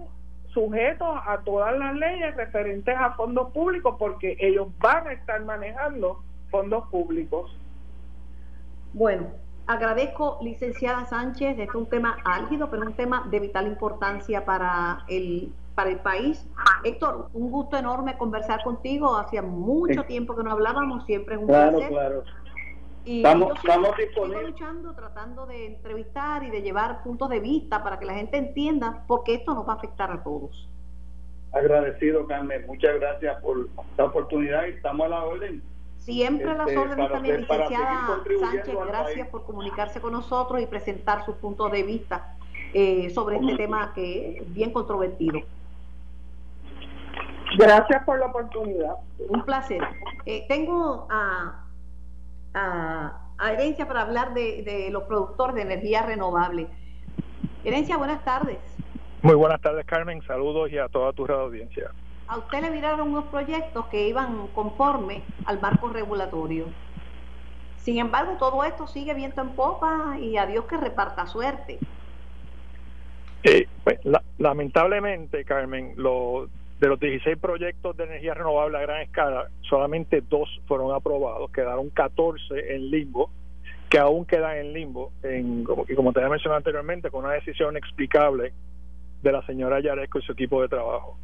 sujetos 0.53 1.17
a 1.25 1.39
todas 1.39 1.77
las 1.77 1.95
leyes 1.95 2.35
referentes 2.35 2.95
a 2.97 3.11
fondos 3.11 3.51
públicos 3.51 3.95
porque 3.99 4.37
ellos 4.39 4.67
van 4.79 5.07
a 5.07 5.13
estar 5.13 5.43
manejando 5.43 6.23
fondos 6.49 6.87
públicos. 6.89 7.57
Bueno, 8.93 9.27
agradezco, 9.67 10.39
licenciada 10.41 11.05
Sánchez, 11.05 11.51
este 11.51 11.63
es 11.63 11.75
un 11.75 11.87
tema 11.87 12.17
álgido, 12.23 12.69
pero 12.69 12.83
un 12.83 12.93
tema 12.93 13.27
de 13.29 13.39
vital 13.39 13.67
importancia 13.67 14.45
para 14.45 15.03
el 15.09 15.51
para 15.75 15.89
el 15.89 15.99
país. 15.99 16.47
Héctor, 16.83 17.29
un 17.33 17.51
gusto 17.51 17.77
enorme 17.77 18.17
conversar 18.17 18.63
contigo. 18.63 19.17
Hacía 19.17 19.41
mucho 19.41 20.03
tiempo 20.05 20.35
que 20.35 20.43
no 20.43 20.51
hablábamos, 20.51 21.05
siempre 21.05 21.35
es 21.35 21.41
un 21.41 21.47
placer. 21.47 21.89
Claro. 21.89 22.23
Y 23.03 23.17
estamos, 23.17 23.53
estamos 23.55 23.97
disponibles. 23.97 24.47
luchando, 24.49 24.93
tratando 24.93 25.45
de 25.45 25.67
entrevistar 25.67 26.43
y 26.43 26.49
de 26.49 26.63
llevar 26.63 27.03
puntos 27.03 27.29
de 27.29 27.39
vista 27.39 27.83
para 27.83 27.99
que 27.99 28.05
la 28.05 28.15
gente 28.15 28.37
entienda, 28.37 29.03
porque 29.07 29.35
esto 29.35 29.53
nos 29.53 29.67
va 29.67 29.73
a 29.73 29.75
afectar 29.75 30.11
a 30.11 30.23
todos. 30.23 30.67
Agradecido, 31.51 32.25
Carmen. 32.25 32.65
Muchas 32.65 32.99
gracias 32.99 33.39
por 33.41 33.69
la 33.97 34.05
oportunidad 34.05 34.65
y 34.65 34.71
estamos 34.71 35.05
a 35.05 35.09
la 35.09 35.23
orden. 35.23 35.61
Siempre 35.99 36.51
a 36.51 36.55
las 36.55 36.67
este, 36.67 36.79
órdenes 36.79 37.11
también, 37.11 37.41
licenciada 37.41 38.23
Sánchez. 38.39 38.75
Gracias 38.87 39.27
por 39.29 39.43
comunicarse 39.43 40.01
con 40.01 40.11
nosotros 40.11 40.61
y 40.61 40.65
presentar 40.65 41.25
sus 41.25 41.35
puntos 41.35 41.71
de 41.71 41.83
vista 41.83 42.35
eh, 42.73 43.09
sobre 43.11 43.37
este 43.37 43.55
tema 43.55 43.93
que 43.93 44.37
es 44.37 44.53
bien 44.53 44.71
controvertido. 44.71 45.39
Gracias 47.57 48.03
por 48.03 48.19
la 48.19 48.27
oportunidad. 48.27 48.95
Un 49.29 49.43
placer. 49.43 49.81
Eh, 50.25 50.45
tengo 50.47 51.07
a 51.09 51.65
a, 52.55 53.21
Herencia 53.51 53.85
para 53.87 54.01
hablar 54.01 54.33
de, 54.33 54.87
los 54.91 55.03
productores 55.03 55.55
de 55.55 55.61
energía 55.63 56.03
renovable. 56.03 56.67
Herencia, 57.63 57.97
buenas 57.97 58.23
tardes. 58.23 58.57
Muy 59.21 59.35
buenas 59.35 59.61
tardes, 59.61 59.85
Carmen. 59.85 60.21
Saludos 60.25 60.71
y 60.71 60.77
a 60.77 60.87
toda 60.87 61.11
tu 61.13 61.25
audiencia. 61.25 61.91
A 62.27 62.37
usted 62.37 62.61
le 62.61 62.71
miraron 62.71 63.09
unos 63.09 63.25
proyectos 63.25 63.85
que 63.87 64.07
iban 64.07 64.47
conforme 64.47 65.21
al 65.45 65.59
marco 65.59 65.89
regulatorio. 65.89 66.65
Sin 67.77 67.99
embargo, 67.99 68.37
todo 68.39 68.63
esto 68.63 68.87
sigue 68.87 69.13
viento 69.13 69.41
en 69.41 69.49
popa 69.49 70.17
y 70.19 70.37
a 70.37 70.45
Dios 70.45 70.65
que 70.65 70.77
reparta 70.77 71.27
suerte. 71.27 71.79
Eh, 73.43 73.67
pues, 73.83 73.99
lamentablemente, 74.37 75.43
Carmen, 75.43 75.93
lo 75.97 76.47
de 76.85 76.89
los 76.89 76.99
16 76.99 77.39
proyectos 77.39 77.97
de 77.97 78.03
energía 78.03 78.35
renovable 78.35 78.77
a 78.77 78.81
gran 78.81 79.01
escala, 79.01 79.49
solamente 79.61 80.21
dos 80.21 80.47
fueron 80.67 80.93
aprobados, 80.93 81.49
quedaron 81.51 81.89
14 81.89 82.75
en 82.75 82.91
limbo, 82.91 83.31
que 83.89 83.97
aún 83.97 84.23
quedan 84.23 84.57
en 84.57 84.73
limbo, 84.73 85.11
en, 85.23 85.63
como, 85.63 85.85
y 85.89 85.95
como 85.95 86.13
te 86.13 86.19
había 86.19 86.29
mencionado 86.29 86.57
anteriormente, 86.57 87.09
con 87.09 87.25
una 87.25 87.33
decisión 87.33 87.71
inexplicable 87.71 88.53
de 89.23 89.31
la 89.31 89.43
señora 89.47 89.79
Yaresco 89.79 90.19
y 90.19 90.21
su 90.21 90.33
equipo 90.33 90.61
de 90.61 90.67
trabajo. 90.67 91.17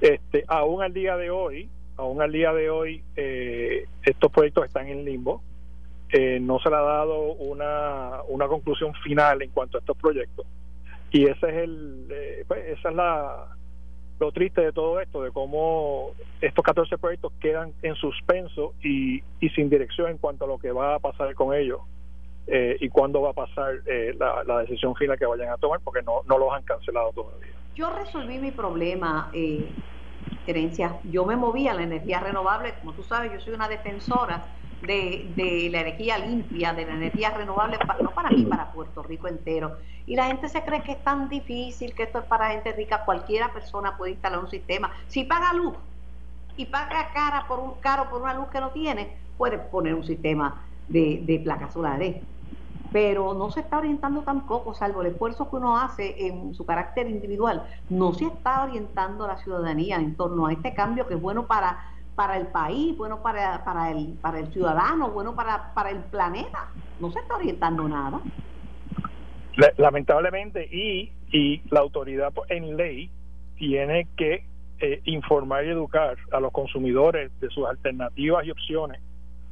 Este, 0.00 0.44
aún 0.48 0.82
al 0.82 0.92
día 0.92 1.16
de 1.16 1.30
hoy, 1.30 1.68
aún 1.96 2.20
al 2.20 2.32
día 2.32 2.52
de 2.52 2.68
hoy, 2.68 3.04
eh, 3.14 3.84
estos 4.02 4.32
proyectos 4.32 4.66
están 4.66 4.88
en 4.88 5.04
limbo. 5.04 5.40
Eh, 6.12 6.40
no 6.40 6.58
se 6.58 6.68
le 6.68 6.74
ha 6.74 6.80
dado 6.80 7.34
una, 7.34 8.22
una 8.26 8.48
conclusión 8.48 8.92
final 9.04 9.40
en 9.42 9.50
cuanto 9.50 9.78
a 9.78 9.80
estos 9.80 9.96
proyectos. 9.96 10.46
Y 11.12 11.26
ese 11.26 11.48
es 11.48 11.56
el, 11.58 12.08
eh, 12.10 12.44
pues, 12.48 12.66
esa 12.76 12.88
es 12.88 12.94
la, 12.96 13.56
lo 14.20 14.32
triste 14.32 14.60
de 14.60 14.72
todo 14.72 15.00
esto, 15.00 15.22
de 15.22 15.32
cómo 15.32 16.10
estos 16.42 16.62
14 16.62 16.98
proyectos 16.98 17.32
quedan 17.40 17.72
en 17.82 17.94
suspenso 17.96 18.74
y, 18.82 19.22
y 19.40 19.48
sin 19.50 19.70
dirección 19.70 20.10
en 20.10 20.18
cuanto 20.18 20.44
a 20.44 20.48
lo 20.48 20.58
que 20.58 20.70
va 20.70 20.94
a 20.94 20.98
pasar 20.98 21.34
con 21.34 21.54
ellos 21.54 21.80
eh, 22.46 22.76
y 22.80 22.90
cuándo 22.90 23.22
va 23.22 23.30
a 23.30 23.32
pasar 23.32 23.76
eh, 23.86 24.14
la, 24.18 24.44
la, 24.44 24.58
decisión 24.58 24.94
final 24.94 25.18
que 25.18 25.24
vayan 25.24 25.48
a 25.48 25.56
tomar, 25.56 25.80
porque 25.80 26.02
no, 26.02 26.22
no 26.28 26.38
los 26.38 26.52
han 26.52 26.62
cancelado 26.64 27.12
todavía. 27.12 27.52
Yo 27.74 27.90
resolví 27.90 28.38
mi 28.38 28.50
problema, 28.50 29.30
eh. 29.32 29.68
Yo 31.04 31.24
me 31.24 31.36
moví 31.36 31.68
a 31.68 31.74
la 31.74 31.82
energía 31.82 32.18
renovable, 32.18 32.74
como 32.80 32.92
tú 32.92 33.04
sabes, 33.04 33.32
yo 33.32 33.40
soy 33.40 33.54
una 33.54 33.68
defensora 33.68 34.42
de, 34.82 35.68
la 35.70 35.80
energía 35.80 36.18
limpia, 36.18 36.72
de 36.72 36.86
la 36.86 36.94
energía 36.94 37.30
renovable, 37.30 37.78
no 38.02 38.10
para 38.10 38.30
mí, 38.30 38.44
para 38.44 38.72
Puerto 38.72 39.02
Rico 39.02 39.28
entero. 39.28 39.76
Y 40.06 40.16
la 40.16 40.26
gente 40.26 40.48
se 40.48 40.62
cree 40.62 40.82
que 40.82 40.92
es 40.92 41.04
tan 41.04 41.28
difícil, 41.28 41.94
que 41.94 42.04
esto 42.04 42.18
es 42.18 42.24
para 42.24 42.50
gente 42.50 42.72
rica, 42.72 43.04
cualquiera 43.04 43.52
persona 43.52 43.96
puede 43.96 44.12
instalar 44.12 44.40
un 44.40 44.50
sistema. 44.50 44.90
Si 45.08 45.24
paga 45.24 45.52
luz 45.52 45.74
y 46.56 46.66
paga 46.66 47.12
cara 47.12 47.46
por 47.46 47.58
un 47.58 47.74
caro 47.80 48.08
por 48.10 48.22
una 48.22 48.34
luz 48.34 48.48
que 48.48 48.60
no 48.60 48.70
tiene, 48.70 49.16
puede 49.36 49.58
poner 49.58 49.94
un 49.94 50.04
sistema 50.04 50.62
de, 50.88 51.40
placas 51.44 51.72
solares. 51.72 52.16
Pero 52.92 53.34
no 53.34 53.52
se 53.52 53.60
está 53.60 53.78
orientando 53.78 54.22
tampoco, 54.22 54.74
salvo 54.74 55.02
el 55.02 55.08
esfuerzo 55.12 55.48
que 55.48 55.56
uno 55.56 55.78
hace 55.78 56.26
en 56.26 56.54
su 56.54 56.66
carácter 56.66 57.08
individual, 57.08 57.64
no 57.88 58.12
se 58.12 58.26
está 58.26 58.64
orientando 58.64 59.28
la 59.28 59.36
ciudadanía 59.36 59.96
en 59.96 60.16
torno 60.16 60.46
a 60.46 60.52
este 60.52 60.74
cambio 60.74 61.06
que 61.06 61.14
es 61.14 61.20
bueno 61.20 61.46
para 61.46 61.89
para 62.20 62.36
el 62.36 62.48
país, 62.48 62.94
bueno 62.98 63.22
para, 63.22 63.64
para, 63.64 63.90
el, 63.92 64.18
para 64.20 64.40
el 64.40 64.52
ciudadano, 64.52 65.10
bueno 65.10 65.34
para, 65.34 65.72
para 65.72 65.88
el 65.88 66.00
planeta. 66.00 66.68
No 67.00 67.10
se 67.10 67.18
está 67.18 67.36
orientando 67.36 67.88
nada. 67.88 68.20
Lamentablemente, 69.78 70.68
y, 70.70 71.10
y 71.32 71.62
la 71.70 71.80
autoridad 71.80 72.30
en 72.50 72.76
ley 72.76 73.10
tiene 73.56 74.06
que 74.18 74.44
eh, 74.80 75.00
informar 75.06 75.64
y 75.64 75.70
educar 75.70 76.18
a 76.30 76.40
los 76.40 76.52
consumidores 76.52 77.32
de 77.40 77.48
sus 77.48 77.66
alternativas 77.66 78.44
y 78.44 78.50
opciones 78.50 79.00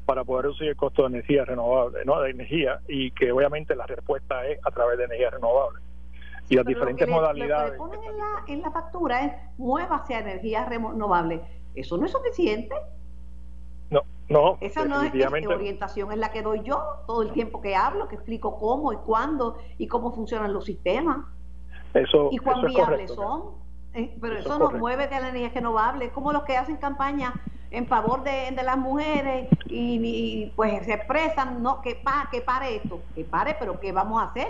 para 0.05 0.23
poder 0.25 0.45
reducir 0.45 0.69
el 0.69 0.77
costo 0.77 1.05
de 1.05 1.09
energía 1.09 1.47
renovable, 1.47 2.05
¿no? 2.05 2.21
de 2.21 2.33
energía, 2.33 2.81
y 2.87 3.12
que 3.12 3.33
obviamente 3.33 3.75
la 3.77 3.87
respuesta 3.87 4.47
es 4.47 4.61
a 4.66 4.71
través 4.73 4.99
de 4.99 5.05
energía 5.05 5.31
renovable. 5.31 5.81
Y 6.51 6.57
las 6.57 6.66
diferentes 6.66 7.09
modalidades. 7.09 7.79
Lo 7.79 7.89
que 7.89 7.97
le 7.97 7.97
ponen 7.97 8.12
en 8.12 8.19
la, 8.19 8.45
en 8.47 8.61
la 8.61 8.71
factura 8.71 9.25
es 9.25 9.33
mueva 9.57 9.97
hacia 9.97 10.19
energías 10.19 10.69
renovables. 10.69 11.41
¿Eso 11.75 11.97
no 11.97 12.07
es 12.07 12.12
suficiente? 12.12 12.75
No, 13.91 14.03
no. 14.29 14.59
Esa 14.61 14.85
no 14.85 15.03
es, 15.03 15.14
es 15.14 15.47
orientación, 15.47 16.12
es 16.12 16.19
la 16.19 16.31
que 16.31 16.43
doy 16.43 16.62
yo 16.62 16.83
todo 17.07 17.23
el 17.23 17.33
tiempo 17.33 17.61
que 17.61 17.75
hablo, 17.77 18.09
que 18.09 18.16
explico 18.16 18.59
cómo 18.59 18.93
y 18.93 18.97
cuándo 18.97 19.59
y 19.79 19.87
cómo 19.87 20.12
funcionan 20.12 20.53
los 20.53 20.64
sistemas. 20.64 21.19
Eso, 21.95 22.29
y 22.31 22.39
cuán 22.39 22.59
eso 22.59 22.66
viables 22.69 23.12
correcto, 23.12 23.14
son. 23.14 23.43
Eh, 23.95 24.16
pero 24.21 24.35
Eso 24.35 24.41
eso, 24.41 24.53
es 24.53 24.59
nos 24.59 24.69
correcto. 24.69 24.79
mueve 24.81 25.09
de 25.09 25.21
la 25.21 25.29
energía 25.31 25.51
renovable, 25.55 26.05
es 26.07 26.12
como 26.12 26.33
los 26.33 26.45
que 26.45 26.57
hacen 26.57 26.77
campaña 26.77 27.33
en 27.71 27.87
favor 27.87 28.23
de, 28.23 28.51
de 28.51 28.62
las 28.62 28.77
mujeres 28.79 29.49
y, 29.66 29.99
y, 30.03 30.53
pues 30.57 30.85
se 30.85 30.95
expresan, 30.95 31.62
no, 31.62 31.81
que, 31.81 31.95
pa, 31.97 32.29
que 32.31 32.41
pare 32.41 32.77
esto, 32.77 33.01
que 33.14 33.25
pare, 33.25 33.57
pero 33.59 33.81
¿qué 33.81 33.93
vamos 33.93 34.21
a 34.23 34.27
hacer? 34.27 34.49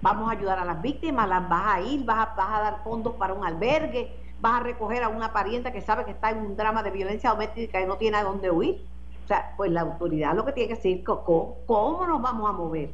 Vamos 0.00 0.28
a 0.28 0.32
ayudar 0.32 0.58
a 0.60 0.64
las 0.64 0.80
víctimas, 0.80 1.28
las 1.28 1.48
vas 1.48 1.74
a 1.76 1.80
ir, 1.80 2.04
vas 2.04 2.28
a, 2.28 2.34
vas 2.36 2.48
a 2.50 2.60
dar 2.62 2.84
fondos 2.84 3.14
para 3.14 3.34
un 3.34 3.44
albergue, 3.44 4.12
vas 4.40 4.60
a 4.60 4.64
recoger 4.64 5.02
a 5.02 5.08
una 5.08 5.32
parienta 5.32 5.72
que 5.72 5.80
sabe 5.80 6.04
que 6.04 6.12
está 6.12 6.30
en 6.30 6.38
un 6.38 6.56
drama 6.56 6.82
de 6.82 6.90
violencia 6.90 7.30
doméstica 7.30 7.80
y 7.80 7.86
no 7.86 7.96
tiene 7.96 8.18
a 8.18 8.24
dónde 8.24 8.50
huir. 8.50 8.80
O 9.24 9.28
sea, 9.28 9.52
pues 9.56 9.70
la 9.70 9.82
autoridad 9.82 10.34
lo 10.34 10.44
que 10.44 10.52
tiene 10.52 10.68
que 10.68 10.76
decir, 10.76 11.04
¿cómo, 11.04 11.56
cómo 11.66 12.06
nos 12.06 12.22
vamos 12.22 12.48
a 12.48 12.52
mover? 12.52 12.90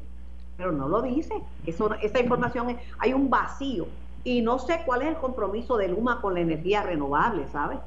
Pero 0.57 0.73
no 0.73 0.89
lo 0.89 1.03
dice. 1.03 1.35
Eso, 1.67 1.95
esa 1.95 2.21
información, 2.21 2.71
es, 2.71 2.77
hay 2.99 3.13
un 3.13 3.31
vacío. 3.31 3.87
Y 4.25 4.41
no 4.41 4.59
sé 4.59 4.81
cuál 4.87 5.03
es 5.03 5.09
el 5.09 5.17
compromiso 5.17 5.77
de 5.77 5.89
Luma 5.89 6.21
con 6.21 6.35
la 6.35 6.41
energía 6.41 6.83
renovable, 6.83 7.47
¿sabes? 7.53 7.79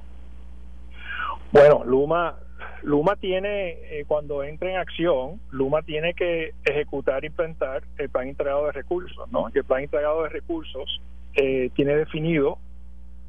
Bueno, 1.52 1.84
Luma, 1.84 2.36
Luma 2.84 3.16
tiene, 3.16 3.70
eh, 4.00 4.06
cuando 4.08 4.44
entra 4.44 4.70
en 4.70 4.78
acción, 4.78 5.42
Luma 5.50 5.82
tiene 5.82 6.14
que 6.14 6.54
ejecutar 6.64 7.24
e 7.24 7.28
implementar 7.28 7.84
el 7.98 8.10
plan 8.10 8.28
integrado 8.28 8.68
de 8.68 8.74
recursos, 8.74 9.30
¿no? 9.32 9.48
Y 9.54 9.58
el 9.58 9.64
plan 9.64 9.84
integrado 9.84 10.24
de 10.24 10.30
recursos 10.30 11.02
eh, 11.36 11.72
tiene 11.76 11.96
definido 11.96 12.60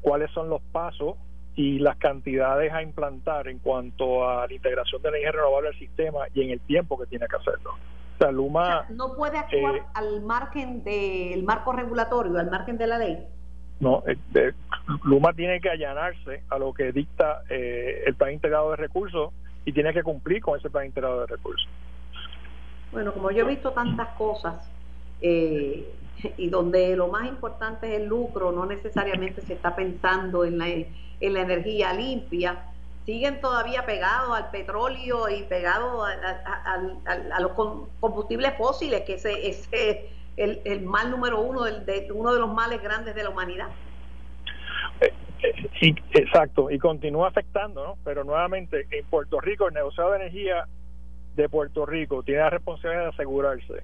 cuáles 0.01 0.31
son 0.31 0.49
los 0.49 0.61
pasos 0.71 1.15
y 1.55 1.79
las 1.79 1.97
cantidades 1.97 2.71
a 2.71 2.81
implantar 2.81 3.47
en 3.47 3.59
cuanto 3.59 4.27
a 4.27 4.47
la 4.47 4.53
integración 4.53 5.01
de 5.01 5.09
energía 5.09 5.31
renovable 5.31 5.69
al 5.69 5.79
sistema 5.79 6.19
y 6.33 6.43
en 6.43 6.51
el 6.51 6.59
tiempo 6.61 6.97
que 6.97 7.05
tiene 7.07 7.27
que 7.27 7.35
hacerlo. 7.35 7.71
O 7.71 8.17
sea, 8.17 8.31
Luma... 8.31 8.61
O 8.61 8.65
sea, 8.65 8.85
no 8.91 9.15
puede 9.15 9.37
actuar 9.37 9.75
eh, 9.75 9.83
al 9.93 10.21
margen 10.21 10.83
del 10.83 11.43
marco 11.43 11.73
regulatorio, 11.73 12.37
al 12.37 12.49
margen 12.49 12.77
de 12.77 12.87
la 12.87 12.97
ley. 12.97 13.27
No, 13.79 14.03
eh, 14.07 14.17
eh, 14.35 14.51
Luma 15.03 15.33
tiene 15.33 15.61
que 15.61 15.69
allanarse 15.69 16.43
a 16.49 16.57
lo 16.57 16.73
que 16.73 16.91
dicta 16.91 17.43
eh, 17.49 18.03
el 18.05 18.15
plan 18.15 18.33
integrado 18.33 18.71
de 18.71 18.75
recursos 18.75 19.33
y 19.65 19.71
tiene 19.71 19.93
que 19.93 20.03
cumplir 20.03 20.41
con 20.41 20.59
ese 20.59 20.69
plan 20.69 20.85
integrado 20.85 21.21
de 21.21 21.27
recursos. 21.27 21.67
Bueno, 22.91 23.13
como 23.13 23.31
yo 23.31 23.45
he 23.45 23.47
visto 23.47 23.71
tantas 23.71 24.09
cosas 24.09 24.69
eh, 25.21 25.93
y 26.37 26.49
donde 26.49 26.95
lo 26.95 27.07
más 27.07 27.27
importante 27.27 27.87
es 27.93 28.01
el 28.01 28.07
lucro, 28.07 28.51
no 28.51 28.65
necesariamente 28.65 29.41
se 29.41 29.53
está 29.53 29.75
pensando 29.75 30.43
en 30.45 30.57
la, 30.57 30.67
en 30.67 31.33
la 31.33 31.41
energía 31.41 31.93
limpia, 31.93 32.65
siguen 33.05 33.41
todavía 33.41 33.85
pegados 33.85 34.35
al 34.35 34.51
petróleo 34.51 35.29
y 35.29 35.43
pegados 35.43 36.07
a, 36.07 37.39
los 37.39 37.51
combustibles 37.99 38.53
fósiles, 38.57 39.01
que 39.01 39.13
ese 39.13 39.49
es 39.49 39.69
el, 40.37 40.81
mal 40.81 41.11
número 41.11 41.41
uno, 41.41 41.63
de, 41.63 42.07
uno 42.13 42.33
de 42.33 42.39
los 42.39 42.53
males 42.53 42.81
grandes 42.81 43.15
de 43.15 43.23
la 43.23 43.29
humanidad. 43.29 43.67
Eh, 45.01 45.13
eh, 45.43 45.69
y, 45.81 45.89
exacto, 46.13 46.69
y 46.69 46.77
continúa 46.77 47.29
afectando, 47.29 47.83
¿no? 47.83 47.97
Pero 48.03 48.23
nuevamente, 48.23 48.87
en 48.91 49.05
Puerto 49.05 49.39
Rico, 49.39 49.67
el 49.67 49.73
negociado 49.73 50.11
de 50.11 50.17
energía 50.17 50.65
de 51.35 51.49
Puerto 51.49 51.85
Rico 51.85 52.23
tiene 52.23 52.41
la 52.41 52.49
responsabilidad 52.49 53.03
de 53.03 53.09
asegurarse 53.09 53.83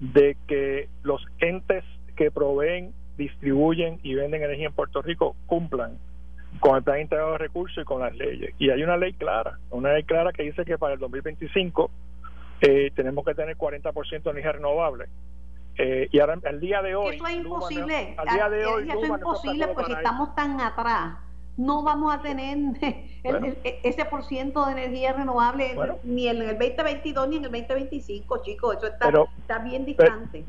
de 0.00 0.36
que 0.46 0.88
los 1.02 1.24
entes 1.38 1.84
que 2.16 2.30
proveen, 2.30 2.92
distribuyen 3.16 3.98
y 4.02 4.14
venden 4.14 4.42
energía 4.42 4.66
en 4.66 4.72
Puerto 4.72 5.02
Rico 5.02 5.36
cumplan 5.46 5.98
con 6.60 6.76
el 6.76 6.82
plan 6.82 7.00
integrado 7.00 7.32
de 7.32 7.38
recursos 7.38 7.82
y 7.82 7.84
con 7.84 8.00
las 8.00 8.14
leyes. 8.14 8.54
Y 8.58 8.70
hay 8.70 8.82
una 8.82 8.96
ley 8.96 9.12
clara, 9.12 9.58
una 9.70 9.92
ley 9.92 10.04
clara 10.04 10.32
que 10.32 10.42
dice 10.42 10.64
que 10.64 10.78
para 10.78 10.94
el 10.94 11.00
2025 11.00 11.90
eh, 12.60 12.90
tenemos 12.94 13.24
que 13.24 13.34
tener 13.34 13.56
40% 13.56 14.22
de 14.22 14.30
energía 14.30 14.52
renovable. 14.52 15.06
Eh, 15.78 16.08
y 16.10 16.20
ahora, 16.20 16.38
al 16.46 16.60
día 16.60 16.80
de 16.80 16.94
hoy. 16.94 17.16
Eso 17.16 17.26
es 17.26 17.34
imposible. 17.34 18.14
Al 18.16 18.28
día 18.28 18.48
de 18.48 18.66
hoy. 18.66 18.88
Eso 18.88 19.04
es 19.04 19.10
imposible 19.10 19.68
porque 19.68 19.92
estamos 19.92 20.34
tan 20.34 20.60
atrás. 20.60 21.18
No 21.56 21.82
vamos 21.82 22.14
a 22.14 22.20
tener 22.20 22.58
el, 23.22 23.32
bueno. 23.32 23.46
el, 23.46 23.58
ese 23.82 24.04
por 24.04 24.24
ciento 24.24 24.66
de 24.66 24.72
energía 24.72 25.12
renovable 25.12 25.74
bueno. 25.74 25.98
ni 26.04 26.28
en 26.28 26.42
el 26.42 26.58
2022 26.58 27.28
ni 27.28 27.36
en 27.36 27.44
el 27.44 27.50
2025, 27.50 28.42
chicos. 28.42 28.76
Eso 28.76 28.86
está, 28.86 29.06
pero, 29.06 29.28
está 29.38 29.58
bien 29.60 29.84
distante. 29.84 30.44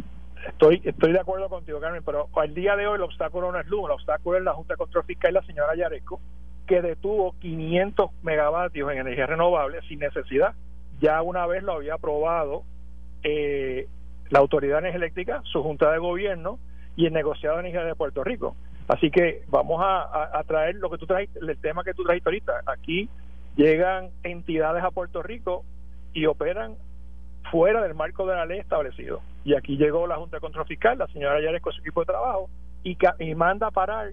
Estoy, 0.48 0.82
estoy 0.84 1.12
de 1.12 1.20
acuerdo 1.20 1.50
contigo, 1.50 1.80
Carmen, 1.80 2.04
pero 2.06 2.30
al 2.36 2.54
día 2.54 2.76
de 2.76 2.88
hoy 2.88 2.96
el 2.96 3.02
obstáculo 3.02 3.52
no 3.52 3.60
es 3.60 3.68
Luma, 3.68 3.88
el 3.88 3.94
obstáculo 3.94 4.38
es 4.38 4.44
la 4.44 4.54
Junta 4.54 4.74
de 4.74 4.78
Control 4.78 5.04
Fiscal 5.04 5.32
y 5.32 5.34
la 5.34 5.44
señora 5.44 5.76
Yaresco, 5.76 6.22
que 6.66 6.82
detuvo 6.82 7.36
500 7.40 8.12
megavatios 8.24 8.92
en 8.92 9.00
energía 9.00 9.26
renovable 9.26 9.82
sin 9.88 10.00
necesidad. 10.00 10.54
Ya 11.02 11.22
una 11.22 11.46
vez 11.48 11.64
lo 11.64 11.74
había 11.74 11.96
aprobado 11.96 12.64
eh, 13.24 13.88
la 14.30 14.40
Autoridad 14.40 14.76
de 14.76 14.90
Energía 14.90 14.98
Eléctrica, 14.98 15.42
su 15.46 15.64
Junta 15.64 15.92
de 15.92 15.98
Gobierno 15.98 16.60
y 16.96 17.06
el 17.06 17.14
negociado 17.14 17.56
de 17.56 17.62
energía 17.62 17.84
de 17.84 17.96
Puerto 17.96 18.24
Rico. 18.24 18.56
Así 18.88 19.12
que 19.12 19.44
vamos 19.48 19.82
a, 19.84 20.42
traer 20.48 20.76
lo 20.76 20.90
que 20.90 20.98
tú 20.98 21.06
trajiste, 21.06 21.40
el 21.40 21.58
tema 21.60 21.84
que 21.84 21.94
tú 21.94 22.04
trajiste 22.04 22.30
ahorita. 22.30 22.62
Aquí 22.66 23.10
llegan 23.56 24.10
entidades 24.24 24.84
a 24.84 24.92
Puerto 24.92 25.22
Rico 25.22 25.66
y 26.14 26.26
operan 26.26 26.76
fuera 27.52 27.82
del 27.82 27.96
marco 27.96 28.26
de 28.26 28.36
la 28.36 28.46
ley 28.46 28.60
establecido. 28.60 29.22
Y 29.44 29.56
aquí 29.56 29.78
llegó 29.78 30.08
la 30.08 30.16
Junta 30.16 30.40
de 30.40 30.66
Fiscal, 30.66 30.98
la 30.98 31.08
señora 31.08 31.42
Yares 31.42 31.62
con 31.62 31.74
su 31.74 31.82
equipo 31.82 32.02
de 32.02 32.08
trabajo, 32.08 32.50
y, 32.84 32.98
y 33.20 33.36
manda 33.36 33.68
a 33.68 33.72
parar 33.72 34.12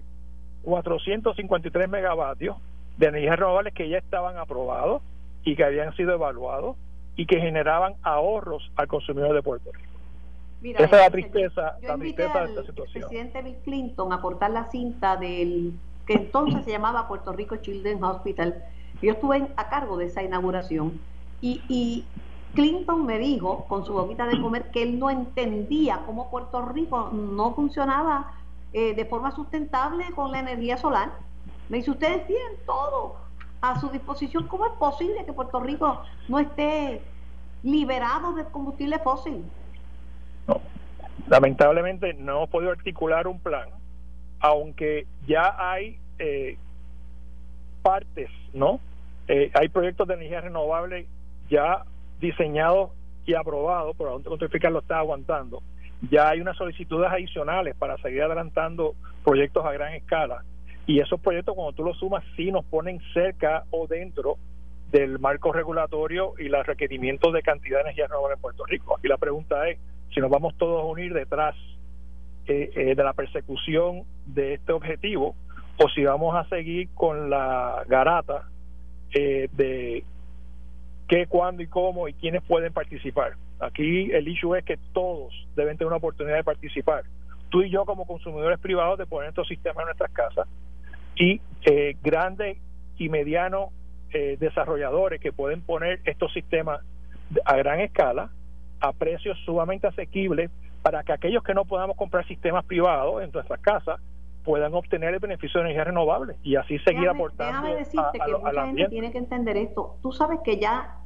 453 0.63 1.89
megavatios 1.89 2.57
de 2.97 3.07
energías 3.07 3.37
renovables 3.37 3.73
que 3.73 3.87
ya 3.87 3.97
estaban 3.97 4.37
aprobados 4.37 5.01
y 5.43 5.55
que 5.55 5.63
habían 5.63 5.95
sido 5.95 6.13
evaluados 6.13 6.75
y 7.15 7.25
que 7.25 7.39
generaban 7.39 7.93
ahorros 8.03 8.71
al 8.75 8.87
consumidor 8.87 9.33
de 9.33 9.41
Puerto 9.41 9.71
Rico. 9.71 9.94
Mira, 10.65 10.83
Esa 10.83 10.95
es 10.95 11.01
la 11.03 11.11
tristeza, 11.11 11.77
yo 11.79 11.87
la 11.89 11.97
tristeza 11.97 12.39
de 12.39 12.49
esta 12.49 12.63
situación. 12.63 13.07
presidente 13.07 13.41
Bill 13.43 13.57
Clinton 13.63 14.11
a 14.11 14.19
cortar 14.19 14.49
la 14.49 14.65
cinta 14.71 15.15
del 15.15 15.73
que 16.07 16.13
entonces 16.13 16.65
se 16.65 16.71
llamaba 16.71 17.07
Puerto 17.07 17.33
Rico 17.33 17.57
Children's 17.57 18.01
Hospital. 18.01 18.63
Yo 18.99 19.11
estuve 19.11 19.47
a 19.57 19.69
cargo 19.69 19.95
de 19.97 20.05
esa 20.05 20.23
inauguración 20.23 20.99
y, 21.39 21.61
y 21.69 22.03
Clinton 22.55 23.05
me 23.05 23.19
dijo 23.19 23.65
con 23.65 23.85
su 23.85 23.93
boquita 23.93 24.25
de 24.25 24.41
comer 24.41 24.71
que 24.71 24.81
él 24.81 24.97
no 24.97 25.11
entendía 25.11 26.01
cómo 26.07 26.31
Puerto 26.31 26.63
Rico 26.63 27.11
no 27.13 27.53
funcionaba 27.53 28.31
eh, 28.73 28.95
de 28.95 29.05
forma 29.05 29.35
sustentable 29.35 30.05
con 30.15 30.31
la 30.31 30.39
energía 30.39 30.77
solar. 30.77 31.11
Me 31.69 31.77
dice, 31.77 31.91
ustedes 31.91 32.25
tienen 32.25 32.53
todo 32.65 33.17
a 33.61 33.79
su 33.79 33.89
disposición. 33.89 34.47
¿Cómo 34.47 34.65
es 34.65 34.73
posible 34.79 35.25
que 35.25 35.33
Puerto 35.33 35.59
Rico 35.59 36.01
no 36.27 36.39
esté 36.39 37.03
liberado 37.61 38.33
del 38.33 38.47
combustible 38.47 38.97
fósil? 38.97 39.45
No. 40.47 40.61
Lamentablemente 41.27 42.13
no 42.13 42.37
hemos 42.37 42.49
podido 42.49 42.71
articular 42.71 43.27
un 43.27 43.39
plan, 43.39 43.69
aunque 44.39 45.07
ya 45.27 45.55
hay 45.57 45.97
eh, 46.19 46.57
partes, 47.81 48.29
¿no? 48.53 48.79
Eh, 49.27 49.51
hay 49.53 49.69
proyectos 49.69 50.07
de 50.07 50.15
energía 50.15 50.41
renovable 50.41 51.07
ya 51.49 51.83
diseñados 52.19 52.91
y 53.25 53.33
aprobados, 53.33 53.95
pero 53.97 54.19
Junta 54.21 54.47
Fiscal 54.49 54.73
lo 54.73 54.79
está 54.79 54.99
aguantando. 54.99 55.61
Ya 56.09 56.29
hay 56.29 56.41
unas 56.41 56.57
solicitudes 56.57 57.09
adicionales 57.11 57.75
para 57.75 57.97
seguir 57.97 58.23
adelantando 58.23 58.95
proyectos 59.23 59.65
a 59.65 59.71
gran 59.71 59.93
escala. 59.93 60.43
Y 60.85 60.99
esos 60.99 61.19
proyectos, 61.19 61.55
cuando 61.55 61.73
tú 61.73 61.83
los 61.83 61.97
sumas, 61.97 62.23
sí 62.35 62.51
nos 62.51 62.63
ponen 62.65 63.01
cerca 63.13 63.63
o 63.71 63.87
dentro 63.87 64.37
del 64.91 65.17
marco 65.17 65.51
regulatorio 65.51 66.33
y 66.37 66.47
los 66.47 66.65
requerimientos 66.65 67.33
de 67.33 67.41
cantidad 67.41 67.77
de 67.77 67.83
energía 67.83 68.07
renovable 68.07 68.35
en 68.35 68.41
Puerto 68.41 68.65
Rico. 68.65 68.95
Aquí 68.95 69.07
la 69.07 69.17
pregunta 69.17 69.67
es 69.67 69.79
si 70.15 70.21
nos 70.21 70.31
vamos 70.31 70.57
todos 70.57 70.81
a 70.81 70.85
unir 70.85 71.13
detrás 71.13 71.55
eh, 72.47 72.71
eh, 72.75 72.95
de 72.95 73.03
la 73.03 73.13
persecución 73.13 74.03
de 74.25 74.55
este 74.55 74.71
objetivo 74.71 75.35
o 75.77 75.89
si 75.89 76.03
vamos 76.03 76.35
a 76.35 76.47
seguir 76.47 76.89
con 76.93 77.29
la 77.29 77.83
garata 77.87 78.47
eh, 79.13 79.49
de 79.51 80.03
qué, 81.07 81.27
cuándo 81.27 81.61
y 81.61 81.67
cómo 81.67 82.07
y 82.07 82.13
quiénes 82.13 82.41
pueden 82.43 82.71
participar. 82.73 83.33
Aquí 83.59 84.11
el 84.11 84.27
issue 84.27 84.55
es 84.55 84.65
que 84.65 84.77
todos 84.93 85.33
deben 85.55 85.77
tener 85.77 85.87
una 85.87 85.97
oportunidad 85.97 86.37
de 86.37 86.43
participar. 86.43 87.03
Tú 87.49 87.61
y 87.61 87.69
yo 87.69 87.85
como 87.85 88.05
consumidores 88.05 88.59
privados 88.59 88.97
de 88.97 89.05
poner 89.05 89.29
estos 89.29 89.47
sistemas 89.47 89.79
en 89.79 89.85
nuestras 89.85 90.11
casas 90.11 90.47
y 91.15 91.41
eh, 91.65 91.95
grandes 92.01 92.57
y 92.97 93.09
medianos 93.09 93.69
eh, 94.13 94.37
desarrolladores 94.39 95.19
que 95.19 95.31
pueden 95.33 95.61
poner 95.61 95.99
estos 96.05 96.31
sistemas 96.33 96.81
a 97.43 97.55
gran 97.57 97.79
escala 97.81 98.29
a 98.79 98.93
precios 98.93 99.37
sumamente 99.45 99.87
asequibles 99.87 100.51
para 100.81 101.03
que 101.03 101.13
aquellos 101.13 101.43
que 101.43 101.53
no 101.53 101.65
podamos 101.65 101.97
comprar 101.97 102.27
sistemas 102.27 102.65
privados 102.65 103.23
en 103.23 103.31
nuestras 103.31 103.59
casas 103.59 103.99
puedan 104.43 104.73
obtener 104.75 105.13
el 105.13 105.19
beneficio 105.19 105.59
de 105.59 105.65
energía 105.65 105.85
renovable 105.85 106.35
y 106.43 106.55
así 106.55 106.77
seguir 106.79 107.01
déjame, 107.01 107.19
aportando 107.19 107.67
déjame 107.67 107.75
decirte 107.75 108.21
a, 108.21 108.25
que 108.25 108.31
a, 108.31 108.37
mucha 108.37 108.65
gente 108.67 108.87
tiene 108.89 109.11
que 109.11 109.17
entender 109.17 109.57
esto. 109.57 109.97
Tú 110.03 110.11
sabes 110.11 110.39
que 110.43 110.59
ya 110.59 110.97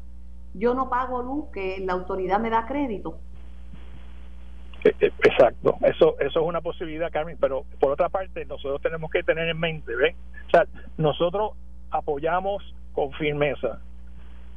yo 0.53 0.73
no 0.73 0.89
pago 0.89 1.21
luz, 1.23 1.45
que 1.53 1.79
la 1.79 1.93
autoridad 1.93 2.39
me 2.39 2.49
da 2.49 2.65
crédito. 2.65 3.19
Eh, 4.83 4.93
eh, 4.99 5.11
exacto, 5.23 5.77
eso 5.81 6.17
eso 6.19 6.39
es 6.39 6.45
una 6.45 6.61
posibilidad, 6.61 7.11
Carmen, 7.11 7.37
pero 7.39 7.65
por 7.79 7.91
otra 7.91 8.09
parte 8.09 8.45
nosotros 8.45 8.81
tenemos 8.81 9.09
que 9.11 9.23
tener 9.23 9.47
en 9.47 9.59
mente, 9.59 9.95
¿ves? 9.95 10.15
O 10.47 10.49
sea, 10.49 10.65
nosotros 10.97 11.51
apoyamos 11.91 12.75
con 12.93 13.11
firmeza 13.13 13.79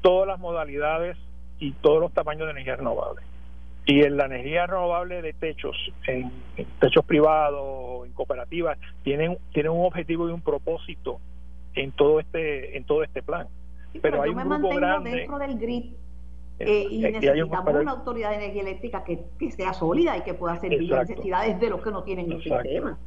todas 0.01 0.27
las 0.27 0.39
modalidades 0.39 1.17
y 1.63 1.71
todos 1.81 2.01
los 2.01 2.13
tamaños 2.13 2.47
de 2.47 2.51
energía 2.51 2.75
renovable. 2.75 3.23
Y 3.87 4.03
en 4.03 4.17
la 4.17 4.27
energía 4.27 4.67
renovable 4.67 5.23
de 5.23 5.33
techos, 5.33 5.77
en, 6.09 6.31
en 6.57 6.67
techos 6.81 7.05
privados, 7.05 8.05
en 8.05 8.13
cooperativas, 8.13 8.79
tienen, 9.05 9.39
tienen 9.53 9.71
un 9.71 9.87
objetivo 9.87 10.29
y 10.29 10.33
un 10.33 10.41
propósito 10.41 11.21
en 11.75 11.93
todo 11.93 12.19
este 12.19 12.77
en 12.77 12.85
todo 12.85 13.05
este 13.05 13.23
plan. 13.23 13.47
Sí, 13.93 14.01
pero, 14.03 14.19
pero, 14.19 14.23
hay 14.23 14.31
yo 14.31 14.37
me 14.37 14.43
un 14.43 14.49
grupo 14.49 14.69
mantengo 14.69 14.81
grande 14.81 15.11
dentro 15.11 15.39
del 15.39 15.59
grid 15.59 15.93
eh, 16.59 16.87
y 16.91 16.99
necesitamos 16.99 17.75
una 17.75 17.93
autoridad 17.93 18.31
de 18.31 18.37
energía 18.37 18.63
eléctrica 18.63 19.05
que, 19.05 19.21
que 19.39 19.53
sea 19.53 19.73
sólida 19.73 20.17
y 20.17 20.23
que 20.23 20.35
pueda 20.35 20.59
servir 20.59 20.91
las 20.91 21.09
necesidades 21.09 21.61
de 21.61 21.71
los 21.71 21.81
que 21.81 21.91
no 21.93 22.03
tienen 22.03 22.31
el 22.33 22.43
sistema. 22.43 22.99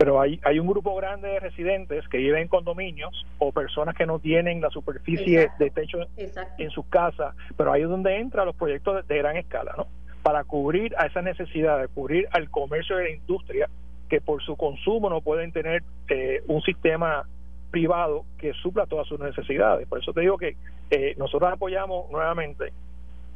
Pero 0.00 0.18
hay, 0.18 0.40
hay 0.44 0.58
un 0.58 0.66
grupo 0.66 0.96
grande 0.96 1.28
de 1.28 1.40
residentes 1.40 2.08
que 2.08 2.16
viven 2.16 2.40
en 2.40 2.48
condominios 2.48 3.26
o 3.36 3.52
personas 3.52 3.94
que 3.94 4.06
no 4.06 4.18
tienen 4.18 4.62
la 4.62 4.70
superficie 4.70 5.42
Exacto. 5.42 5.64
de 5.64 5.70
techo 5.72 5.98
Exacto. 6.16 6.54
en 6.62 6.70
sus 6.70 6.86
casas, 6.86 7.36
pero 7.58 7.70
ahí 7.70 7.82
es 7.82 7.88
donde 7.90 8.16
entran 8.16 8.46
los 8.46 8.56
proyectos 8.56 9.06
de, 9.06 9.14
de 9.14 9.20
gran 9.20 9.36
escala, 9.36 9.74
¿no? 9.76 9.88
Para 10.22 10.44
cubrir 10.44 10.94
a 10.96 11.04
esa 11.04 11.20
necesidad, 11.20 11.78
de 11.78 11.88
cubrir 11.88 12.26
al 12.32 12.48
comercio 12.48 12.96
de 12.96 13.04
la 13.04 13.10
industria 13.10 13.68
que 14.08 14.22
por 14.22 14.42
su 14.42 14.56
consumo 14.56 15.10
no 15.10 15.20
pueden 15.20 15.52
tener 15.52 15.82
eh, 16.08 16.42
un 16.46 16.62
sistema 16.62 17.26
privado 17.70 18.24
que 18.38 18.54
supla 18.54 18.86
todas 18.86 19.06
sus 19.06 19.20
necesidades. 19.20 19.86
Por 19.86 19.98
eso 19.98 20.14
te 20.14 20.22
digo 20.22 20.38
que 20.38 20.56
eh, 20.90 21.14
nosotros 21.18 21.52
apoyamos 21.52 22.10
nuevamente 22.10 22.72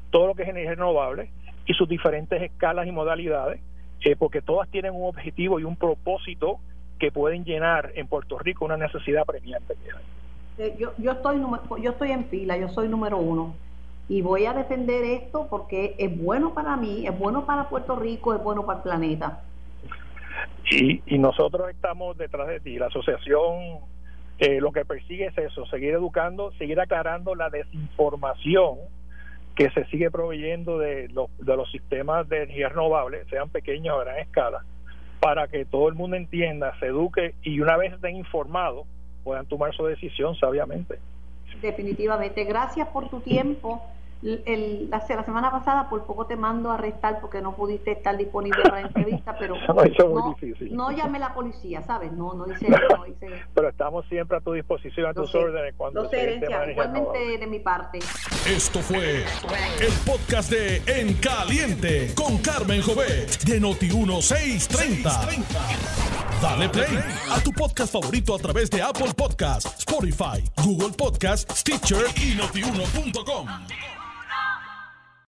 todo 0.09 0.29
lo 0.29 0.35
que 0.35 0.45
es 0.45 0.49
energía 0.49 0.71
renovable 0.71 1.29
y 1.67 1.75
sus 1.75 1.91
diferentes 1.91 2.41
escalas 2.41 2.87
y 2.87 2.91
modalidades, 2.91 3.61
eh, 4.05 4.17
porque 4.17 4.43
todas 4.43 4.69
tienen 4.69 4.95
un 4.95 5.09
objetivo 5.09 5.59
y 5.59 5.65
un 5.65 5.77
propósito 5.77 6.61
que 6.99 7.11
pueden 7.11 7.45
llenar 7.45 7.93
en 7.95 8.07
Puerto 8.07 8.39
Rico 8.39 8.65
una 8.65 8.77
necesidad 8.77 9.25
premiante. 9.25 9.75
Eh, 10.59 10.77
yo, 10.79 10.93
yo, 10.99 11.13
estoy, 11.13 11.41
yo 11.83 11.91
estoy 11.91 12.13
en 12.13 12.27
fila, 12.27 12.57
yo 12.57 12.69
soy 12.69 12.89
número 12.89 13.19
uno. 13.19 13.55
Y 14.09 14.21
voy 14.21 14.45
a 14.45 14.53
defender 14.53 15.03
esto 15.05 15.47
porque 15.49 15.95
es 15.99 16.17
bueno 16.17 16.53
para 16.53 16.77
mí, 16.77 17.07
es 17.07 17.19
bueno 17.19 17.47
para 17.47 17.69
Puerto 17.69 17.97
Rico, 17.97 18.35
es 18.35 18.43
bueno 18.43 18.67
para 18.67 18.79
el 18.79 18.83
planeta. 18.83 19.43
y, 20.71 21.03
y 21.07 21.19
nosotros 21.19 21.71
estamos 21.71 22.17
detrás 22.19 22.47
de 22.49 22.61
ti. 22.61 22.79
La 22.79 22.87
asociación 22.87 23.81
eh, 24.39 24.61
lo 24.61 24.73
que 24.73 24.85
persigue 24.85 25.27
es 25.27 25.39
eso, 25.39 25.65
seguir 25.67 25.95
educando, 25.95 26.51
seguir 26.53 26.81
aclarando 26.81 27.35
la 27.35 27.51
desinformación 27.51 28.79
que 29.55 29.71
se 29.71 29.85
sigue 29.87 30.11
proveyendo 30.11 30.79
de 30.79 31.09
los, 31.09 31.29
de 31.39 31.57
los 31.57 31.71
sistemas 31.71 32.29
de 32.29 32.39
energía 32.39 32.69
renovable, 32.71 33.25
sean 33.31 33.49
pequeños 33.49 33.97
o 33.97 34.01
gran 34.01 34.19
escala, 34.19 34.65
para 35.21 35.49
que 35.49 35.65
todo 35.65 35.89
el 35.89 35.95
mundo 35.95 36.17
entienda, 36.17 36.79
se 36.81 36.87
eduque 36.87 37.35
y 37.43 37.61
una 37.61 37.77
vez 37.77 37.93
estén 37.93 38.17
informados 38.17 38.87
puedan 39.25 39.47
tomar 39.47 39.75
su 39.75 39.87
decisión 39.87 40.37
sabiamente. 40.37 40.99
Definitivamente. 41.61 42.45
Gracias 42.45 42.87
por 42.89 43.09
tu 43.09 43.21
tiempo. 43.21 43.83
El, 44.25 44.43
el- 44.47 44.89
la, 44.91 45.05
la 45.07 45.25
semana 45.25 45.51
pasada 45.51 45.89
por 45.91 46.05
poco 46.07 46.27
te 46.27 46.35
mando 46.35 46.71
a 46.71 46.75
arrestar 46.75 47.21
porque 47.21 47.43
no 47.43 47.55
pudiste 47.55 47.93
estar 47.93 48.17
disponible 48.17 48.63
para 48.63 48.81
la 48.81 48.87
entrevista, 48.89 49.37
pero 49.39 49.55
Eso 49.57 49.75
muy 50.09 50.23
no, 50.23 50.35
difícil. 50.41 50.75
no 50.75 50.91
llamé 50.93 51.19
a 51.19 51.21
la 51.29 51.35
policía, 51.35 51.83
¿sabes? 51.83 52.11
No, 52.13 52.33
no 52.33 52.51
hice, 52.51 52.69
no 52.97 53.07
hice. 53.07 53.29
Pero 53.55 53.69
estamos 53.69 54.07
siempre 54.09 54.39
a 54.39 54.41
tu 54.41 54.53
disposición, 54.55 55.07
a 55.07 55.13
Lo 55.13 55.23
tus 55.23 55.31
sé, 55.33 55.39
órdenes 55.39 55.75
cuando 55.77 56.09
sé, 56.09 56.25
renovable. 56.41 56.73
igualmente 56.73 57.39
de 57.39 57.47
mi 57.47 57.59
parte. 57.59 57.99
Esto 58.49 58.81
fue 58.81 59.19
el 59.81 59.93
podcast 60.07 60.51
de 60.51 60.83
En 60.87 61.13
Caliente 61.19 62.15
con 62.15 62.39
Carmen 62.39 62.81
Jovet 62.81 63.43
de 63.45 63.61
Noti1630. 63.61 65.45
Dale 66.41 66.69
play 66.71 66.99
a 67.31 67.41
tu 67.43 67.53
podcast 67.53 67.93
favorito 67.93 68.35
a 68.35 68.39
través 68.39 68.71
de 68.71 68.81
Apple 68.83 69.13
Podcasts, 69.17 69.79
Spotify, 69.79 70.43
Google 70.65 70.93
Podcasts, 70.97 71.61
Stitcher 71.61 72.05
y 72.17 72.35
notiuno.com. 72.37 73.47